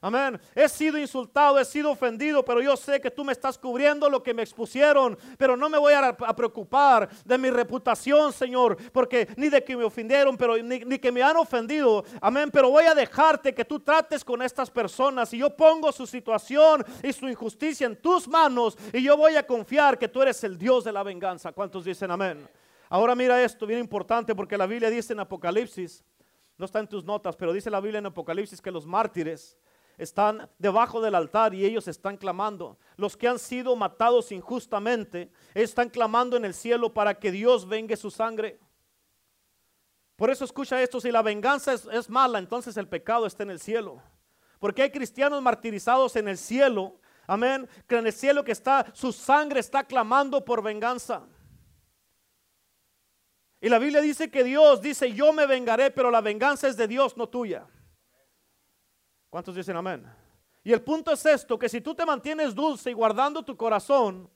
Amén. 0.00 0.40
He 0.54 0.68
sido 0.68 0.96
insultado, 0.96 1.58
he 1.58 1.64
sido 1.64 1.90
ofendido, 1.90 2.44
pero 2.44 2.62
yo 2.62 2.76
sé 2.76 3.00
que 3.00 3.10
tú 3.10 3.24
me 3.24 3.32
estás 3.32 3.58
cubriendo 3.58 4.08
lo 4.08 4.22
que 4.22 4.32
me 4.32 4.42
expusieron. 4.42 5.18
Pero 5.36 5.56
no 5.56 5.68
me 5.68 5.76
voy 5.76 5.92
a, 5.92 6.16
preocupar 6.16 7.08
de 7.24 7.36
mi 7.36 7.50
reputación, 7.50 8.32
Señor, 8.32 8.76
porque 8.92 9.28
ni 9.36 9.48
de 9.48 9.64
que 9.64 9.76
me 9.76 9.82
ofendieron, 9.82 10.36
pero 10.36 10.56
ni, 10.56 10.78
ni, 10.80 10.98
que 11.00 11.10
me 11.10 11.20
han 11.20 11.36
ofendido. 11.36 12.04
Amén. 12.20 12.48
Pero 12.52 12.70
voy 12.70 12.84
a 12.84 12.94
dejarte 12.94 13.52
que 13.52 13.64
tú 13.64 13.80
trates 13.80 14.24
con 14.24 14.40
estas 14.40 14.70
personas 14.70 15.34
y 15.34 15.38
yo 15.38 15.56
pongo 15.56 15.90
su 15.90 16.06
situación 16.06 16.84
y 17.02 17.12
su 17.12 17.28
injusticia 17.28 17.86
en 17.86 18.00
tus 18.00 18.28
manos 18.28 18.78
y 18.92 19.02
yo 19.02 19.16
voy 19.16 19.34
a 19.34 19.44
confiar 19.44 19.98
que 19.98 20.06
tú 20.06 20.22
eres 20.22 20.44
el 20.44 20.56
Dios 20.56 20.84
de 20.84 20.92
la 20.92 21.02
venganza. 21.02 21.50
¿Cuántos 21.50 21.84
dicen 21.84 22.12
amén? 22.12 22.48
Ahora 22.88 23.16
mira 23.16 23.42
esto, 23.42 23.66
bien 23.66 23.80
importante, 23.80 24.34
porque 24.34 24.56
la 24.56 24.66
Biblia 24.66 24.90
dice 24.90 25.12
en 25.12 25.20
Apocalipsis, 25.20 26.04
no 26.56 26.64
está 26.64 26.78
en 26.78 26.88
tus 26.88 27.04
notas, 27.04 27.36
pero 27.36 27.52
dice 27.52 27.68
la 27.68 27.80
Biblia 27.80 27.98
en 27.98 28.06
Apocalipsis 28.06 28.62
que 28.62 28.70
los 28.70 28.86
mártires 28.86 29.58
están 29.98 30.48
debajo 30.58 31.00
del 31.00 31.16
altar 31.16 31.54
y 31.54 31.64
ellos 31.64 31.88
están 31.88 32.16
clamando. 32.16 32.78
Los 32.96 33.16
que 33.16 33.28
han 33.28 33.38
sido 33.38 33.74
matados 33.76 34.32
injustamente 34.32 35.30
están 35.54 35.90
clamando 35.90 36.36
en 36.36 36.44
el 36.44 36.54
cielo 36.54 36.94
para 36.94 37.18
que 37.18 37.32
Dios 37.32 37.68
vengue 37.68 37.96
su 37.96 38.10
sangre. 38.10 38.60
Por 40.16 40.30
eso 40.30 40.44
escucha 40.44 40.80
esto, 40.80 41.00
si 41.00 41.10
la 41.10 41.22
venganza 41.22 41.74
es, 41.74 42.08
mala, 42.08 42.38
entonces 42.38 42.76
el 42.76 42.88
pecado 42.88 43.26
está 43.26 43.42
en 43.42 43.50
el 43.50 43.60
cielo. 43.60 44.02
Porque 44.58 44.82
hay 44.82 44.90
cristianos 44.90 45.42
martirizados 45.42 46.16
en 46.16 46.28
el 46.28 46.38
cielo, 46.38 47.00
amén, 47.26 47.68
que 47.86 47.98
en 47.98 48.06
el 48.06 48.12
cielo 48.12 48.42
que 48.42 48.52
está, 48.52 48.86
su 48.94 49.12
sangre 49.12 49.60
está 49.60 49.84
clamando 49.84 50.44
por 50.44 50.62
venganza. 50.62 51.22
Y 53.60 53.68
la 53.68 53.78
Biblia 53.78 54.00
dice 54.00 54.30
que 54.30 54.44
Dios 54.44 54.80
dice, 54.80 55.12
yo 55.12 55.32
me 55.32 55.46
vengaré, 55.46 55.90
pero 55.90 56.10
la 56.10 56.20
venganza 56.20 56.68
es 56.68 56.76
de 56.76 56.86
Dios, 56.86 57.16
no 57.16 57.28
tuya. 57.28 57.66
¿Cuántos 59.30 59.54
dicen 59.54 59.76
amén? 59.76 60.06
Y 60.64 60.72
el 60.72 60.82
punto 60.82 61.12
es 61.12 61.24
esto, 61.24 61.58
que 61.58 61.68
si 61.68 61.80
tú 61.80 61.94
te 61.94 62.04
mantienes 62.04 62.54
dulce 62.54 62.90
y 62.90 62.94
guardando 62.94 63.42
tu 63.44 63.56
corazón, 63.56 64.30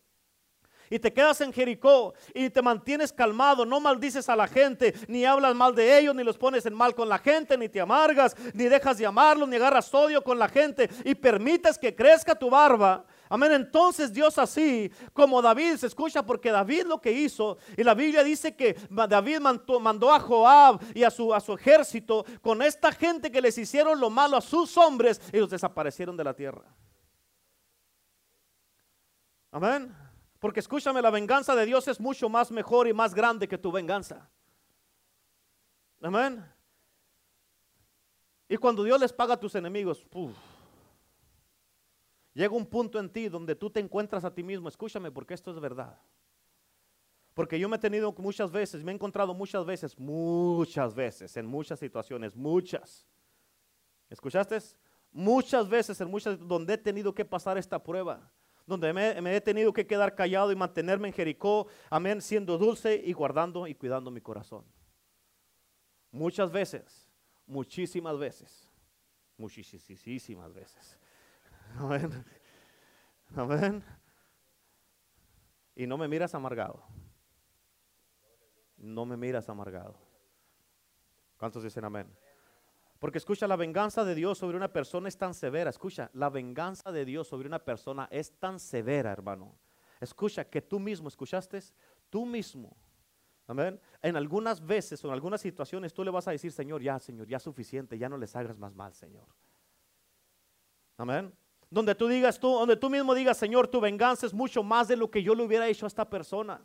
y 0.92 0.98
te 0.98 1.11
quedas 1.11 1.40
en 1.40 1.55
Jericó 1.55 2.12
y 2.35 2.50
te 2.50 2.61
mantienes 2.61 3.14
calmado, 3.14 3.64
no 3.64 3.81
maldices 3.81 4.28
a 4.28 4.37
la 4.37 4.46
gente, 4.46 4.92
ni 5.09 5.24
hablas 5.24 5.55
mal 5.55 5.74
de 5.74 5.98
ellos, 5.98 6.14
ni 6.14 6.22
los 6.22 6.37
pones 6.37 6.66
en 6.66 6.74
mal 6.74 6.94
con 6.94 7.09
la 7.09 7.18
gente, 7.18 7.57
ni 7.57 7.70
te 7.70 7.81
amargas, 7.81 8.37
ni 8.52 8.64
dejas 8.64 8.98
de 8.98 9.07
amarlos, 9.07 9.48
ni 9.48 9.57
agarras 9.57 9.92
odio 9.94 10.22
con 10.22 10.38
la 10.38 10.48
gente 10.48 10.90
y 11.07 11.14
permites 11.14 11.78
que 11.78 11.94
crezca 11.94 12.35
tu 12.35 12.50
barba. 12.50 13.07
Amén. 13.33 13.53
Entonces 13.53 14.12
Dios 14.12 14.37
así, 14.37 14.92
como 15.14 15.40
David, 15.40 15.77
se 15.77 15.87
escucha 15.87 16.23
porque 16.23 16.51
David 16.51 16.83
lo 16.83 17.01
que 17.01 17.11
hizo, 17.11 17.57
y 17.79 17.83
la 17.83 17.95
Biblia 17.95 18.23
dice 18.23 18.55
que 18.55 18.77
David 18.90 19.40
mandó, 19.40 20.12
a 20.12 20.21
Joab 20.21 20.83
y 20.95 21.03
a 21.03 21.11
su, 21.11 21.33
a 21.33 21.40
su 21.40 21.55
ejército 21.55 22.27
con 22.42 22.61
esta 22.61 22.92
gente 22.92 23.33
que 23.33 23.40
les 23.40 23.57
hicieron 23.57 23.99
lo 23.99 24.11
malo 24.11 24.37
a 24.37 24.42
sus 24.42 24.77
hombres, 24.77 25.18
ellos 25.33 25.49
desaparecieron 25.49 26.14
de 26.14 26.25
la 26.25 26.35
tierra. 26.35 26.62
Amén. 29.51 29.97
Porque 30.38 30.61
escúchame, 30.61 31.01
la 31.01 31.09
venganza 31.09 31.57
de 31.57 31.64
Dios 31.64 31.88
es 31.88 31.99
mucho 31.99 32.29
más 32.29 32.51
mejor 32.51 32.87
y 32.87 32.92
más 32.92 33.14
grande 33.14 33.49
que 33.49 33.57
tu 33.57 33.73
venganza. 33.73 34.29
Amén. 36.03 36.45
Y 38.47 38.59
cuando 38.59 38.85
Dios 38.85 39.01
les 39.01 39.11
paga 39.11 39.33
a 39.33 39.40
tus 39.40 39.55
enemigos, 39.55 40.07
llega 42.35 42.55
un 42.55 42.66
punto 42.66 42.99
en 42.99 43.11
ti 43.11 43.29
donde 43.29 43.55
tú 43.55 43.71
te 43.71 43.81
encuentras 43.81 44.25
a 44.25 44.35
ti 44.35 44.42
mismo. 44.42 44.68
Escúchame, 44.68 45.11
porque 45.11 45.35
esto 45.35 45.51
es 45.51 45.61
verdad. 45.61 45.99
Porque 47.35 47.59
yo 47.59 47.68
me 47.68 47.77
he 47.77 47.79
tenido 47.79 48.12
muchas 48.18 48.51
veces, 48.51 48.85
me 48.85 48.92
he 48.92 48.95
encontrado 48.95 49.33
muchas 49.33 49.64
veces, 49.64 49.99
muchas 49.99 50.95
veces, 50.95 51.37
en 51.37 51.47
muchas 51.47 51.79
situaciones, 51.79 52.37
muchas. 52.37 53.07
¿Escuchaste? 54.11 54.59
Muchas 55.11 55.68
veces, 55.68 56.01
en 56.01 56.11
muchas, 56.11 56.38
donde 56.38 56.75
he 56.75 56.79
tenido 56.79 57.14
que 57.14 57.25
pasar 57.25 57.57
esta 57.57 57.83
prueba 57.83 58.31
donde 58.66 58.92
me, 58.92 59.37
he 59.37 59.40
tenido 59.40 59.73
que 59.73 59.87
quedar 59.87 60.14
callado 60.14 60.53
y 60.53 60.57
mantenerme 60.57 61.09
en 61.09 61.14
Jericó, 61.14 61.66
amén, 61.90 62.21
siendo 62.21 62.59
dulce 62.59 63.01
y 63.05 63.12
guardando 63.12 63.66
y 63.66 63.75
cuidando 63.75 64.11
mi 64.11 64.21
corazón. 64.21 64.64
Muchas 66.11 66.51
veces, 66.51 67.09
muchísimas 67.47 68.18
veces, 68.18 68.68
muchísimas 69.37 70.53
veces. 70.53 70.99
Amén. 71.78 72.24
Amén. 73.35 73.85
Y 75.74 75.87
no 75.87 75.96
me 75.96 76.08
miras 76.08 76.35
amargado. 76.35 76.82
No 78.76 79.06
me 79.06 79.16
miras 79.16 79.48
amargado. 79.48 79.96
¿Cuántos 81.38 81.62
dicen 81.62 81.85
amén? 81.85 82.06
Porque 82.98 83.18
escucha, 83.18 83.48
la 83.48 83.56
venganza 83.56 84.04
de 84.04 84.14
Dios 84.14 84.38
sobre 84.38 84.56
una 84.56 84.72
persona 84.72 85.08
es 85.08 85.16
tan 85.16 85.35
severa. 85.35 85.70
Escucha, 85.70 86.08
la 86.14 86.30
venganza 86.30 86.92
de 86.92 87.04
Dios 87.04 87.26
sobre 87.26 87.48
una 87.48 87.58
persona 87.58 88.06
es 88.12 88.38
tan 88.38 88.61
severa, 88.61 89.11
hermano. 89.11 89.56
Escucha, 90.00 90.44
que 90.44 90.62
tú 90.62 90.78
mismo, 90.78 91.08
¿escuchaste? 91.08 91.58
Tú 92.11 92.24
mismo. 92.24 92.76
Amén. 93.48 93.80
En 94.02 94.16
algunas 94.16 94.64
veces 94.64 95.04
o 95.04 95.08
en 95.08 95.14
algunas 95.14 95.40
situaciones 95.40 95.92
tú 95.92 96.04
le 96.04 96.11
vas 96.11 96.28
a 96.28 96.30
decir, 96.30 96.52
Señor, 96.52 96.80
ya, 96.80 96.98
Señor, 97.00 97.26
ya 97.26 97.40
suficiente, 97.40 97.98
ya 97.98 98.08
no 98.08 98.16
les 98.16 98.37
hagas 98.37 98.56
más 98.56 98.74
mal, 98.74 98.94
Señor. 98.94 99.26
Amén. 100.96 101.32
Donde 101.72 101.94
tú 101.94 102.06
digas 102.06 102.38
tú, 102.38 102.50
donde 102.50 102.76
tú 102.76 102.90
mismo 102.90 103.14
digas, 103.14 103.38
Señor, 103.38 103.66
tu 103.66 103.80
venganza 103.80 104.26
es 104.26 104.35
mucho 104.35 104.62
más 104.62 104.88
de 104.88 104.96
lo 104.96 105.11
que 105.11 105.22
yo 105.22 105.35
le 105.35 105.42
hubiera 105.42 105.66
hecho 105.66 105.87
a 105.87 105.88
esta 105.88 106.04
persona. 106.04 106.61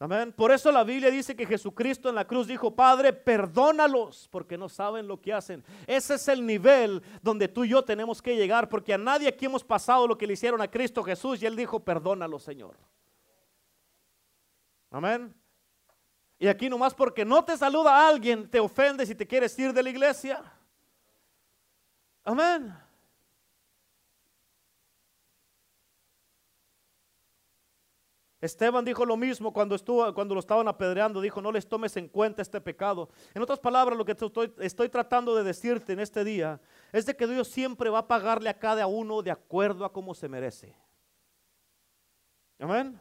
Amén. 0.00 0.32
Por 0.32 0.50
eso 0.50 0.72
la 0.72 0.82
Biblia 0.82 1.08
dice 1.08 1.36
que 1.36 1.46
Jesucristo 1.46 2.08
en 2.08 2.16
la 2.16 2.26
cruz 2.26 2.48
dijo, 2.48 2.74
Padre, 2.74 3.12
perdónalos 3.12 4.26
porque 4.32 4.58
no 4.58 4.68
saben 4.68 5.06
lo 5.06 5.20
que 5.20 5.32
hacen. 5.32 5.62
Ese 5.86 6.14
es 6.14 6.26
el 6.26 6.44
nivel 6.44 7.00
donde 7.22 7.46
tú 7.46 7.62
y 7.62 7.68
yo 7.68 7.84
tenemos 7.84 8.20
que 8.20 8.34
llegar, 8.34 8.68
porque 8.68 8.92
a 8.92 8.98
nadie 8.98 9.28
aquí 9.28 9.44
hemos 9.44 9.62
pasado 9.62 10.08
lo 10.08 10.18
que 10.18 10.26
le 10.26 10.32
hicieron 10.32 10.60
a 10.60 10.68
Cristo 10.68 11.04
Jesús 11.04 11.40
y 11.40 11.46
Él 11.46 11.54
dijo, 11.54 11.78
perdónalos, 11.78 12.42
Señor. 12.42 12.76
Amén. 14.90 15.32
Y 16.40 16.48
aquí 16.48 16.68
nomás 16.68 16.92
porque 16.92 17.24
no 17.24 17.44
te 17.44 17.56
saluda 17.56 18.08
alguien, 18.08 18.50
te 18.50 18.58
ofendes 18.58 19.08
y 19.10 19.14
te 19.14 19.28
quieres 19.28 19.56
ir 19.60 19.72
de 19.72 19.84
la 19.84 19.90
iglesia. 19.90 20.42
Amén. 22.24 22.74
Esteban 28.42 28.84
dijo 28.84 29.06
lo 29.06 29.16
mismo 29.16 29.52
cuando, 29.52 29.76
estuvo, 29.76 30.12
cuando 30.12 30.34
lo 30.34 30.40
estaban 30.40 30.66
apedreando, 30.66 31.20
dijo, 31.20 31.40
no 31.40 31.52
les 31.52 31.68
tomes 31.68 31.96
en 31.96 32.08
cuenta 32.08 32.42
este 32.42 32.60
pecado. 32.60 33.08
En 33.34 33.40
otras 33.40 33.60
palabras, 33.60 33.96
lo 33.96 34.04
que 34.04 34.16
estoy, 34.58 34.88
tratando 34.88 35.36
de 35.36 35.44
decirte 35.44 35.92
en 35.92 36.00
este 36.00 36.24
día 36.24 36.60
es 36.90 37.06
de 37.06 37.14
que 37.14 37.28
Dios 37.28 37.46
siempre 37.46 37.88
va 37.88 38.00
a 38.00 38.08
pagarle 38.08 38.50
a 38.50 38.58
cada 38.58 38.88
uno 38.88 39.22
de 39.22 39.30
acuerdo 39.30 39.84
a 39.84 39.92
cómo 39.92 40.12
se 40.12 40.28
merece. 40.28 40.74
Amén. 42.58 43.00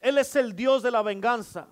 Él 0.00 0.16
es 0.16 0.34
el 0.36 0.56
Dios 0.56 0.82
de 0.82 0.90
la 0.90 1.02
venganza. 1.02 1.68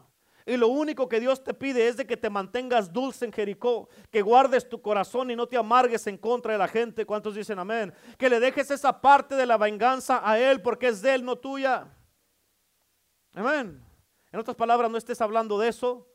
Y 0.46 0.57
lo 0.59 0.68
único 0.68 1.09
que 1.09 1.20
Dios 1.20 1.42
te 1.42 1.54
pide 1.54 1.88
es 1.88 1.96
de 1.96 2.07
que 2.07 2.18
te 2.18 2.28
mantengas 2.28 2.92
dulce 2.92 3.24
en 3.24 3.33
Jericó, 3.33 3.88
que 4.11 4.20
guardes 4.20 4.68
tu 4.68 4.83
corazón 4.83 5.30
y 5.30 5.37
no 5.37 5.46
te 5.46 5.57
amargues 5.57 6.07
en 6.07 6.18
contra 6.18 6.52
de 6.52 6.59
la 6.59 6.68
gente. 6.68 7.07
¿Cuántos 7.07 7.35
dicen 7.35 7.59
amén? 7.59 7.94
Que 8.18 8.28
le 8.28 8.40
dejes 8.40 8.70
esa 8.70 9.00
parte 9.00 9.37
de 9.37 9.46
la 9.46 9.57
venganza 9.57 10.20
a 10.22 10.38
Él 10.38 10.61
porque 10.61 10.88
es 10.88 11.00
de 11.00 11.14
Él, 11.14 11.24
no 11.24 11.37
tuya. 11.37 11.88
Amén. 13.33 13.83
En 14.33 14.40
otras 14.40 14.57
palabras, 14.57 14.90
no 14.90 14.98
estés 14.98 15.20
hablando 15.22 15.59
de 15.59 15.68
eso. 15.68 16.07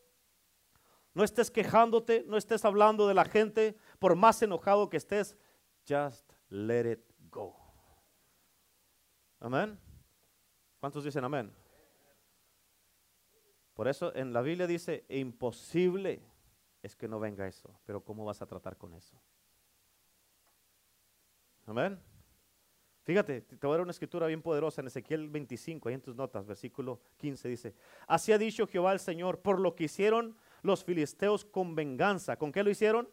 No 1.14 1.24
estés 1.24 1.50
quejándote, 1.50 2.24
no 2.28 2.38
estés 2.38 2.64
hablando 2.66 3.08
de 3.08 3.14
la 3.14 3.26
gente, 3.26 3.76
por 3.98 4.16
más 4.16 4.42
enojado 4.42 4.90
que 4.90 4.98
estés, 4.98 5.36
just 5.88 6.32
let 6.50 6.92
it 6.92 7.00
go. 7.30 7.56
Amén. 9.40 9.80
¿Cuántos 10.80 11.04
dicen 11.04 11.24
amén? 11.24 11.52
Por 13.80 13.88
eso 13.88 14.14
en 14.14 14.34
la 14.34 14.42
Biblia 14.42 14.68
dice, 14.68 15.06
imposible 15.08 16.22
es 16.84 16.98
que 16.98 17.08
no 17.08 17.18
venga 17.18 17.48
eso, 17.48 17.80
pero 17.86 18.04
¿cómo 18.04 18.26
vas 18.26 18.42
a 18.42 18.46
tratar 18.46 18.76
con 18.76 18.94
eso? 18.94 19.18
Amén. 21.66 21.98
Fíjate, 23.06 23.40
te 23.40 23.56
voy 23.66 23.76
a 23.76 23.78
dar 23.78 23.84
una 23.84 23.92
escritura 23.92 24.28
bien 24.28 24.42
poderosa 24.42 24.82
en 24.82 24.88
Ezequiel 24.88 25.30
25, 25.30 25.88
ahí 25.88 25.96
en 25.96 26.02
tus 26.02 26.14
notas, 26.14 26.46
versículo 26.46 27.00
15 27.16 27.48
dice, 27.48 27.74
así 28.06 28.34
ha 28.34 28.38
dicho 28.38 28.68
Jehová 28.68 28.92
el 28.92 29.00
Señor, 29.00 29.40
por 29.40 29.62
lo 29.62 29.74
que 29.76 29.86
hicieron 29.86 30.36
los 30.62 30.84
filisteos 30.84 31.46
con 31.46 31.74
venganza. 31.74 32.36
¿Con 32.36 32.52
qué 32.52 32.64
lo 32.64 32.70
hicieron? 32.70 33.08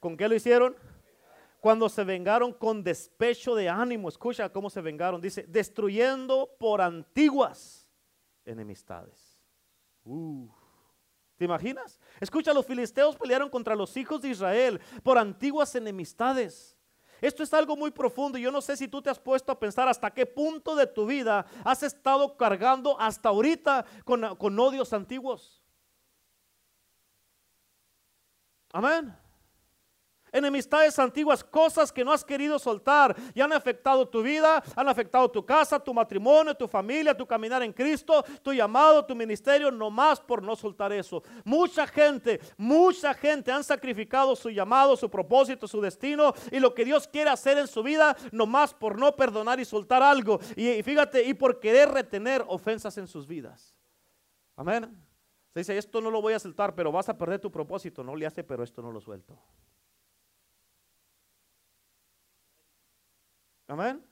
¿Con 0.00 0.16
qué 0.16 0.28
lo 0.28 0.34
hicieron? 0.34 0.74
Cuando 1.60 1.88
se 1.88 2.02
vengaron 2.02 2.52
con 2.52 2.82
despecho 2.82 3.54
de 3.54 3.68
ánimo, 3.68 4.08
escucha 4.08 4.52
cómo 4.52 4.68
se 4.68 4.80
vengaron, 4.80 5.20
dice, 5.20 5.44
destruyendo 5.46 6.56
por 6.58 6.80
antiguas 6.80 7.88
enemistades. 8.44 9.35
¿Te 11.36 11.44
imaginas? 11.44 12.00
Escucha, 12.20 12.54
los 12.54 12.64
filisteos 12.64 13.16
pelearon 13.16 13.50
contra 13.50 13.74
los 13.74 13.96
hijos 13.96 14.22
de 14.22 14.30
Israel 14.30 14.80
por 15.02 15.18
antiguas 15.18 15.74
enemistades. 15.74 16.76
Esto 17.20 17.42
es 17.42 17.52
algo 17.52 17.76
muy 17.76 17.90
profundo 17.90 18.38
y 18.38 18.42
yo 18.42 18.52
no 18.52 18.60
sé 18.60 18.76
si 18.76 18.88
tú 18.88 19.02
te 19.02 19.10
has 19.10 19.18
puesto 19.18 19.50
a 19.50 19.58
pensar 19.58 19.88
hasta 19.88 20.12
qué 20.12 20.26
punto 20.26 20.76
de 20.76 20.86
tu 20.86 21.06
vida 21.06 21.46
has 21.64 21.82
estado 21.82 22.36
cargando 22.36 22.98
hasta 23.00 23.30
ahorita 23.30 23.84
con, 24.04 24.36
con 24.36 24.58
odios 24.58 24.92
antiguos. 24.92 25.62
Amén 28.72 29.25
enemistades 30.36 30.98
antiguas, 30.98 31.42
cosas 31.42 31.92
que 31.92 32.04
no 32.04 32.12
has 32.12 32.24
querido 32.24 32.58
soltar 32.58 33.16
y 33.34 33.40
han 33.40 33.52
afectado 33.52 34.08
tu 34.08 34.22
vida, 34.22 34.62
han 34.74 34.88
afectado 34.88 35.30
tu 35.30 35.44
casa, 35.44 35.78
tu 35.78 35.94
matrimonio, 35.94 36.54
tu 36.54 36.68
familia, 36.68 37.16
tu 37.16 37.26
caminar 37.26 37.62
en 37.62 37.72
Cristo, 37.72 38.24
tu 38.42 38.52
llamado, 38.52 39.04
tu 39.04 39.14
ministerio, 39.14 39.70
no 39.70 39.90
más 39.90 40.20
por 40.20 40.42
no 40.42 40.54
soltar 40.56 40.92
eso. 40.92 41.22
Mucha 41.44 41.86
gente, 41.86 42.40
mucha 42.56 43.14
gente 43.14 43.50
han 43.50 43.64
sacrificado 43.64 44.36
su 44.36 44.50
llamado, 44.50 44.96
su 44.96 45.10
propósito, 45.10 45.66
su 45.66 45.80
destino 45.80 46.34
y 46.50 46.60
lo 46.60 46.74
que 46.74 46.84
Dios 46.84 47.08
quiere 47.08 47.30
hacer 47.30 47.58
en 47.58 47.66
su 47.66 47.82
vida, 47.82 48.16
no 48.32 48.46
más 48.46 48.74
por 48.74 48.98
no 48.98 49.14
perdonar 49.16 49.60
y 49.60 49.64
soltar 49.64 50.02
algo. 50.02 50.38
Y, 50.56 50.82
fíjate, 50.82 51.22
y 51.24 51.34
por 51.34 51.60
querer 51.60 51.90
retener 51.90 52.44
ofensas 52.48 52.96
en 52.98 53.06
sus 53.06 53.26
vidas. 53.26 53.74
Amén. 54.56 54.96
Se 55.52 55.60
dice, 55.60 55.78
esto 55.78 56.00
no 56.00 56.10
lo 56.10 56.20
voy 56.20 56.34
a 56.34 56.38
soltar, 56.38 56.74
pero 56.74 56.92
vas 56.92 57.08
a 57.08 57.16
perder 57.16 57.40
tu 57.40 57.50
propósito. 57.50 58.04
No 58.04 58.14
le 58.14 58.26
hace, 58.26 58.44
pero 58.44 58.62
esto 58.62 58.82
no 58.82 58.92
lo 58.92 59.00
suelto. 59.00 59.38
Amén. 63.66 64.04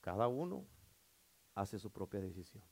Cada 0.00 0.28
uno 0.28 0.64
hace 1.54 1.78
su 1.78 1.90
propia 1.90 2.20
decisión. 2.20 2.62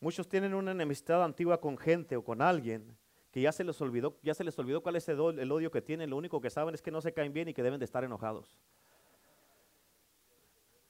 Muchos 0.00 0.28
tienen 0.28 0.54
una 0.54 0.72
enemistad 0.72 1.22
antigua 1.22 1.60
con 1.60 1.78
gente 1.78 2.16
o 2.16 2.24
con 2.24 2.42
alguien 2.42 2.96
que 3.30 3.40
ya 3.42 3.52
se 3.52 3.64
les 3.64 3.80
olvidó, 3.80 4.18
ya 4.22 4.34
se 4.34 4.44
les 4.44 4.58
olvidó 4.58 4.82
cuál 4.82 4.96
es 4.96 5.08
el 5.08 5.20
odio 5.20 5.70
que 5.70 5.82
tienen. 5.82 6.10
Lo 6.10 6.16
único 6.16 6.40
que 6.40 6.50
saben 6.50 6.74
es 6.74 6.82
que 6.82 6.90
no 6.90 7.00
se 7.00 7.12
caen 7.12 7.32
bien 7.32 7.48
y 7.48 7.54
que 7.54 7.62
deben 7.62 7.78
de 7.78 7.84
estar 7.84 8.02
enojados. 8.02 8.58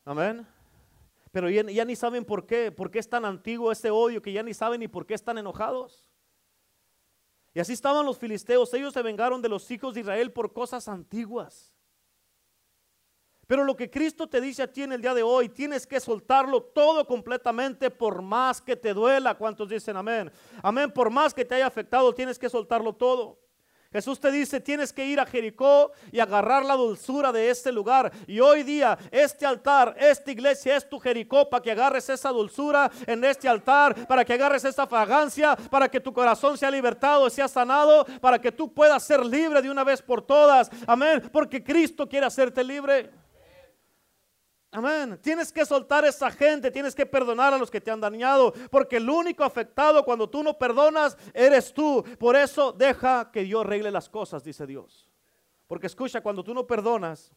Amén. 0.05 0.47
Pero 1.33 1.51
ya, 1.51 1.63
ya 1.65 1.85
ni 1.85 1.97
saben 1.97 2.25
por 2.25 2.47
qué, 2.47 2.71
por 2.71 2.91
qué 2.91 3.01
es 3.01 3.09
tan 3.09 3.25
antiguo 3.25 3.73
ese 3.73 3.91
odio 3.91 4.23
que 4.23 4.33
ya 4.33 4.43
ni 4.43 4.55
saben 4.55 4.81
ni 4.81 4.89
por 4.89 5.07
qué 5.07 5.15
están 5.15 5.39
enojados. 5.39 6.06
Y 7.57 7.59
así 7.59 7.73
estaban 7.73 8.05
los 8.05 8.19
filisteos. 8.19 8.75
Ellos 8.75 8.93
se 8.93 9.01
vengaron 9.01 9.41
de 9.41 9.49
los 9.49 9.71
hijos 9.71 9.95
de 9.95 10.01
Israel 10.01 10.31
por 10.31 10.53
cosas 10.53 10.89
antiguas. 10.89 11.73
Pero 13.47 13.65
lo 13.65 13.75
que 13.75 13.91
Cristo 13.91 14.29
te 14.29 14.43
dice 14.43 14.63
a 14.63 14.71
ti 14.71 14.83
en 14.83 14.93
el 14.93 15.01
día 15.01 15.15
de 15.15 15.23
hoy, 15.23 15.49
tienes 15.49 15.87
que 15.87 15.99
soltarlo 15.99 16.63
todo 16.63 17.07
completamente 17.07 17.91
por 17.91 18.21
más 18.21 18.61
que 18.61 18.77
te 18.77 18.93
duela. 18.93 19.39
¿Cuántos 19.39 19.71
dicen 19.71 19.97
amén? 19.97 20.31
Amén, 20.63 20.93
por 20.93 21.09
más 21.09 21.33
que 21.33 21.47
te 21.47 21.55
haya 21.55 21.67
afectado, 21.67 22.15
tienes 22.15 22.39
que 22.39 22.51
soltarlo 22.51 22.93
todo. 22.93 23.41
Jesús 23.93 24.21
te 24.21 24.31
dice, 24.31 24.61
tienes 24.61 24.93
que 24.93 25.05
ir 25.05 25.21
a 25.21 25.27
Jericó 25.27 25.93
y 26.13 26.21
agarrar 26.21 26.65
la 26.65 26.75
dulzura 26.75 27.33
de 27.33 27.51
este 27.51 27.73
lugar. 27.73 28.13
Y 28.27 28.41
hoy 28.41 28.63
día, 28.63 28.99
este 29.11 29.47
altar, 29.47 29.97
esta 29.99 30.31
iglesia 30.31 30.77
es 30.77 30.89
tu 30.89 30.99
Jericó 30.99 31.49
para 31.49 31.63
que 31.63 31.71
agarres 31.71 32.09
esa 32.09 32.31
dulzura 32.31 32.91
en 33.07 33.25
este 33.25 33.49
altar, 33.49 34.07
para 34.07 34.25
que 34.25 34.35
agarres 34.35 34.65
esa 34.65 34.87
fragancia, 34.87 35.57
para 35.71 35.89
que 35.89 36.01
tu 36.01 36.13
corazón 36.13 36.59
sea 36.59 36.71
libertado, 36.71 37.31
sea 37.31 37.49
sanado, 37.49 38.05
para 38.21 38.39
que 38.41 38.53
tú 38.53 38.73
puedas 38.73 39.03
ser 39.03 39.25
libre 39.25 39.63
de 39.63 39.71
una 39.71 39.85
vez 39.85 40.03
por 40.03 40.23
todas. 40.23 40.71
Amén, 40.87 41.23
porque 41.33 41.63
Cristo 41.63 42.09
quiere 42.09 42.27
hacerte 42.27 42.63
libre. 42.63 43.26
Amén. 44.77 45.19
Tienes 45.23 45.51
que 45.51 45.65
soltar 45.65 46.05
a 46.05 46.09
esa 46.11 46.31
gente, 46.31 46.71
tienes 46.71 46.95
que 46.95 47.07
perdonar 47.07 47.55
a 47.55 47.57
los 47.57 47.71
que 47.71 47.81
te 47.81 47.91
han 47.91 47.99
dañado, 47.99 48.53
porque 48.71 48.99
el 48.99 49.09
único 49.09 49.43
afectado 49.43 50.05
cuando 50.05 50.29
tú 50.29 50.43
no 50.43 50.59
perdonas 50.59 51.17
eres 51.33 51.73
tú. 51.73 52.05
Por 52.19 52.37
eso 52.37 52.73
deja 52.73 53.33
que 53.33 53.45
Dios 53.45 53.65
arregle 53.65 53.91
las 53.91 54.11
cosas, 54.11 54.45
dice 54.45 54.67
Dios. 54.67 55.11
Porque 55.67 55.87
escucha, 55.87 56.21
cuando 56.21 56.45
tú 56.45 56.53
no 56.53 56.67
perdonas, 56.67 57.33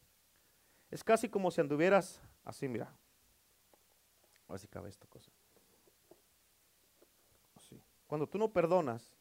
es 0.90 1.02
casi 1.02 1.30
como 1.30 1.50
si 1.50 1.62
anduvieras 1.62 2.20
así, 2.44 2.68
mira. 2.68 2.94
Así 4.46 4.68
cabe 4.68 4.90
esta 4.90 5.06
cosa. 5.06 5.30
Así. 7.56 7.82
Cuando 8.06 8.26
tú 8.26 8.36
no 8.36 8.52
perdonas, 8.52 9.16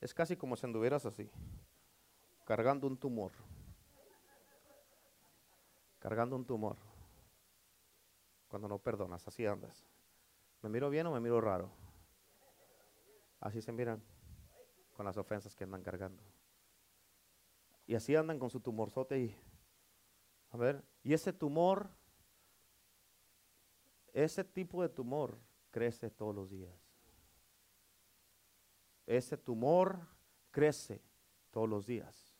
es 0.00 0.14
casi 0.14 0.36
como 0.36 0.54
si 0.54 0.64
anduvieras 0.64 1.06
así, 1.06 1.28
cargando 2.44 2.86
un 2.86 2.96
tumor. 2.96 3.32
Cargando 5.98 6.36
un 6.36 6.44
tumor 6.44 6.93
cuando 8.54 8.68
no 8.68 8.78
perdonas, 8.78 9.26
así 9.26 9.44
andas. 9.44 9.84
¿Me 10.62 10.68
miro 10.68 10.88
bien 10.88 11.08
o 11.08 11.10
me 11.10 11.18
miro 11.18 11.40
raro? 11.40 11.72
Así 13.40 13.60
se 13.60 13.72
miran 13.72 14.00
con 14.92 15.04
las 15.04 15.16
ofensas 15.16 15.56
que 15.56 15.64
andan 15.64 15.82
cargando. 15.82 16.22
Y 17.84 17.96
así 17.96 18.14
andan 18.14 18.38
con 18.38 18.50
su 18.50 18.60
tumorzote 18.60 19.18
y 19.18 19.36
a 20.52 20.56
ver, 20.56 20.84
y 21.02 21.14
ese 21.14 21.32
tumor 21.32 21.90
ese 24.12 24.44
tipo 24.44 24.82
de 24.82 24.88
tumor 24.88 25.36
crece 25.72 26.08
todos 26.08 26.32
los 26.32 26.48
días. 26.48 26.80
Ese 29.04 29.36
tumor 29.36 30.06
crece 30.52 31.02
todos 31.50 31.68
los 31.68 31.86
días. 31.86 32.33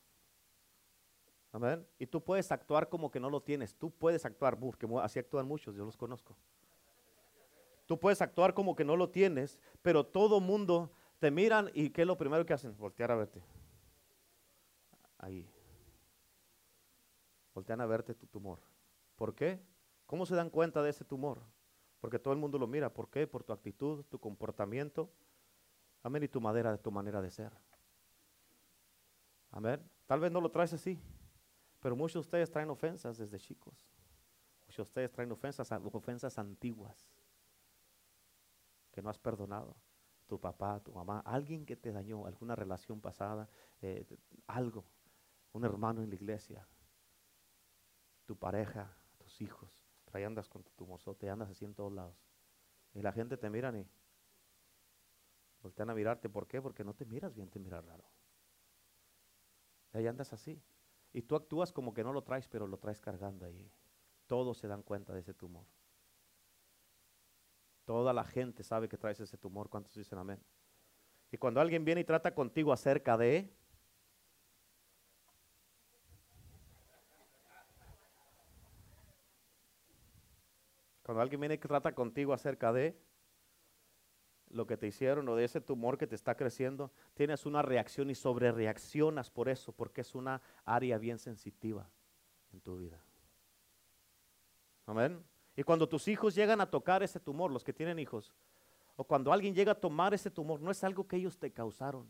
Y 1.99 2.07
tú 2.07 2.23
puedes 2.23 2.51
actuar 2.51 2.89
como 2.89 3.11
que 3.11 3.19
no 3.19 3.29
lo 3.29 3.41
tienes. 3.41 3.75
Tú 3.75 3.91
puedes 3.91 4.25
actuar, 4.25 4.59
porque 4.59 4.87
así 5.01 5.19
actúan 5.19 5.47
muchos, 5.47 5.75
yo 5.75 5.85
los 5.85 5.95
conozco. 5.95 6.35
Tú 7.85 7.99
puedes 7.99 8.21
actuar 8.21 8.53
como 8.53 8.75
que 8.75 8.83
no 8.83 8.95
lo 8.95 9.09
tienes, 9.09 9.59
pero 9.81 10.05
todo 10.05 10.39
mundo 10.41 10.91
te 11.19 11.31
miran 11.31 11.69
y 11.73 11.91
¿qué 11.91 12.01
es 12.01 12.07
lo 12.07 12.17
primero 12.17 12.45
que 12.45 12.53
hacen? 12.53 12.75
Voltear 12.75 13.11
a 13.11 13.15
verte. 13.15 13.43
Ahí. 15.17 15.49
Voltean 17.53 17.79
a 17.81 17.85
verte 17.85 18.15
tu 18.15 18.27
tumor. 18.27 18.59
¿Por 19.15 19.33
qué? 19.33 19.61
¿Cómo 20.07 20.25
se 20.25 20.35
dan 20.35 20.49
cuenta 20.49 20.81
de 20.81 20.89
ese 20.89 21.05
tumor? 21.05 21.41
Porque 21.99 22.19
todo 22.19 22.33
el 22.33 22.39
mundo 22.39 22.57
lo 22.57 22.67
mira. 22.67 22.93
¿Por 22.93 23.09
qué? 23.09 23.27
Por 23.27 23.43
tu 23.43 23.53
actitud, 23.53 24.03
tu 24.05 24.19
comportamiento. 24.19 25.09
Amén. 26.03 26.23
Y 26.23 26.27
tu 26.27 26.41
madera, 26.41 26.77
tu 26.77 26.91
manera 26.91 27.21
de 27.21 27.31
ser. 27.31 27.51
Amén. 29.51 29.81
Tal 30.05 30.19
vez 30.19 30.31
no 30.31 30.41
lo 30.41 30.51
traes 30.51 30.73
así. 30.73 30.99
Pero 31.85 31.95
muchos 31.95 32.13
de 32.13 32.19
ustedes 32.21 32.49
traen 32.49 32.71
ofensas 32.71 33.15
desde 33.15 33.37
chicos. 33.37 33.87
Muchos 34.65 34.77
de 34.77 34.81
ustedes 34.81 35.11
traen 35.11 35.31
ofensas, 35.31 35.71
ofensas 35.71 36.39
antiguas 36.39 37.13
que 38.91 39.03
no 39.03 39.09
has 39.11 39.19
perdonado. 39.19 39.75
Tu 40.25 40.39
papá, 40.39 40.79
tu 40.79 40.91
mamá, 40.91 41.19
alguien 41.19 41.63
que 41.63 41.75
te 41.75 41.91
dañó, 41.91 42.25
alguna 42.25 42.55
relación 42.55 42.99
pasada, 42.99 43.47
eh, 43.83 44.03
algo, 44.47 44.83
un 45.53 45.63
hermano 45.63 46.01
en 46.01 46.09
la 46.09 46.15
iglesia, 46.15 46.67
tu 48.25 48.35
pareja, 48.35 48.91
tus 49.19 49.39
hijos. 49.41 49.85
Ahí 50.11 50.23
andas 50.23 50.49
con 50.49 50.63
tu 50.63 50.87
mozote, 50.87 51.29
andas 51.29 51.51
así 51.51 51.65
en 51.65 51.75
todos 51.75 51.93
lados. 51.93 52.17
Y 52.95 53.03
la 53.03 53.11
gente 53.11 53.37
te 53.37 53.47
mira 53.47 53.71
y 53.77 53.87
voltean 55.61 55.91
a 55.91 55.93
mirarte. 55.93 56.29
¿Por 56.29 56.47
qué? 56.47 56.63
Porque 56.63 56.83
no 56.83 56.95
te 56.95 57.05
miras 57.05 57.35
bien, 57.35 57.47
te 57.47 57.59
miras 57.59 57.85
raro. 57.85 58.09
Ahí 59.93 60.07
andas 60.07 60.33
así. 60.33 60.59
Y 61.15 61.21
tú 61.21 61.37
actúas 61.37 61.71
como 61.71 61.93
que 61.93 62.03
no 62.03 62.11
lo 62.11 62.23
traes, 62.23 62.45
pero 62.49 62.67
lo 62.67 62.77
traes 62.77 62.99
cargando 62.99 63.45
ahí. 63.45 63.71
Todos 64.27 64.57
se 64.57 64.67
dan 64.67 64.83
cuenta 64.83 65.13
de 65.13 65.21
ese 65.21 65.33
tumor. 65.33 65.65
Toda 67.85 68.11
la 68.11 68.25
gente 68.25 68.63
sabe 68.65 68.89
que 68.89 68.97
traes 68.97 69.21
ese 69.21 69.37
tumor. 69.37 69.69
¿Cuántos 69.69 69.95
dicen 69.95 70.19
amén? 70.19 70.43
Y 71.31 71.37
cuando 71.37 71.61
alguien 71.61 71.85
viene 71.85 72.01
y 72.01 72.03
trata 72.03 72.35
contigo 72.35 72.73
acerca 72.73 73.15
de... 73.15 73.49
Cuando 81.01 81.21
alguien 81.21 81.39
viene 81.39 81.55
y 81.55 81.59
trata 81.59 81.95
contigo 81.95 82.33
acerca 82.33 82.73
de 82.73 83.01
lo 84.55 84.65
que 84.65 84.77
te 84.77 84.87
hicieron 84.87 85.27
o 85.27 85.35
de 85.35 85.43
ese 85.43 85.61
tumor 85.61 85.97
que 85.97 86.07
te 86.07 86.15
está 86.15 86.35
creciendo, 86.35 86.91
tienes 87.13 87.45
una 87.45 87.61
reacción 87.61 88.09
y 88.09 88.15
sobre 88.15 88.51
reaccionas 88.51 89.29
por 89.29 89.49
eso, 89.49 89.71
porque 89.71 90.01
es 90.01 90.15
una 90.15 90.41
área 90.63 90.97
bien 90.97 91.19
sensitiva 91.19 91.89
en 92.53 92.61
tu 92.61 92.77
vida. 92.77 92.99
Amén. 94.85 95.23
Y 95.55 95.63
cuando 95.63 95.87
tus 95.87 96.07
hijos 96.07 96.35
llegan 96.35 96.61
a 96.61 96.69
tocar 96.69 97.03
ese 97.03 97.19
tumor, 97.19 97.51
los 97.51 97.63
que 97.63 97.73
tienen 97.73 97.99
hijos, 97.99 98.33
o 98.95 99.03
cuando 99.03 99.31
alguien 99.33 99.53
llega 99.53 99.73
a 99.73 99.79
tomar 99.79 100.13
ese 100.13 100.31
tumor, 100.31 100.61
no 100.61 100.71
es 100.71 100.83
algo 100.83 101.07
que 101.07 101.17
ellos 101.17 101.37
te 101.37 101.51
causaron. 101.51 102.07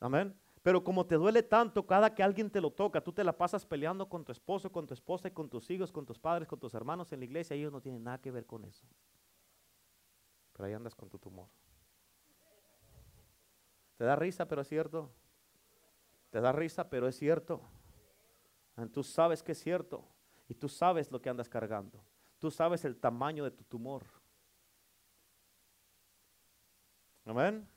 Amén. 0.00 0.36
Pero 0.62 0.82
como 0.82 1.06
te 1.06 1.16
duele 1.16 1.42
tanto 1.42 1.86
cada 1.86 2.14
que 2.14 2.22
alguien 2.22 2.50
te 2.50 2.60
lo 2.60 2.70
toca, 2.70 3.00
tú 3.00 3.12
te 3.12 3.22
la 3.22 3.36
pasas 3.36 3.66
peleando 3.66 4.08
con 4.08 4.24
tu 4.24 4.32
esposo, 4.32 4.72
con 4.72 4.86
tu 4.86 4.94
esposa 4.94 5.28
y 5.28 5.30
con 5.30 5.48
tus 5.48 5.70
hijos, 5.70 5.92
con 5.92 6.06
tus 6.06 6.18
padres, 6.18 6.48
con 6.48 6.58
tus 6.58 6.72
hermanos 6.72 7.12
en 7.12 7.20
la 7.20 7.26
iglesia, 7.26 7.54
ellos 7.54 7.70
no 7.70 7.80
tienen 7.82 8.02
nada 8.02 8.18
que 8.18 8.30
ver 8.30 8.46
con 8.46 8.64
eso. 8.64 8.86
Pero 10.54 10.66
ahí 10.66 10.72
andas 10.72 10.94
con 10.94 11.10
tu 11.10 11.18
tumor. 11.18 11.48
Te 13.96 14.04
da 14.04 14.16
risa, 14.16 14.46
pero 14.46 14.62
es 14.62 14.68
cierto. 14.68 15.10
Te 16.30 16.40
da 16.40 16.52
risa, 16.52 16.88
pero 16.88 17.06
es 17.06 17.16
cierto. 17.16 17.60
Tú 18.92 19.02
sabes 19.02 19.42
que 19.42 19.52
es 19.52 19.58
cierto. 19.58 20.04
Y 20.48 20.54
tú 20.54 20.68
sabes 20.68 21.10
lo 21.10 21.20
que 21.20 21.28
andas 21.28 21.48
cargando. 21.48 22.02
Tú 22.38 22.50
sabes 22.50 22.84
el 22.84 22.96
tamaño 22.96 23.44
de 23.44 23.50
tu 23.50 23.64
tumor. 23.64 24.04
Amén. 27.24 27.68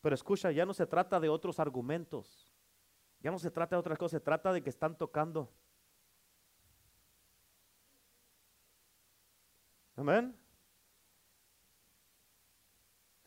Pero 0.00 0.14
escucha, 0.14 0.50
ya 0.50 0.64
no 0.64 0.74
se 0.74 0.86
trata 0.86 1.20
de 1.20 1.28
otros 1.28 1.60
argumentos. 1.60 2.52
Ya 3.20 3.30
no 3.30 3.38
se 3.38 3.50
trata 3.50 3.76
de 3.76 3.80
otras 3.80 3.98
cosas. 3.98 4.20
Se 4.20 4.24
trata 4.24 4.52
de 4.52 4.62
que 4.62 4.70
están 4.70 4.96
tocando. 4.96 5.52
Amén. 9.94 10.41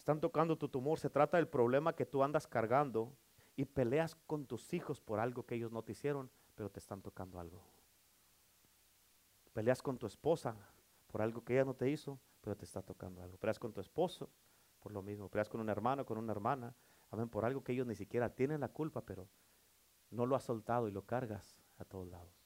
Están 0.06 0.22
tocando 0.22 0.56
tu 0.56 0.70
tumor. 0.70 1.00
Se 1.00 1.10
trata 1.10 1.38
del 1.38 1.48
problema 1.48 1.96
que 1.96 2.06
tú 2.06 2.22
andas 2.22 2.46
cargando 2.46 3.18
y 3.56 3.66
peleas 3.66 4.14
con 4.14 4.46
tus 4.46 4.72
hijos 4.72 5.02
por 5.02 5.20
algo 5.20 5.48
que 5.48 5.56
ellos 5.56 5.72
no 5.72 5.82
te 5.82 5.94
hicieron, 5.94 6.30
pero 6.54 6.70
te 6.70 6.78
están 6.78 7.02
tocando 7.02 7.40
algo. 7.40 7.64
Peleas 9.52 9.82
con 9.82 9.98
tu 9.98 10.06
esposa 10.06 10.56
por 11.08 11.24
algo 11.24 11.44
que 11.44 11.54
ella 11.54 11.66
no 11.66 11.74
te 11.74 11.90
hizo, 11.90 12.20
pero 12.42 12.56
te 12.56 12.66
está 12.66 12.84
tocando 12.84 13.24
algo. 13.24 13.38
Peleas 13.38 13.58
con 13.58 13.74
tu 13.74 13.82
esposo 13.82 14.30
por 14.80 14.92
lo 14.92 15.02
mismo. 15.02 15.28
Peleas 15.28 15.50
con 15.50 15.60
un 15.60 15.70
hermano, 15.70 16.06
con 16.06 16.20
una 16.20 16.34
hermana, 16.34 16.76
amén, 17.10 17.28
por 17.28 17.44
algo 17.44 17.64
que 17.64 17.72
ellos 17.72 17.88
ni 17.88 17.96
siquiera 17.96 18.30
tienen 18.30 18.62
la 18.62 18.68
culpa, 18.68 19.02
pero 19.02 19.28
no 20.12 20.28
lo 20.28 20.36
has 20.36 20.44
soltado 20.44 20.88
y 20.88 20.92
lo 20.92 21.02
cargas 21.02 21.60
a 21.80 21.84
todos 21.84 22.08
lados. 22.10 22.46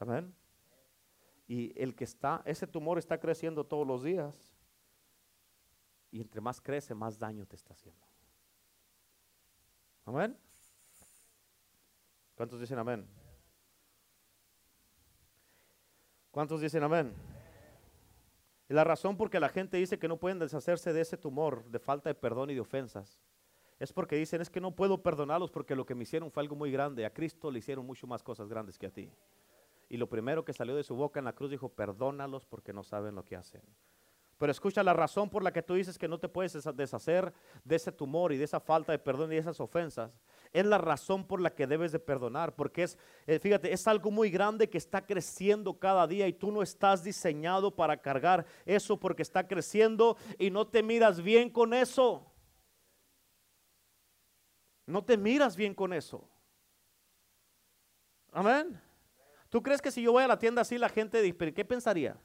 Amén. 0.00 0.34
Y 1.46 1.72
el 1.80 1.94
que 1.94 2.02
está, 2.02 2.42
ese 2.46 2.66
tumor 2.66 2.98
está 2.98 3.20
creciendo 3.20 3.62
todos 3.62 3.86
los 3.86 4.02
días. 4.02 4.56
Y 6.10 6.20
entre 6.20 6.40
más 6.40 6.60
crece, 6.60 6.94
más 6.94 7.18
daño 7.18 7.46
te 7.46 7.56
está 7.56 7.72
haciendo. 7.72 8.06
Amén. 10.04 10.36
¿Cuántos 12.34 12.60
dicen 12.60 12.78
amén? 12.78 13.06
¿Cuántos 16.30 16.60
dicen 16.60 16.82
amén? 16.82 17.12
Y 18.68 18.74
la 18.74 18.84
razón 18.84 19.16
por 19.16 19.30
que 19.30 19.40
la 19.40 19.48
gente 19.48 19.76
dice 19.76 19.98
que 19.98 20.08
no 20.08 20.16
pueden 20.16 20.38
deshacerse 20.38 20.92
de 20.92 21.00
ese 21.00 21.16
tumor 21.16 21.64
de 21.66 21.78
falta 21.78 22.08
de 22.08 22.14
perdón 22.14 22.50
y 22.50 22.54
de 22.54 22.60
ofensas 22.60 23.20
es 23.80 23.92
porque 23.92 24.16
dicen 24.16 24.40
es 24.40 24.50
que 24.50 24.60
no 24.60 24.76
puedo 24.76 25.02
perdonarlos 25.02 25.50
porque 25.50 25.74
lo 25.74 25.86
que 25.86 25.94
me 25.94 26.04
hicieron 26.04 26.30
fue 26.30 26.42
algo 26.42 26.54
muy 26.54 26.70
grande. 26.70 27.04
A 27.04 27.12
Cristo 27.12 27.50
le 27.50 27.58
hicieron 27.58 27.84
mucho 27.84 28.06
más 28.06 28.22
cosas 28.22 28.48
grandes 28.48 28.78
que 28.78 28.86
a 28.86 28.90
ti. 28.90 29.10
Y 29.88 29.96
lo 29.96 30.08
primero 30.08 30.44
que 30.44 30.52
salió 30.52 30.76
de 30.76 30.84
su 30.84 30.94
boca 30.94 31.18
en 31.18 31.24
la 31.24 31.32
cruz 31.32 31.50
dijo, 31.50 31.70
perdónalos 31.70 32.46
porque 32.46 32.72
no 32.72 32.84
saben 32.84 33.14
lo 33.14 33.24
que 33.24 33.36
hacen. 33.36 33.62
Pero 34.40 34.52
escucha 34.52 34.82
la 34.82 34.94
razón 34.94 35.28
por 35.28 35.42
la 35.42 35.52
que 35.52 35.62
tú 35.62 35.74
dices 35.74 35.98
que 35.98 36.08
no 36.08 36.18
te 36.18 36.26
puedes 36.26 36.56
deshacer 36.74 37.30
de 37.62 37.76
ese 37.76 37.92
tumor 37.92 38.32
y 38.32 38.38
de 38.38 38.44
esa 38.44 38.58
falta 38.58 38.90
de 38.90 38.98
perdón 38.98 39.30
y 39.30 39.34
de 39.34 39.42
esas 39.42 39.60
ofensas. 39.60 40.10
es 40.50 40.64
la 40.64 40.78
razón 40.78 41.26
por 41.26 41.42
la 41.42 41.54
que 41.54 41.66
debes 41.66 41.92
de 41.92 41.98
perdonar, 41.98 42.54
porque 42.54 42.84
es, 42.84 42.96
eh, 43.26 43.38
fíjate, 43.38 43.70
es 43.70 43.86
algo 43.86 44.10
muy 44.10 44.30
grande 44.30 44.70
que 44.70 44.78
está 44.78 45.04
creciendo 45.04 45.78
cada 45.78 46.06
día 46.06 46.26
y 46.26 46.32
tú 46.32 46.50
no 46.50 46.62
estás 46.62 47.04
diseñado 47.04 47.76
para 47.76 47.98
cargar 47.98 48.46
eso 48.64 48.98
porque 48.98 49.20
está 49.20 49.46
creciendo 49.46 50.16
y 50.38 50.48
no 50.48 50.66
te 50.66 50.82
miras 50.82 51.20
bien 51.20 51.50
con 51.50 51.74
eso. 51.74 52.24
No 54.86 55.04
te 55.04 55.18
miras 55.18 55.54
bien 55.54 55.74
con 55.74 55.92
eso. 55.92 56.26
Amén. 58.32 58.80
¿Tú 59.50 59.62
crees 59.62 59.82
que 59.82 59.90
si 59.90 60.00
yo 60.00 60.12
voy 60.12 60.24
a 60.24 60.28
la 60.28 60.38
tienda 60.38 60.62
así 60.62 60.78
la 60.78 60.88
gente, 60.88 61.36
¿qué 61.36 61.64
pensaría? 61.66 62.16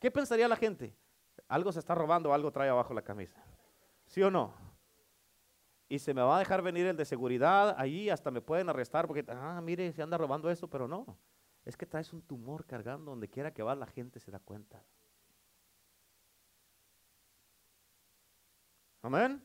¿Qué 0.00 0.10
pensaría 0.10 0.48
la 0.48 0.56
gente? 0.56 0.96
Algo 1.46 1.70
se 1.70 1.78
está 1.78 1.94
robando, 1.94 2.34
algo 2.34 2.50
trae 2.50 2.68
abajo 2.68 2.92
la 2.92 3.02
camisa. 3.02 3.40
¿Sí 4.06 4.20
o 4.22 4.30
no? 4.30 4.52
y 5.90 5.98
se 5.98 6.14
me 6.14 6.22
va 6.22 6.36
a 6.36 6.38
dejar 6.38 6.62
venir 6.62 6.86
el 6.86 6.96
de 6.96 7.04
seguridad, 7.04 7.74
ahí 7.76 8.08
hasta 8.10 8.30
me 8.30 8.40
pueden 8.40 8.68
arrestar 8.68 9.08
porque, 9.08 9.24
ah, 9.28 9.60
mire, 9.60 9.92
se 9.92 10.00
anda 10.00 10.16
robando 10.16 10.48
eso, 10.48 10.70
pero 10.70 10.86
no, 10.86 11.18
es 11.64 11.76
que 11.76 11.84
traes 11.84 12.12
un 12.12 12.22
tumor 12.22 12.64
cargando 12.64 13.10
donde 13.10 13.28
quiera 13.28 13.52
que 13.52 13.64
va 13.64 13.74
la 13.74 13.88
gente 13.88 14.20
se 14.20 14.30
da 14.30 14.38
cuenta. 14.38 14.80
Amén. 19.02 19.42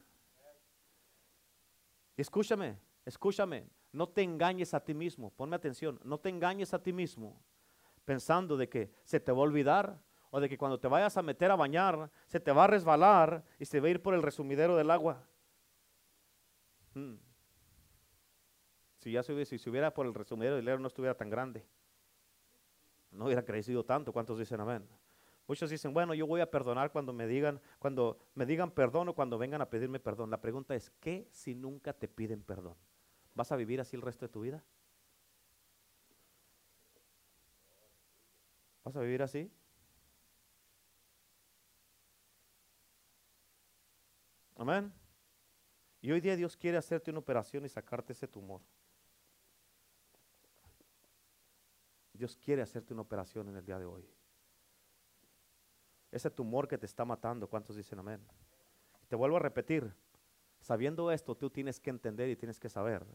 Escúchame, 2.16 2.78
escúchame, 3.06 3.68
no 3.92 4.08
te 4.08 4.22
engañes 4.22 4.76
a 4.76 4.80
ti 4.80 4.94
mismo, 4.94 5.32
ponme 5.32 5.56
atención, 5.56 6.00
no 6.04 6.20
te 6.20 6.30
engañes 6.30 6.76
a 6.76 6.84
ti 6.84 6.94
mismo 6.94 7.42
pensando 8.06 8.56
de 8.56 8.70
que 8.70 8.94
se 9.04 9.20
te 9.20 9.32
va 9.32 9.40
a 9.40 9.42
olvidar 9.42 10.00
o 10.36 10.42
de 10.42 10.50
que 10.50 10.58
cuando 10.58 10.78
te 10.78 10.90
vayas 10.90 11.16
a 11.16 11.22
meter 11.22 11.50
a 11.50 11.56
bañar 11.56 12.12
se 12.28 12.42
te 12.42 12.52
va 12.52 12.66
a 12.66 12.68
resbalar 12.68 13.42
y 13.58 13.64
se 13.64 13.80
va 13.80 13.88
a 13.88 13.92
ir 13.92 14.02
por 14.02 14.14
el 14.14 14.22
resumidero 14.22 14.76
del 14.76 14.92
agua. 14.92 15.26
Hmm. 16.94 17.16
Si 18.98 19.14
ya 19.14 19.24
se 19.24 19.32
hubiera, 19.32 19.46
si 19.46 19.92
por 19.96 20.06
el 20.06 20.14
resumidero 20.14 20.58
del 20.58 20.82
no 20.82 20.90
estuviera 20.90 21.16
tan 21.16 21.30
grande, 21.30 21.66
no 23.12 23.28
hubiera 23.28 23.46
crecido 23.46 23.86
tanto. 23.86 24.12
¿Cuántos 24.12 24.38
dicen 24.38 24.60
amén? 24.60 24.86
Muchos 25.48 25.70
dicen, 25.70 25.94
bueno, 25.94 26.14
yo 26.14 26.28
voy 26.28 26.42
a 26.42 26.52
perdonar 26.52 26.92
cuando 26.92 27.14
me 27.14 27.28
digan, 27.28 27.62
cuando 27.80 28.20
me 28.34 28.46
digan 28.46 28.72
perdón 28.72 29.08
o 29.08 29.16
cuando 29.16 29.38
vengan 29.38 29.62
a 29.62 29.70
pedirme 29.70 30.02
perdón. 30.02 30.32
La 30.32 30.42
pregunta 30.42 30.76
es, 30.76 30.90
¿qué 31.00 31.30
si 31.32 31.56
nunca 31.56 31.94
te 31.94 32.10
piden 32.10 32.44
perdón? 32.44 32.76
¿Vas 33.36 33.54
a 33.54 33.56
vivir 33.56 33.80
así 33.80 33.96
el 33.96 34.02
resto 34.02 34.26
de 34.26 34.34
tu 34.34 34.42
vida? 34.42 34.66
¿Vas 38.84 38.98
a 38.98 39.00
vivir 39.00 39.24
así? 39.24 39.50
Amén. 44.56 44.94
Y 46.02 46.12
hoy 46.12 46.22
día 46.22 46.36
Dios 46.36 46.56
quiere 46.56 46.78
hacerte 46.78 47.12
una 47.12 47.20
operación 47.20 47.66
y 47.66 47.70
sacarte 47.70 48.14
ese 48.14 48.28
tumor. 48.28 48.62
Dios 52.14 52.38
quiere 52.38 52.62
hacerte 52.62 52.94
una 52.94 53.02
operación 53.02 53.50
en 53.50 53.58
el 53.58 53.66
día 53.66 53.78
de 53.78 53.86
hoy. 53.86 54.08
Ese 56.12 56.30
tumor 56.30 56.68
que 56.68 56.78
te 56.78 56.86
está 56.86 57.04
matando, 57.04 57.50
¿cuántos 57.50 57.76
dicen 57.76 58.00
amén? 58.00 58.26
Te 59.10 59.16
vuelvo 59.16 59.36
a 59.36 59.40
repetir, 59.40 59.94
sabiendo 60.62 61.12
esto, 61.12 61.36
tú 61.36 61.50
tienes 61.50 61.80
que 61.80 61.90
entender 61.90 62.30
y 62.30 62.36
tienes 62.36 62.60
que 62.60 62.70
saber 62.70 63.06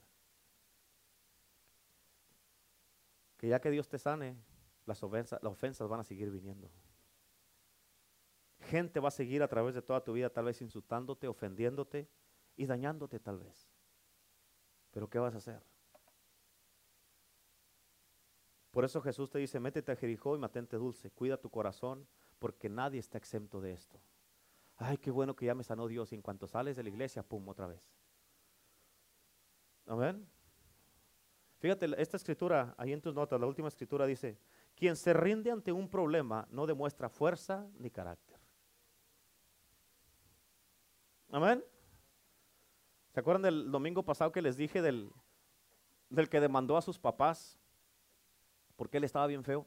que 3.39 3.49
ya 3.49 3.59
que 3.59 3.71
Dios 3.71 3.89
te 3.89 3.99
sane, 3.99 4.37
las 4.85 5.03
ofensas, 5.03 5.43
las 5.43 5.53
ofensas 5.53 5.89
van 5.89 6.01
a 6.01 6.05
seguir 6.05 6.31
viniendo. 6.31 6.71
Gente 8.71 9.01
va 9.01 9.09
a 9.09 9.11
seguir 9.11 9.43
a 9.43 9.49
través 9.49 9.75
de 9.75 9.83
toda 9.83 10.05
tu 10.05 10.13
vida, 10.13 10.31
tal 10.31 10.45
vez 10.45 10.63
insultándote, 10.63 11.27
ofendiéndote, 11.27 12.09
y 12.57 12.67
dañándote 12.67 13.19
tal 13.19 13.41
vez. 13.41 13.69
Pero 14.93 15.11
¿qué 15.11 15.19
vas 15.19 15.35
a 15.35 15.39
hacer? 15.39 15.61
Por 18.71 18.85
eso 18.85 19.03
Jesús 19.03 19.29
te 19.29 19.41
dice, 19.41 19.59
métete 19.59 19.91
a 19.91 19.97
Jericó 19.97 20.37
y 20.37 20.39
mantente 20.39 20.77
dulce, 20.77 21.11
cuida 21.11 21.37
tu 21.37 21.51
corazón, 21.51 22.07
porque 22.39 22.69
nadie 22.69 23.01
está 23.01 23.19
exento 23.19 23.61
de 23.61 23.73
esto. 23.73 24.01
Ay, 24.77 24.99
qué 24.99 25.11
bueno 25.11 25.35
que 25.35 25.47
ya 25.47 25.55
me 25.57 25.65
sanó 25.65 25.89
Dios 25.89 26.13
y 26.13 26.15
en 26.15 26.23
cuanto 26.23 26.47
sales 26.47 26.77
de 26.77 26.85
la 26.85 26.91
iglesia, 26.91 27.25
pum, 27.25 27.49
otra 27.49 27.67
vez. 27.67 27.83
Amén. 29.87 30.25
Fíjate, 31.59 31.89
esta 32.01 32.17
escritura, 32.17 32.73
ahí 32.79 32.93
en 32.93 33.01
tus 33.01 33.17
notas, 33.17 33.41
la 33.41 33.49
última 33.49 33.67
escritura 33.67 34.07
dice, 34.07 34.39
quien 34.77 34.95
se 34.95 35.13
rinde 35.13 35.51
ante 35.51 35.73
un 35.73 35.89
problema 35.89 36.47
no 36.53 36.67
demuestra 36.67 37.09
fuerza 37.09 37.69
ni 37.81 37.91
carácter. 37.91 38.30
Amén. 41.33 41.65
¿Se 43.13 43.21
acuerdan 43.21 43.43
del 43.43 43.71
domingo 43.71 44.05
pasado 44.05 44.33
que 44.33 44.43
les 44.43 44.57
dije 44.57 44.83
del, 44.83 45.13
del 46.09 46.29
que 46.29 46.41
demandó 46.41 46.77
a 46.77 46.83
sus 46.83 46.99
papás 46.99 47.59
porque 48.77 48.97
él 48.97 49.05
estaba 49.05 49.27
bien 49.27 49.45
feo? 49.45 49.67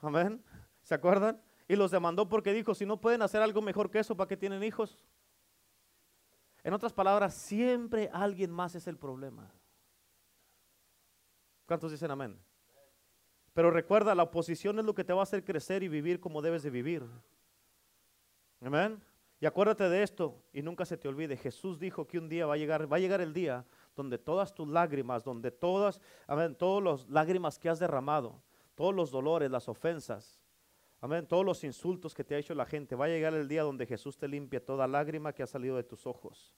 Amén. 0.00 0.42
¿Se 0.82 0.94
acuerdan? 0.94 1.42
Y 1.66 1.76
los 1.76 1.90
demandó 1.90 2.28
porque 2.28 2.52
dijo, 2.52 2.74
si 2.74 2.86
no 2.86 3.00
pueden 3.00 3.20
hacer 3.20 3.42
algo 3.42 3.60
mejor 3.60 3.90
que 3.90 3.98
eso, 3.98 4.16
¿para 4.16 4.28
qué 4.28 4.36
tienen 4.36 4.62
hijos? 4.62 5.04
En 6.62 6.72
otras 6.72 6.92
palabras, 6.92 7.34
siempre 7.34 8.10
alguien 8.12 8.50
más 8.50 8.74
es 8.74 8.86
el 8.86 8.96
problema. 8.96 9.50
¿Cuántos 11.66 11.90
dicen 11.90 12.10
amén? 12.10 12.40
Pero 13.52 13.70
recuerda, 13.70 14.14
la 14.14 14.22
oposición 14.22 14.78
es 14.78 14.84
lo 14.84 14.94
que 14.94 15.04
te 15.04 15.12
va 15.12 15.20
a 15.20 15.22
hacer 15.24 15.44
crecer 15.44 15.82
y 15.82 15.88
vivir 15.88 16.20
como 16.20 16.40
debes 16.40 16.62
de 16.62 16.70
vivir. 16.70 17.04
Amén. 18.62 19.02
Y 19.40 19.46
acuérdate 19.46 19.88
de 19.88 20.02
esto 20.02 20.42
y 20.52 20.62
nunca 20.62 20.84
se 20.84 20.96
te 20.96 21.06
olvide, 21.06 21.36
Jesús 21.36 21.78
dijo 21.78 22.06
que 22.06 22.18
un 22.18 22.28
día 22.28 22.46
va 22.46 22.54
a 22.54 22.56
llegar, 22.56 22.92
va 22.92 22.96
a 22.96 23.00
llegar 23.00 23.20
el 23.20 23.32
día 23.32 23.64
donde 23.94 24.18
todas 24.18 24.52
tus 24.52 24.66
lágrimas, 24.66 25.22
donde 25.22 25.52
todas, 25.52 26.00
amén, 26.26 26.56
todas 26.56 26.82
las 26.82 27.08
lágrimas 27.08 27.58
que 27.58 27.68
has 27.68 27.78
derramado, 27.78 28.42
todos 28.74 28.94
los 28.94 29.12
dolores, 29.12 29.50
las 29.50 29.68
ofensas, 29.68 30.40
amén, 31.00 31.26
todos 31.26 31.44
los 31.44 31.62
insultos 31.62 32.14
que 32.14 32.24
te 32.24 32.34
ha 32.34 32.38
hecho 32.38 32.54
la 32.54 32.66
gente, 32.66 32.96
va 32.96 33.04
a 33.04 33.08
llegar 33.08 33.32
el 33.34 33.46
día 33.46 33.62
donde 33.62 33.86
Jesús 33.86 34.18
te 34.18 34.26
limpie 34.26 34.58
toda 34.58 34.88
lágrima 34.88 35.32
que 35.32 35.44
ha 35.44 35.46
salido 35.46 35.76
de 35.76 35.84
tus 35.84 36.04
ojos, 36.04 36.52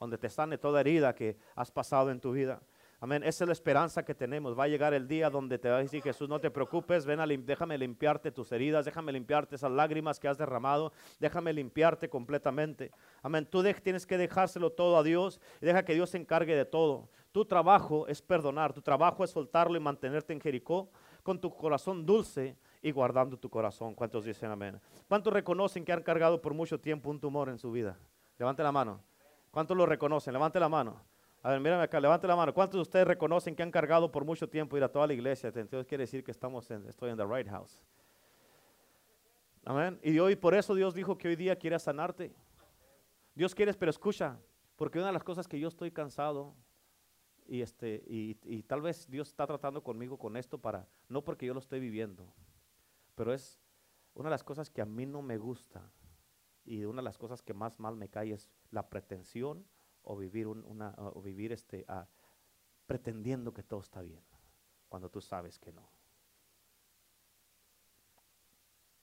donde 0.00 0.18
te 0.18 0.28
sane 0.28 0.58
toda 0.58 0.80
herida 0.80 1.14
que 1.14 1.38
has 1.54 1.70
pasado 1.70 2.10
en 2.10 2.20
tu 2.20 2.32
vida. 2.32 2.60
Amén. 2.98 3.22
Esa 3.22 3.44
es 3.44 3.48
la 3.48 3.52
esperanza 3.52 4.04
que 4.04 4.14
tenemos. 4.14 4.58
Va 4.58 4.64
a 4.64 4.68
llegar 4.68 4.94
el 4.94 5.06
día 5.06 5.28
donde 5.28 5.58
te 5.58 5.68
va 5.68 5.76
a 5.76 5.82
decir 5.82 6.02
Jesús, 6.02 6.28
no 6.28 6.40
te 6.40 6.50
preocupes, 6.50 7.04
ven 7.04 7.20
a 7.20 7.26
déjame 7.26 7.76
limpiarte 7.76 8.32
tus 8.32 8.50
heridas, 8.52 8.86
déjame 8.86 9.12
limpiarte 9.12 9.56
esas 9.56 9.70
lágrimas 9.70 10.18
que 10.18 10.28
has 10.28 10.38
derramado, 10.38 10.92
déjame 11.20 11.52
limpiarte 11.52 12.08
completamente. 12.08 12.90
Amén. 13.22 13.46
Tú 13.46 13.62
tienes 13.82 14.06
que 14.06 14.16
dejárselo 14.16 14.70
todo 14.70 14.96
a 14.96 15.02
Dios 15.02 15.40
y 15.60 15.66
deja 15.66 15.84
que 15.84 15.94
Dios 15.94 16.10
se 16.10 16.16
encargue 16.16 16.56
de 16.56 16.64
todo. 16.64 17.10
Tu 17.32 17.44
trabajo 17.44 18.08
es 18.08 18.22
perdonar, 18.22 18.72
tu 18.72 18.80
trabajo 18.80 19.22
es 19.22 19.30
soltarlo 19.30 19.76
y 19.76 19.80
mantenerte 19.80 20.32
en 20.32 20.40
Jericó 20.40 20.88
con 21.22 21.38
tu 21.38 21.54
corazón 21.54 22.06
dulce 22.06 22.56
y 22.80 22.92
guardando 22.92 23.36
tu 23.36 23.50
corazón. 23.50 23.94
¿Cuántos 23.94 24.24
dicen 24.24 24.50
amén? 24.50 24.80
¿Cuántos 25.06 25.34
reconocen 25.34 25.84
que 25.84 25.92
han 25.92 26.02
cargado 26.02 26.40
por 26.40 26.54
mucho 26.54 26.80
tiempo 26.80 27.10
un 27.10 27.20
tumor 27.20 27.50
en 27.50 27.58
su 27.58 27.70
vida? 27.70 27.98
Levante 28.38 28.62
la 28.62 28.72
mano. 28.72 29.02
¿Cuántos 29.50 29.76
lo 29.76 29.84
reconocen? 29.84 30.32
Levante 30.32 30.58
la 30.58 30.70
mano. 30.70 31.02
A 31.46 31.50
ver, 31.50 31.60
mírame 31.60 31.84
acá, 31.84 32.00
levante 32.00 32.26
la 32.26 32.34
mano. 32.34 32.52
¿Cuántos 32.52 32.76
de 32.76 32.82
ustedes 32.82 33.06
reconocen 33.06 33.54
que 33.54 33.62
han 33.62 33.70
cargado 33.70 34.10
por 34.10 34.24
mucho 34.24 34.48
tiempo 34.48 34.76
ir 34.76 34.82
a 34.82 34.88
toda 34.90 35.06
la 35.06 35.14
iglesia? 35.14 35.52
Entonces 35.54 35.86
quiere 35.86 36.02
decir 36.02 36.24
que 36.24 36.32
estamos 36.32 36.68
en, 36.72 36.84
estoy 36.88 37.10
en 37.10 37.16
the 37.16 37.24
right 37.24 37.48
house. 37.48 37.80
Amén. 39.64 39.96
Y 40.02 40.18
hoy 40.18 40.34
por 40.34 40.56
eso 40.56 40.74
Dios 40.74 40.92
dijo 40.92 41.16
que 41.16 41.28
hoy 41.28 41.36
día 41.36 41.54
quiere 41.54 41.78
sanarte. 41.78 42.34
Dios 43.32 43.54
quiere, 43.54 43.72
pero 43.74 43.90
escucha, 43.90 44.40
porque 44.74 44.98
una 44.98 45.06
de 45.06 45.12
las 45.12 45.22
cosas 45.22 45.46
que 45.46 45.60
yo 45.60 45.68
estoy 45.68 45.92
cansado 45.92 46.52
y 47.46 47.62
este 47.62 48.02
y, 48.08 48.64
tal 48.64 48.80
vez 48.80 49.08
Dios 49.08 49.28
está 49.28 49.46
tratando 49.46 49.84
conmigo 49.84 50.18
con 50.18 50.36
esto 50.36 50.58
para 50.58 50.88
no 51.08 51.22
porque 51.22 51.46
yo 51.46 51.54
lo 51.54 51.60
estoy 51.60 51.78
viviendo, 51.78 52.26
pero 53.14 53.32
es 53.32 53.60
una 54.14 54.30
de 54.30 54.34
las 54.34 54.42
cosas 54.42 54.68
que 54.68 54.82
a 54.82 54.84
mí 54.84 55.06
no 55.06 55.22
me 55.22 55.38
gusta 55.38 55.92
y 56.64 56.86
una 56.86 57.02
de 57.02 57.04
las 57.04 57.18
cosas 57.18 57.40
que 57.40 57.54
más 57.54 57.78
mal 57.78 57.94
me 57.94 58.08
cae 58.08 58.32
es 58.32 58.50
la 58.72 58.88
pretensión 58.88 59.64
o 60.06 60.16
vivir, 60.16 60.46
una, 60.46 60.94
o 60.96 61.20
vivir 61.20 61.52
este, 61.52 61.84
pretendiendo 62.86 63.52
que 63.52 63.64
todo 63.64 63.80
está 63.80 64.02
bien, 64.02 64.22
cuando 64.88 65.10
tú 65.10 65.20
sabes 65.20 65.58
que 65.58 65.72
no. 65.72 65.88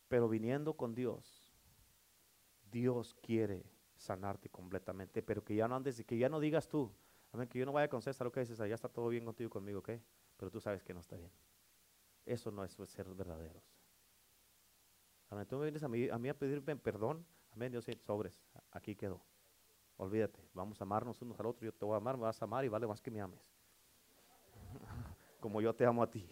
Pero 0.08 0.30
viniendo 0.30 0.76
con 0.76 0.96
Dios, 0.96 1.54
Dios 2.72 3.14
quiere 3.16 3.66
sanarte 3.98 4.50
completamente, 4.50 5.22
pero 5.22 5.44
que 5.44 5.56
ya 5.56 5.68
no 5.68 5.76
andes, 5.76 6.04
que 6.06 6.18
ya 6.18 6.30
no 6.30 6.40
digas 6.40 6.70
tú, 6.70 6.90
amén, 7.34 7.50
que 7.50 7.60
yo 7.60 7.66
no 7.66 7.74
vaya 7.74 7.90
con 7.90 8.02
César, 8.02 8.26
lo 8.26 8.32
que 8.32 8.40
dices, 8.40 8.58
ya 8.58 8.76
está 8.76 8.88
todo 8.88 9.10
bien 9.10 9.26
contigo 9.26 9.50
conmigo, 9.50 9.80
¿ok? 9.80 9.92
Pero 10.38 10.50
tú 10.50 10.62
sabes 10.62 10.84
que 10.84 10.94
no 10.94 11.02
está 11.02 11.18
bien. 11.18 11.32
Eso 12.26 12.50
no 12.50 12.64
es 12.64 12.72
ser 12.86 13.14
verdaderos. 13.14 13.64
Amén, 15.30 15.46
tú 15.48 15.58
me 15.58 15.64
vienes 15.64 15.84
a 15.84 15.90
mí 15.90 16.08
a, 16.08 16.18
mí 16.18 16.30
a 16.30 16.38
pedirme 16.38 16.78
perdón, 16.78 17.26
amén, 17.52 17.74
Dios, 17.74 17.86
sobres, 18.06 18.42
aquí 18.72 18.96
quedó. 18.96 19.22
Olvídate, 19.98 20.40
vamos 20.54 20.80
a 20.82 20.84
amarnos 20.84 21.22
unos 21.22 21.40
al 21.40 21.46
otro. 21.46 21.66
Yo 21.66 21.74
te 21.74 21.86
voy 21.86 21.94
a 21.94 21.98
amar, 21.98 22.18
me 22.18 22.24
vas 22.24 22.42
a 22.42 22.46
amar 22.46 22.66
y 22.66 22.68
vale 22.68 22.88
más 22.88 23.02
que 23.02 23.12
me 23.12 23.22
ames. 23.22 23.40
Como 25.40 25.62
yo 25.62 25.74
te 25.74 25.86
amo 25.86 26.04
a 26.04 26.10
ti. 26.10 26.28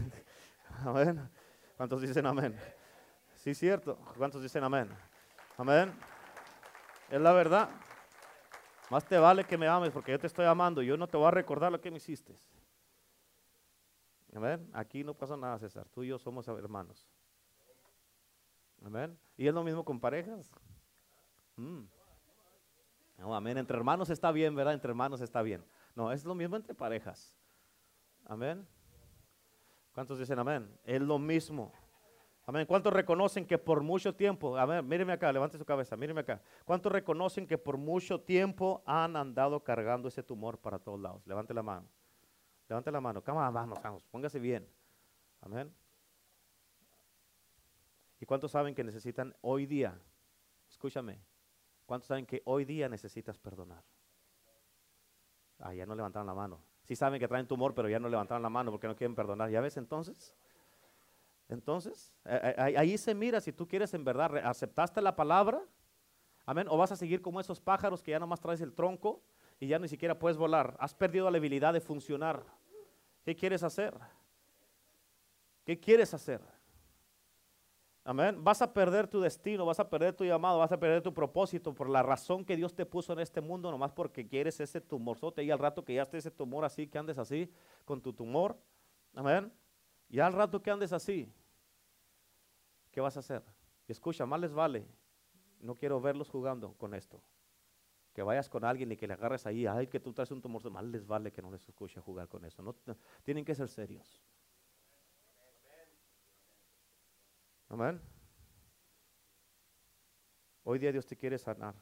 amén. 0.84 1.28
¿Cuántos 1.76 2.00
dicen 2.00 2.26
amén? 2.26 2.58
Sí, 3.34 3.54
cierto. 3.54 3.96
¿Cuántos 4.16 4.42
dicen 4.42 4.64
amén? 4.64 4.88
Amén. 5.56 5.92
Es 7.10 7.20
la 7.20 7.32
verdad. 7.32 7.68
Más 8.90 9.04
te 9.04 9.18
vale 9.18 9.44
que 9.44 9.58
me 9.58 9.66
ames 9.66 9.90
porque 9.90 10.12
yo 10.12 10.18
te 10.18 10.26
estoy 10.26 10.46
amando. 10.46 10.82
Yo 10.82 10.96
no 10.96 11.08
te 11.08 11.16
voy 11.16 11.26
a 11.26 11.30
recordar 11.32 11.72
lo 11.72 11.80
que 11.80 11.90
me 11.90 11.96
hiciste. 11.96 12.38
Amén. 14.34 14.68
Aquí 14.72 15.02
no 15.02 15.14
pasa 15.14 15.36
nada, 15.36 15.58
César. 15.58 15.88
Tú 15.88 16.02
y 16.02 16.08
yo 16.08 16.18
somos 16.18 16.46
hermanos. 16.46 17.08
Amén. 18.84 19.18
Y 19.36 19.46
es 19.48 19.54
lo 19.54 19.64
mismo 19.64 19.84
con 19.84 19.98
parejas. 19.98 20.50
Mm. 21.56 21.84
Amén. 23.34 23.58
Entre 23.58 23.76
hermanos 23.76 24.10
está 24.10 24.32
bien, 24.32 24.54
¿verdad? 24.54 24.74
Entre 24.74 24.90
hermanos 24.90 25.20
está 25.20 25.42
bien. 25.42 25.64
No, 25.94 26.12
es 26.12 26.24
lo 26.24 26.34
mismo 26.34 26.56
entre 26.56 26.74
parejas. 26.74 27.34
Amén. 28.24 28.66
¿Cuántos 29.92 30.18
dicen 30.18 30.38
amén? 30.38 30.68
Es 30.84 31.00
lo 31.00 31.18
mismo. 31.18 31.72
Amén. 32.44 32.66
¿Cuántos 32.66 32.92
reconocen 32.92 33.46
que 33.46 33.58
por 33.58 33.82
mucho 33.82 34.14
tiempo, 34.14 34.56
a 34.56 34.66
ver, 34.66 34.82
míreme 34.82 35.12
acá, 35.12 35.32
levante 35.32 35.58
su 35.58 35.64
cabeza, 35.64 35.96
míreme 35.96 36.20
acá. 36.20 36.40
¿Cuántos 36.64 36.92
reconocen 36.92 37.46
que 37.46 37.58
por 37.58 37.76
mucho 37.76 38.20
tiempo 38.20 38.82
han 38.86 39.16
andado 39.16 39.64
cargando 39.64 40.08
ese 40.08 40.22
tumor 40.22 40.58
para 40.58 40.78
todos 40.78 41.00
lados? 41.00 41.26
Levante 41.26 41.54
la 41.54 41.62
mano. 41.62 41.88
Levante 42.68 42.92
la 42.92 43.00
mano. 43.00 43.22
Vamos, 43.26 43.52
vamos, 43.52 43.82
vamos. 43.82 44.04
Póngase 44.04 44.38
bien. 44.38 44.68
Amén. 45.40 45.74
¿Y 48.20 48.26
cuántos 48.26 48.50
saben 48.50 48.74
que 48.74 48.84
necesitan 48.84 49.34
hoy 49.40 49.66
día? 49.66 49.98
Escúchame. 50.68 51.20
¿Cuántos 51.86 52.08
saben 52.08 52.26
que 52.26 52.42
hoy 52.44 52.64
día 52.64 52.88
necesitas 52.88 53.38
perdonar? 53.38 53.82
Ah, 55.60 55.72
ya 55.72 55.86
no 55.86 55.94
levantaron 55.94 56.26
la 56.26 56.34
mano. 56.34 56.60
Sí 56.82 56.94
saben 56.94 57.18
que 57.18 57.28
traen 57.28 57.46
tumor, 57.46 57.74
pero 57.74 57.88
ya 57.88 57.98
no 57.98 58.08
levantaron 58.08 58.42
la 58.42 58.50
mano 58.50 58.70
porque 58.70 58.88
no 58.88 58.96
quieren 58.96 59.14
perdonar. 59.14 59.50
¿Ya 59.50 59.60
ves 59.60 59.76
entonces? 59.76 60.34
Entonces, 61.48 62.12
eh, 62.24 62.54
eh, 62.58 62.74
ahí 62.76 62.98
se 62.98 63.14
mira 63.14 63.40
si 63.40 63.52
tú 63.52 63.68
quieres 63.68 63.94
en 63.94 64.04
verdad, 64.04 64.36
aceptaste 64.38 65.00
la 65.00 65.14
palabra, 65.14 65.62
amén, 66.44 66.66
o 66.68 66.76
vas 66.76 66.90
a 66.90 66.96
seguir 66.96 67.22
como 67.22 67.40
esos 67.40 67.60
pájaros 67.60 68.02
que 68.02 68.10
ya 68.10 68.18
nomás 68.18 68.40
traes 68.40 68.60
el 68.60 68.74
tronco 68.74 69.22
y 69.60 69.68
ya 69.68 69.78
ni 69.78 69.86
siquiera 69.86 70.18
puedes 70.18 70.36
volar. 70.36 70.76
Has 70.80 70.94
perdido 70.94 71.30
la 71.30 71.38
habilidad 71.38 71.72
de 71.72 71.80
funcionar. 71.80 72.44
¿Qué 73.24 73.36
quieres 73.36 73.62
hacer? 73.62 73.94
¿Qué 75.64 75.78
quieres 75.78 76.12
hacer? 76.14 76.40
Amén. 78.08 78.44
Vas 78.44 78.62
a 78.62 78.72
perder 78.72 79.08
tu 79.08 79.20
destino, 79.20 79.66
vas 79.66 79.80
a 79.80 79.90
perder 79.90 80.14
tu 80.14 80.24
llamado, 80.24 80.60
vas 80.60 80.70
a 80.70 80.78
perder 80.78 81.02
tu 81.02 81.12
propósito 81.12 81.74
por 81.74 81.88
la 81.88 82.04
razón 82.04 82.44
que 82.44 82.54
Dios 82.54 82.72
te 82.72 82.86
puso 82.86 83.12
en 83.12 83.18
este 83.18 83.40
mundo, 83.40 83.68
nomás 83.68 83.90
porque 83.90 84.28
quieres 84.28 84.60
ese 84.60 84.80
tumorzote 84.80 85.42
y 85.42 85.50
al 85.50 85.58
rato 85.58 85.84
que 85.84 85.92
ya 85.92 86.02
esté 86.02 86.18
ese 86.18 86.30
tumor 86.30 86.64
así, 86.64 86.86
que 86.86 86.98
andes 86.98 87.18
así 87.18 87.50
con 87.84 88.00
tu 88.00 88.12
tumor. 88.12 88.56
Amén. 89.12 89.52
Y 90.08 90.20
al 90.20 90.32
rato 90.32 90.62
que 90.62 90.70
andes 90.70 90.92
así, 90.92 91.28
¿qué 92.92 93.00
vas 93.00 93.16
a 93.16 93.20
hacer? 93.20 93.42
escucha, 93.88 94.24
más 94.24 94.38
les 94.38 94.52
vale. 94.52 94.86
No 95.58 95.74
quiero 95.74 96.00
verlos 96.00 96.30
jugando 96.30 96.74
con 96.74 96.94
esto. 96.94 97.20
Que 98.12 98.22
vayas 98.22 98.48
con 98.48 98.64
alguien 98.64 98.92
y 98.92 98.96
que 98.96 99.08
le 99.08 99.14
agarres 99.14 99.46
ahí, 99.46 99.66
ay, 99.66 99.88
que 99.88 99.98
tú 99.98 100.12
traes 100.12 100.30
un 100.30 100.40
tumor, 100.40 100.70
más 100.70 100.84
les 100.84 101.04
vale 101.04 101.32
que 101.32 101.42
no 101.42 101.50
les 101.50 101.68
escuche 101.68 102.00
jugar 102.00 102.28
con 102.28 102.44
eso. 102.44 102.62
no, 102.62 102.76
tienen 103.24 103.44
que 103.44 103.56
ser 103.56 103.66
serios. 103.66 104.22
Amén. 107.68 108.00
Hoy 110.62 110.78
día 110.78 110.92
Dios 110.92 111.06
te 111.06 111.16
quiere 111.16 111.38
sanar. 111.38 111.74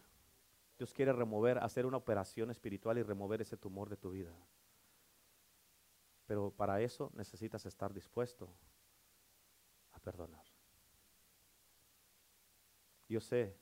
Dios 0.79 0.93
quiere 0.93 1.13
remover, 1.13 1.59
hacer 1.59 1.87
una 1.87 1.99
operación 1.99 2.51
espiritual 2.51 2.99
y 2.99 3.03
remover 3.03 3.41
ese 3.43 3.57
tumor 3.57 3.89
de 3.89 3.97
tu 3.97 4.11
vida. 4.11 4.35
Pero 6.27 6.51
para 6.51 6.81
eso 6.81 7.13
necesitas 7.15 7.67
estar 7.67 7.93
dispuesto 7.93 8.49
a 9.93 10.01
perdonar. 10.01 10.45
Yo 13.09 13.21
sé, 13.21 13.57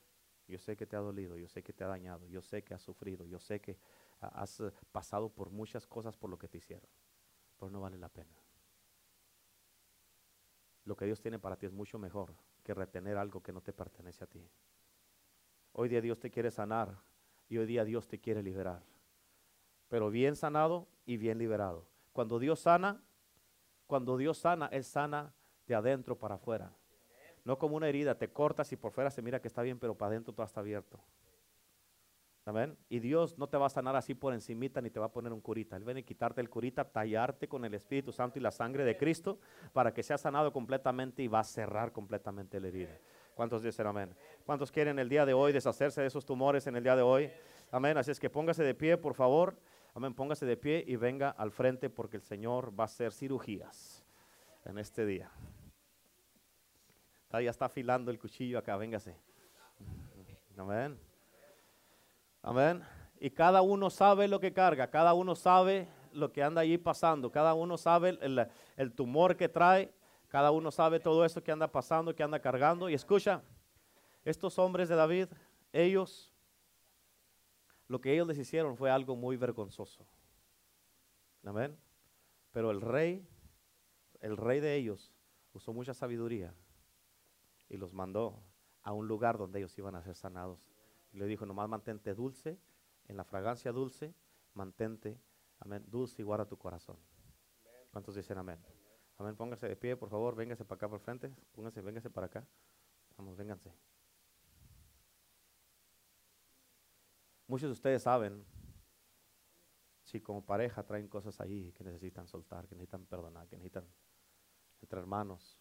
yo 0.47 0.59
sé 0.59 0.77
que 0.77 0.87
te 0.87 0.97
ha 0.97 1.01
dolido, 1.01 1.37
yo 1.37 1.49
sé 1.49 1.63
que 1.63 1.73
te 1.73 1.85
ha 1.85 1.89
dañado, 1.89 2.27
yo 2.29 2.41
sé 2.41 2.63
que 2.63 2.73
has 2.73 2.83
sufrido, 2.83 3.27
yo 3.27 3.41
sé 3.41 3.61
que 3.61 3.79
has 4.21 4.63
pasado 4.93 5.29
por 5.29 5.51
muchas 5.51 5.87
cosas 5.87 6.17
por 6.17 6.31
lo 6.31 6.39
que 6.39 6.49
te 6.49 6.59
hicieron, 6.59 6.89
pero 7.59 7.71
no 7.71 7.81
vale 7.81 7.99
la 7.99 8.09
pena 8.09 8.42
lo 10.85 10.97
que 10.97 11.07
Dios 11.07 11.21
tiene 11.21 11.39
para 11.39 11.57
ti 11.57 11.67
es 11.67 11.73
mucho 11.73 11.99
mejor 11.99 12.35
que 12.63 12.75
retener 12.75 13.17
algo 13.17 13.43
que 13.43 13.53
no 13.53 13.61
te 13.61 13.73
pertenece 13.73 14.25
a 14.25 14.27
ti. 14.27 14.49
Hoy 15.73 15.89
día 15.89 16.01
Dios 16.01 16.19
te 16.19 16.31
quiere 16.31 16.51
sanar 16.51 16.99
y 17.49 17.59
hoy 17.59 17.67
día 17.67 17.85
Dios 17.85 18.09
te 18.09 18.19
quiere 18.19 18.43
liberar. 18.43 18.83
Pero 19.89 20.11
bien 20.11 20.37
sanado 20.37 20.89
y 21.05 21.17
bien 21.17 21.39
liberado. 21.39 21.87
Cuando 22.13 22.39
Dios 22.39 22.61
sana, 22.61 23.03
cuando 23.87 24.17
Dios 24.17 24.39
sana, 24.39 24.67
Él 24.67 24.85
sana 24.85 25.35
de 25.67 25.75
adentro 25.75 26.19
para 26.19 26.37
afuera. 26.37 26.73
No 27.45 27.59
como 27.59 27.77
una 27.77 27.89
herida, 27.89 28.17
te 28.17 28.33
cortas 28.33 28.73
y 28.73 28.77
por 28.77 28.93
fuera 28.93 29.11
se 29.11 29.23
mira 29.23 29.41
que 29.41 29.49
está 29.49 29.63
bien, 29.63 29.79
pero 29.79 29.97
para 29.97 30.11
adentro 30.11 30.33
todo 30.33 30.47
está 30.47 30.61
abierto. 30.61 30.99
Amén. 32.45 32.77
Y 32.89 32.99
Dios 32.99 33.39
no 33.39 33.49
te 33.49 33.57
va 33.57 33.67
a 33.67 33.71
sanar 33.71 33.95
así 33.95 34.15
por 34.15 34.35
encimita 34.35 34.81
ni 34.81 34.91
te 34.91 34.99
va 34.99 35.07
a 35.07 35.13
poner 35.13 35.33
un 35.33 35.41
curita. 35.41 35.77
Él 35.77 35.85
viene 35.85 36.01
a 36.01 36.03
quitarte 36.03 36.41
el 36.41 36.51
curita, 36.51 36.85
tallarte 36.85 37.47
con 37.49 37.65
el 37.65 37.73
Espíritu 37.75 38.11
Santo 38.11 38.39
y 38.39 38.43
la 38.43 38.51
sangre 38.51 38.85
de 38.85 38.97
Cristo 38.97 39.39
para 39.73 39.95
que 39.95 40.03
sea 40.03 40.19
sanado 40.19 40.53
completamente 40.53 41.23
y 41.23 41.29
va 41.29 41.41
a 41.41 41.45
cerrar 41.45 41.93
completamente 41.93 42.59
la 42.59 42.69
herida. 42.69 42.99
¿Cuántos 43.35 43.63
dicen 43.63 43.87
amén? 43.87 44.15
¿Cuántos 44.45 44.73
quieren 44.73 44.99
el 44.99 45.09
día 45.09 45.25
de 45.25 45.35
hoy 45.35 45.53
deshacerse 45.53 46.01
de 46.01 46.09
esos 46.09 46.27
tumores 46.27 46.67
en 46.67 46.75
el 46.75 46.83
día 46.83 46.97
de 46.97 47.03
hoy? 47.03 47.31
Amén. 47.71 47.97
Así 47.97 48.11
es 48.11 48.19
que 48.19 48.29
póngase 48.29 48.65
de 48.65 48.75
pie, 48.75 48.97
por 48.97 49.15
favor. 49.15 49.57
Amén. 49.95 50.13
Póngase 50.13 50.45
de 50.45 50.57
pie 50.57 50.85
y 50.87 50.97
venga 50.97 51.31
al 51.31 51.53
frente 51.53 51.91
porque 51.91 52.17
el 52.17 52.23
Señor 52.23 52.79
va 52.79 52.85
a 52.85 52.87
hacer 52.87 53.13
cirugías 53.13 54.05
en 54.65 54.79
este 54.79 55.07
día. 55.07 55.31
Ya 57.31 57.51
está 57.51 57.67
afilando 57.67 58.11
el 58.11 58.19
cuchillo 58.19 58.59
acá, 58.59 58.77
véngase. 58.77 59.17
Amén. 60.59 60.99
Amén. 62.43 62.83
Y 63.21 63.31
cada 63.31 63.63
uno 63.63 63.89
sabe 63.89 64.27
lo 64.27 64.41
que 64.41 64.53
carga, 64.53 64.91
cada 64.91 65.15
uno 65.15 65.37
sabe 65.37 65.89
lo 66.13 66.33
que 66.33 66.43
anda 66.43 66.61
allí 66.61 66.77
pasando, 66.77 67.31
cada 67.31 67.55
uno 67.55 67.79
sabe 67.79 68.19
el, 68.77 68.93
tumor 68.93 69.37
que 69.37 69.49
trae, 69.49 69.95
cada 70.27 70.51
uno 70.51 70.73
sabe 70.73 70.99
todo 70.99 71.25
eso 71.25 71.43
que 71.43 71.53
anda 71.53 71.71
pasando, 71.71 72.17
que 72.17 72.25
anda 72.25 72.41
cargando. 72.41 72.89
Y 72.91 72.95
escucha, 72.95 73.43
estos 74.25 74.59
hombres 74.59 74.89
de 74.89 74.97
David, 74.97 75.29
ellos, 75.73 76.35
lo 77.87 78.01
que 78.01 78.13
ellos 78.13 78.27
les 78.27 78.39
hicieron 78.39 78.77
fue 78.77 78.91
algo 78.91 79.15
muy 79.15 79.37
vergonzoso. 79.37 80.05
Amén. 81.45 81.79
Pero 82.51 82.73
el 82.73 82.81
rey, 82.81 83.25
el 84.21 84.37
rey 84.37 84.59
de 84.59 84.75
ellos, 84.75 85.15
usó 85.53 85.73
mucha 85.73 85.95
sabiduría 85.95 86.53
y 87.69 87.77
los 87.77 87.93
mandó 87.93 88.43
a 88.83 88.93
un 88.93 89.07
lugar 89.07 89.39
donde 89.39 89.61
ellos 89.61 89.79
iban 89.79 89.95
a 89.95 90.03
ser 90.03 90.17
sanados 90.17 90.72
le 91.13 91.27
dijo, 91.27 91.47
nomás 91.47 91.69
mantente 91.69 92.15
dulce, 92.15 92.59
en 93.07 93.17
la 93.17 93.25
fragancia 93.25 93.73
dulce, 93.73 94.15
mantente, 94.55 95.21
amén, 95.59 95.85
dulce 95.89 96.23
y 96.23 96.25
guarda 96.25 96.47
tu 96.47 96.57
corazón. 96.57 96.99
¿Cuántos 97.91 98.15
dicen 98.15 98.39
amén? 98.39 98.59
Amén, 99.19 99.37
póngase 99.37 99.69
de 99.69 99.77
pie, 99.77 99.97
por 99.97 100.09
favor, 100.09 100.35
véngase 100.35 100.65
para 100.65 100.77
acá 100.77 100.89
por 100.89 101.01
frente, 101.01 101.35
póngase, 101.53 101.81
véngase 101.81 102.11
para 102.11 102.27
acá. 102.27 102.47
Vamos, 103.17 103.37
vénganse. 103.37 103.73
Muchos 107.47 107.69
de 107.69 107.73
ustedes 107.73 108.03
saben 108.03 108.45
si 110.05 110.21
como 110.21 110.45
pareja 110.45 110.83
traen 110.83 111.09
cosas 111.09 111.41
ahí 111.41 111.73
que 111.73 111.85
necesitan 111.85 112.27
soltar, 112.27 112.67
que 112.67 112.75
necesitan 112.75 113.05
perdonar, 113.05 113.47
que 113.49 113.57
necesitan 113.57 113.87
entre 114.81 114.99
hermanos. 114.99 115.59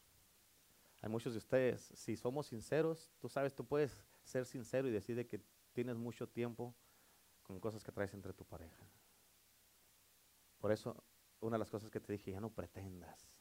Hay 1.01 1.09
muchos 1.09 1.33
de 1.33 1.39
ustedes, 1.39 1.81
si 1.81 2.15
somos 2.15 2.47
sinceros, 2.47 3.11
tú 3.19 3.27
sabes, 3.27 3.53
tú 3.53 3.65
puedes 3.65 4.05
ser 4.23 4.45
sincero 4.45 4.87
y 4.87 4.91
decir 4.91 5.27
que 5.27 5.41
tienes 5.73 5.97
mucho 5.97 6.27
tiempo 6.27 6.75
con 7.43 7.59
cosas 7.59 7.83
que 7.83 7.91
traes 7.91 8.13
entre 8.13 8.33
tu 8.33 8.45
pareja. 8.45 8.85
Por 10.59 10.71
eso, 10.71 11.03
una 11.39 11.55
de 11.55 11.59
las 11.59 11.71
cosas 11.71 11.89
que 11.89 11.99
te 11.99 12.13
dije, 12.13 12.31
ya 12.31 12.39
no 12.39 12.53
pretendas, 12.53 13.33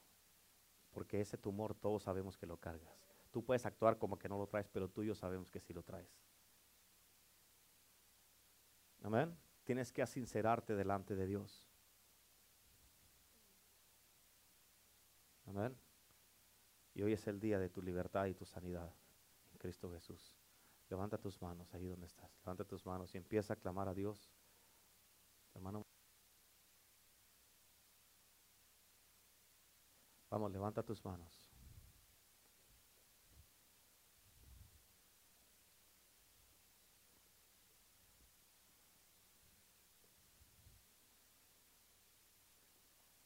porque 0.91 1.21
ese 1.21 1.37
tumor 1.37 1.75
todos 1.75 2.03
sabemos 2.03 2.37
que 2.37 2.45
lo 2.45 2.57
cargas. 2.57 3.05
Tú 3.31 3.45
puedes 3.45 3.65
actuar 3.65 3.97
como 3.97 4.17
que 4.17 4.27
no 4.27 4.37
lo 4.37 4.47
traes, 4.47 4.67
pero 4.67 4.89
tú 4.89 5.03
y 5.03 5.07
yo 5.07 5.15
sabemos 5.15 5.49
que 5.49 5.61
sí 5.61 5.73
lo 5.73 5.83
traes. 5.83 6.09
Amén. 9.03 9.37
Tienes 9.63 9.91
que 9.91 10.05
sincerarte 10.05 10.75
delante 10.75 11.15
de 11.15 11.25
Dios. 11.27 11.69
Amén. 15.45 15.77
Y 16.93 17.03
hoy 17.03 17.13
es 17.13 17.25
el 17.27 17.39
día 17.39 17.59
de 17.59 17.69
tu 17.69 17.81
libertad 17.81 18.25
y 18.25 18.33
tu 18.33 18.45
sanidad 18.45 18.93
en 19.51 19.57
Cristo 19.57 19.91
Jesús. 19.91 20.40
Levanta 20.91 21.17
tus 21.17 21.41
manos 21.41 21.73
ahí 21.73 21.87
donde 21.87 22.05
estás. 22.05 22.29
Levanta 22.43 22.65
tus 22.65 22.85
manos 22.85 23.15
y 23.15 23.17
empieza 23.17 23.53
a 23.53 23.55
clamar 23.55 23.87
a 23.87 23.93
Dios. 23.93 24.29
Hermano. 25.53 25.85
Vamos, 30.29 30.51
levanta 30.51 30.83
tus 30.83 31.03
manos. 31.05 31.50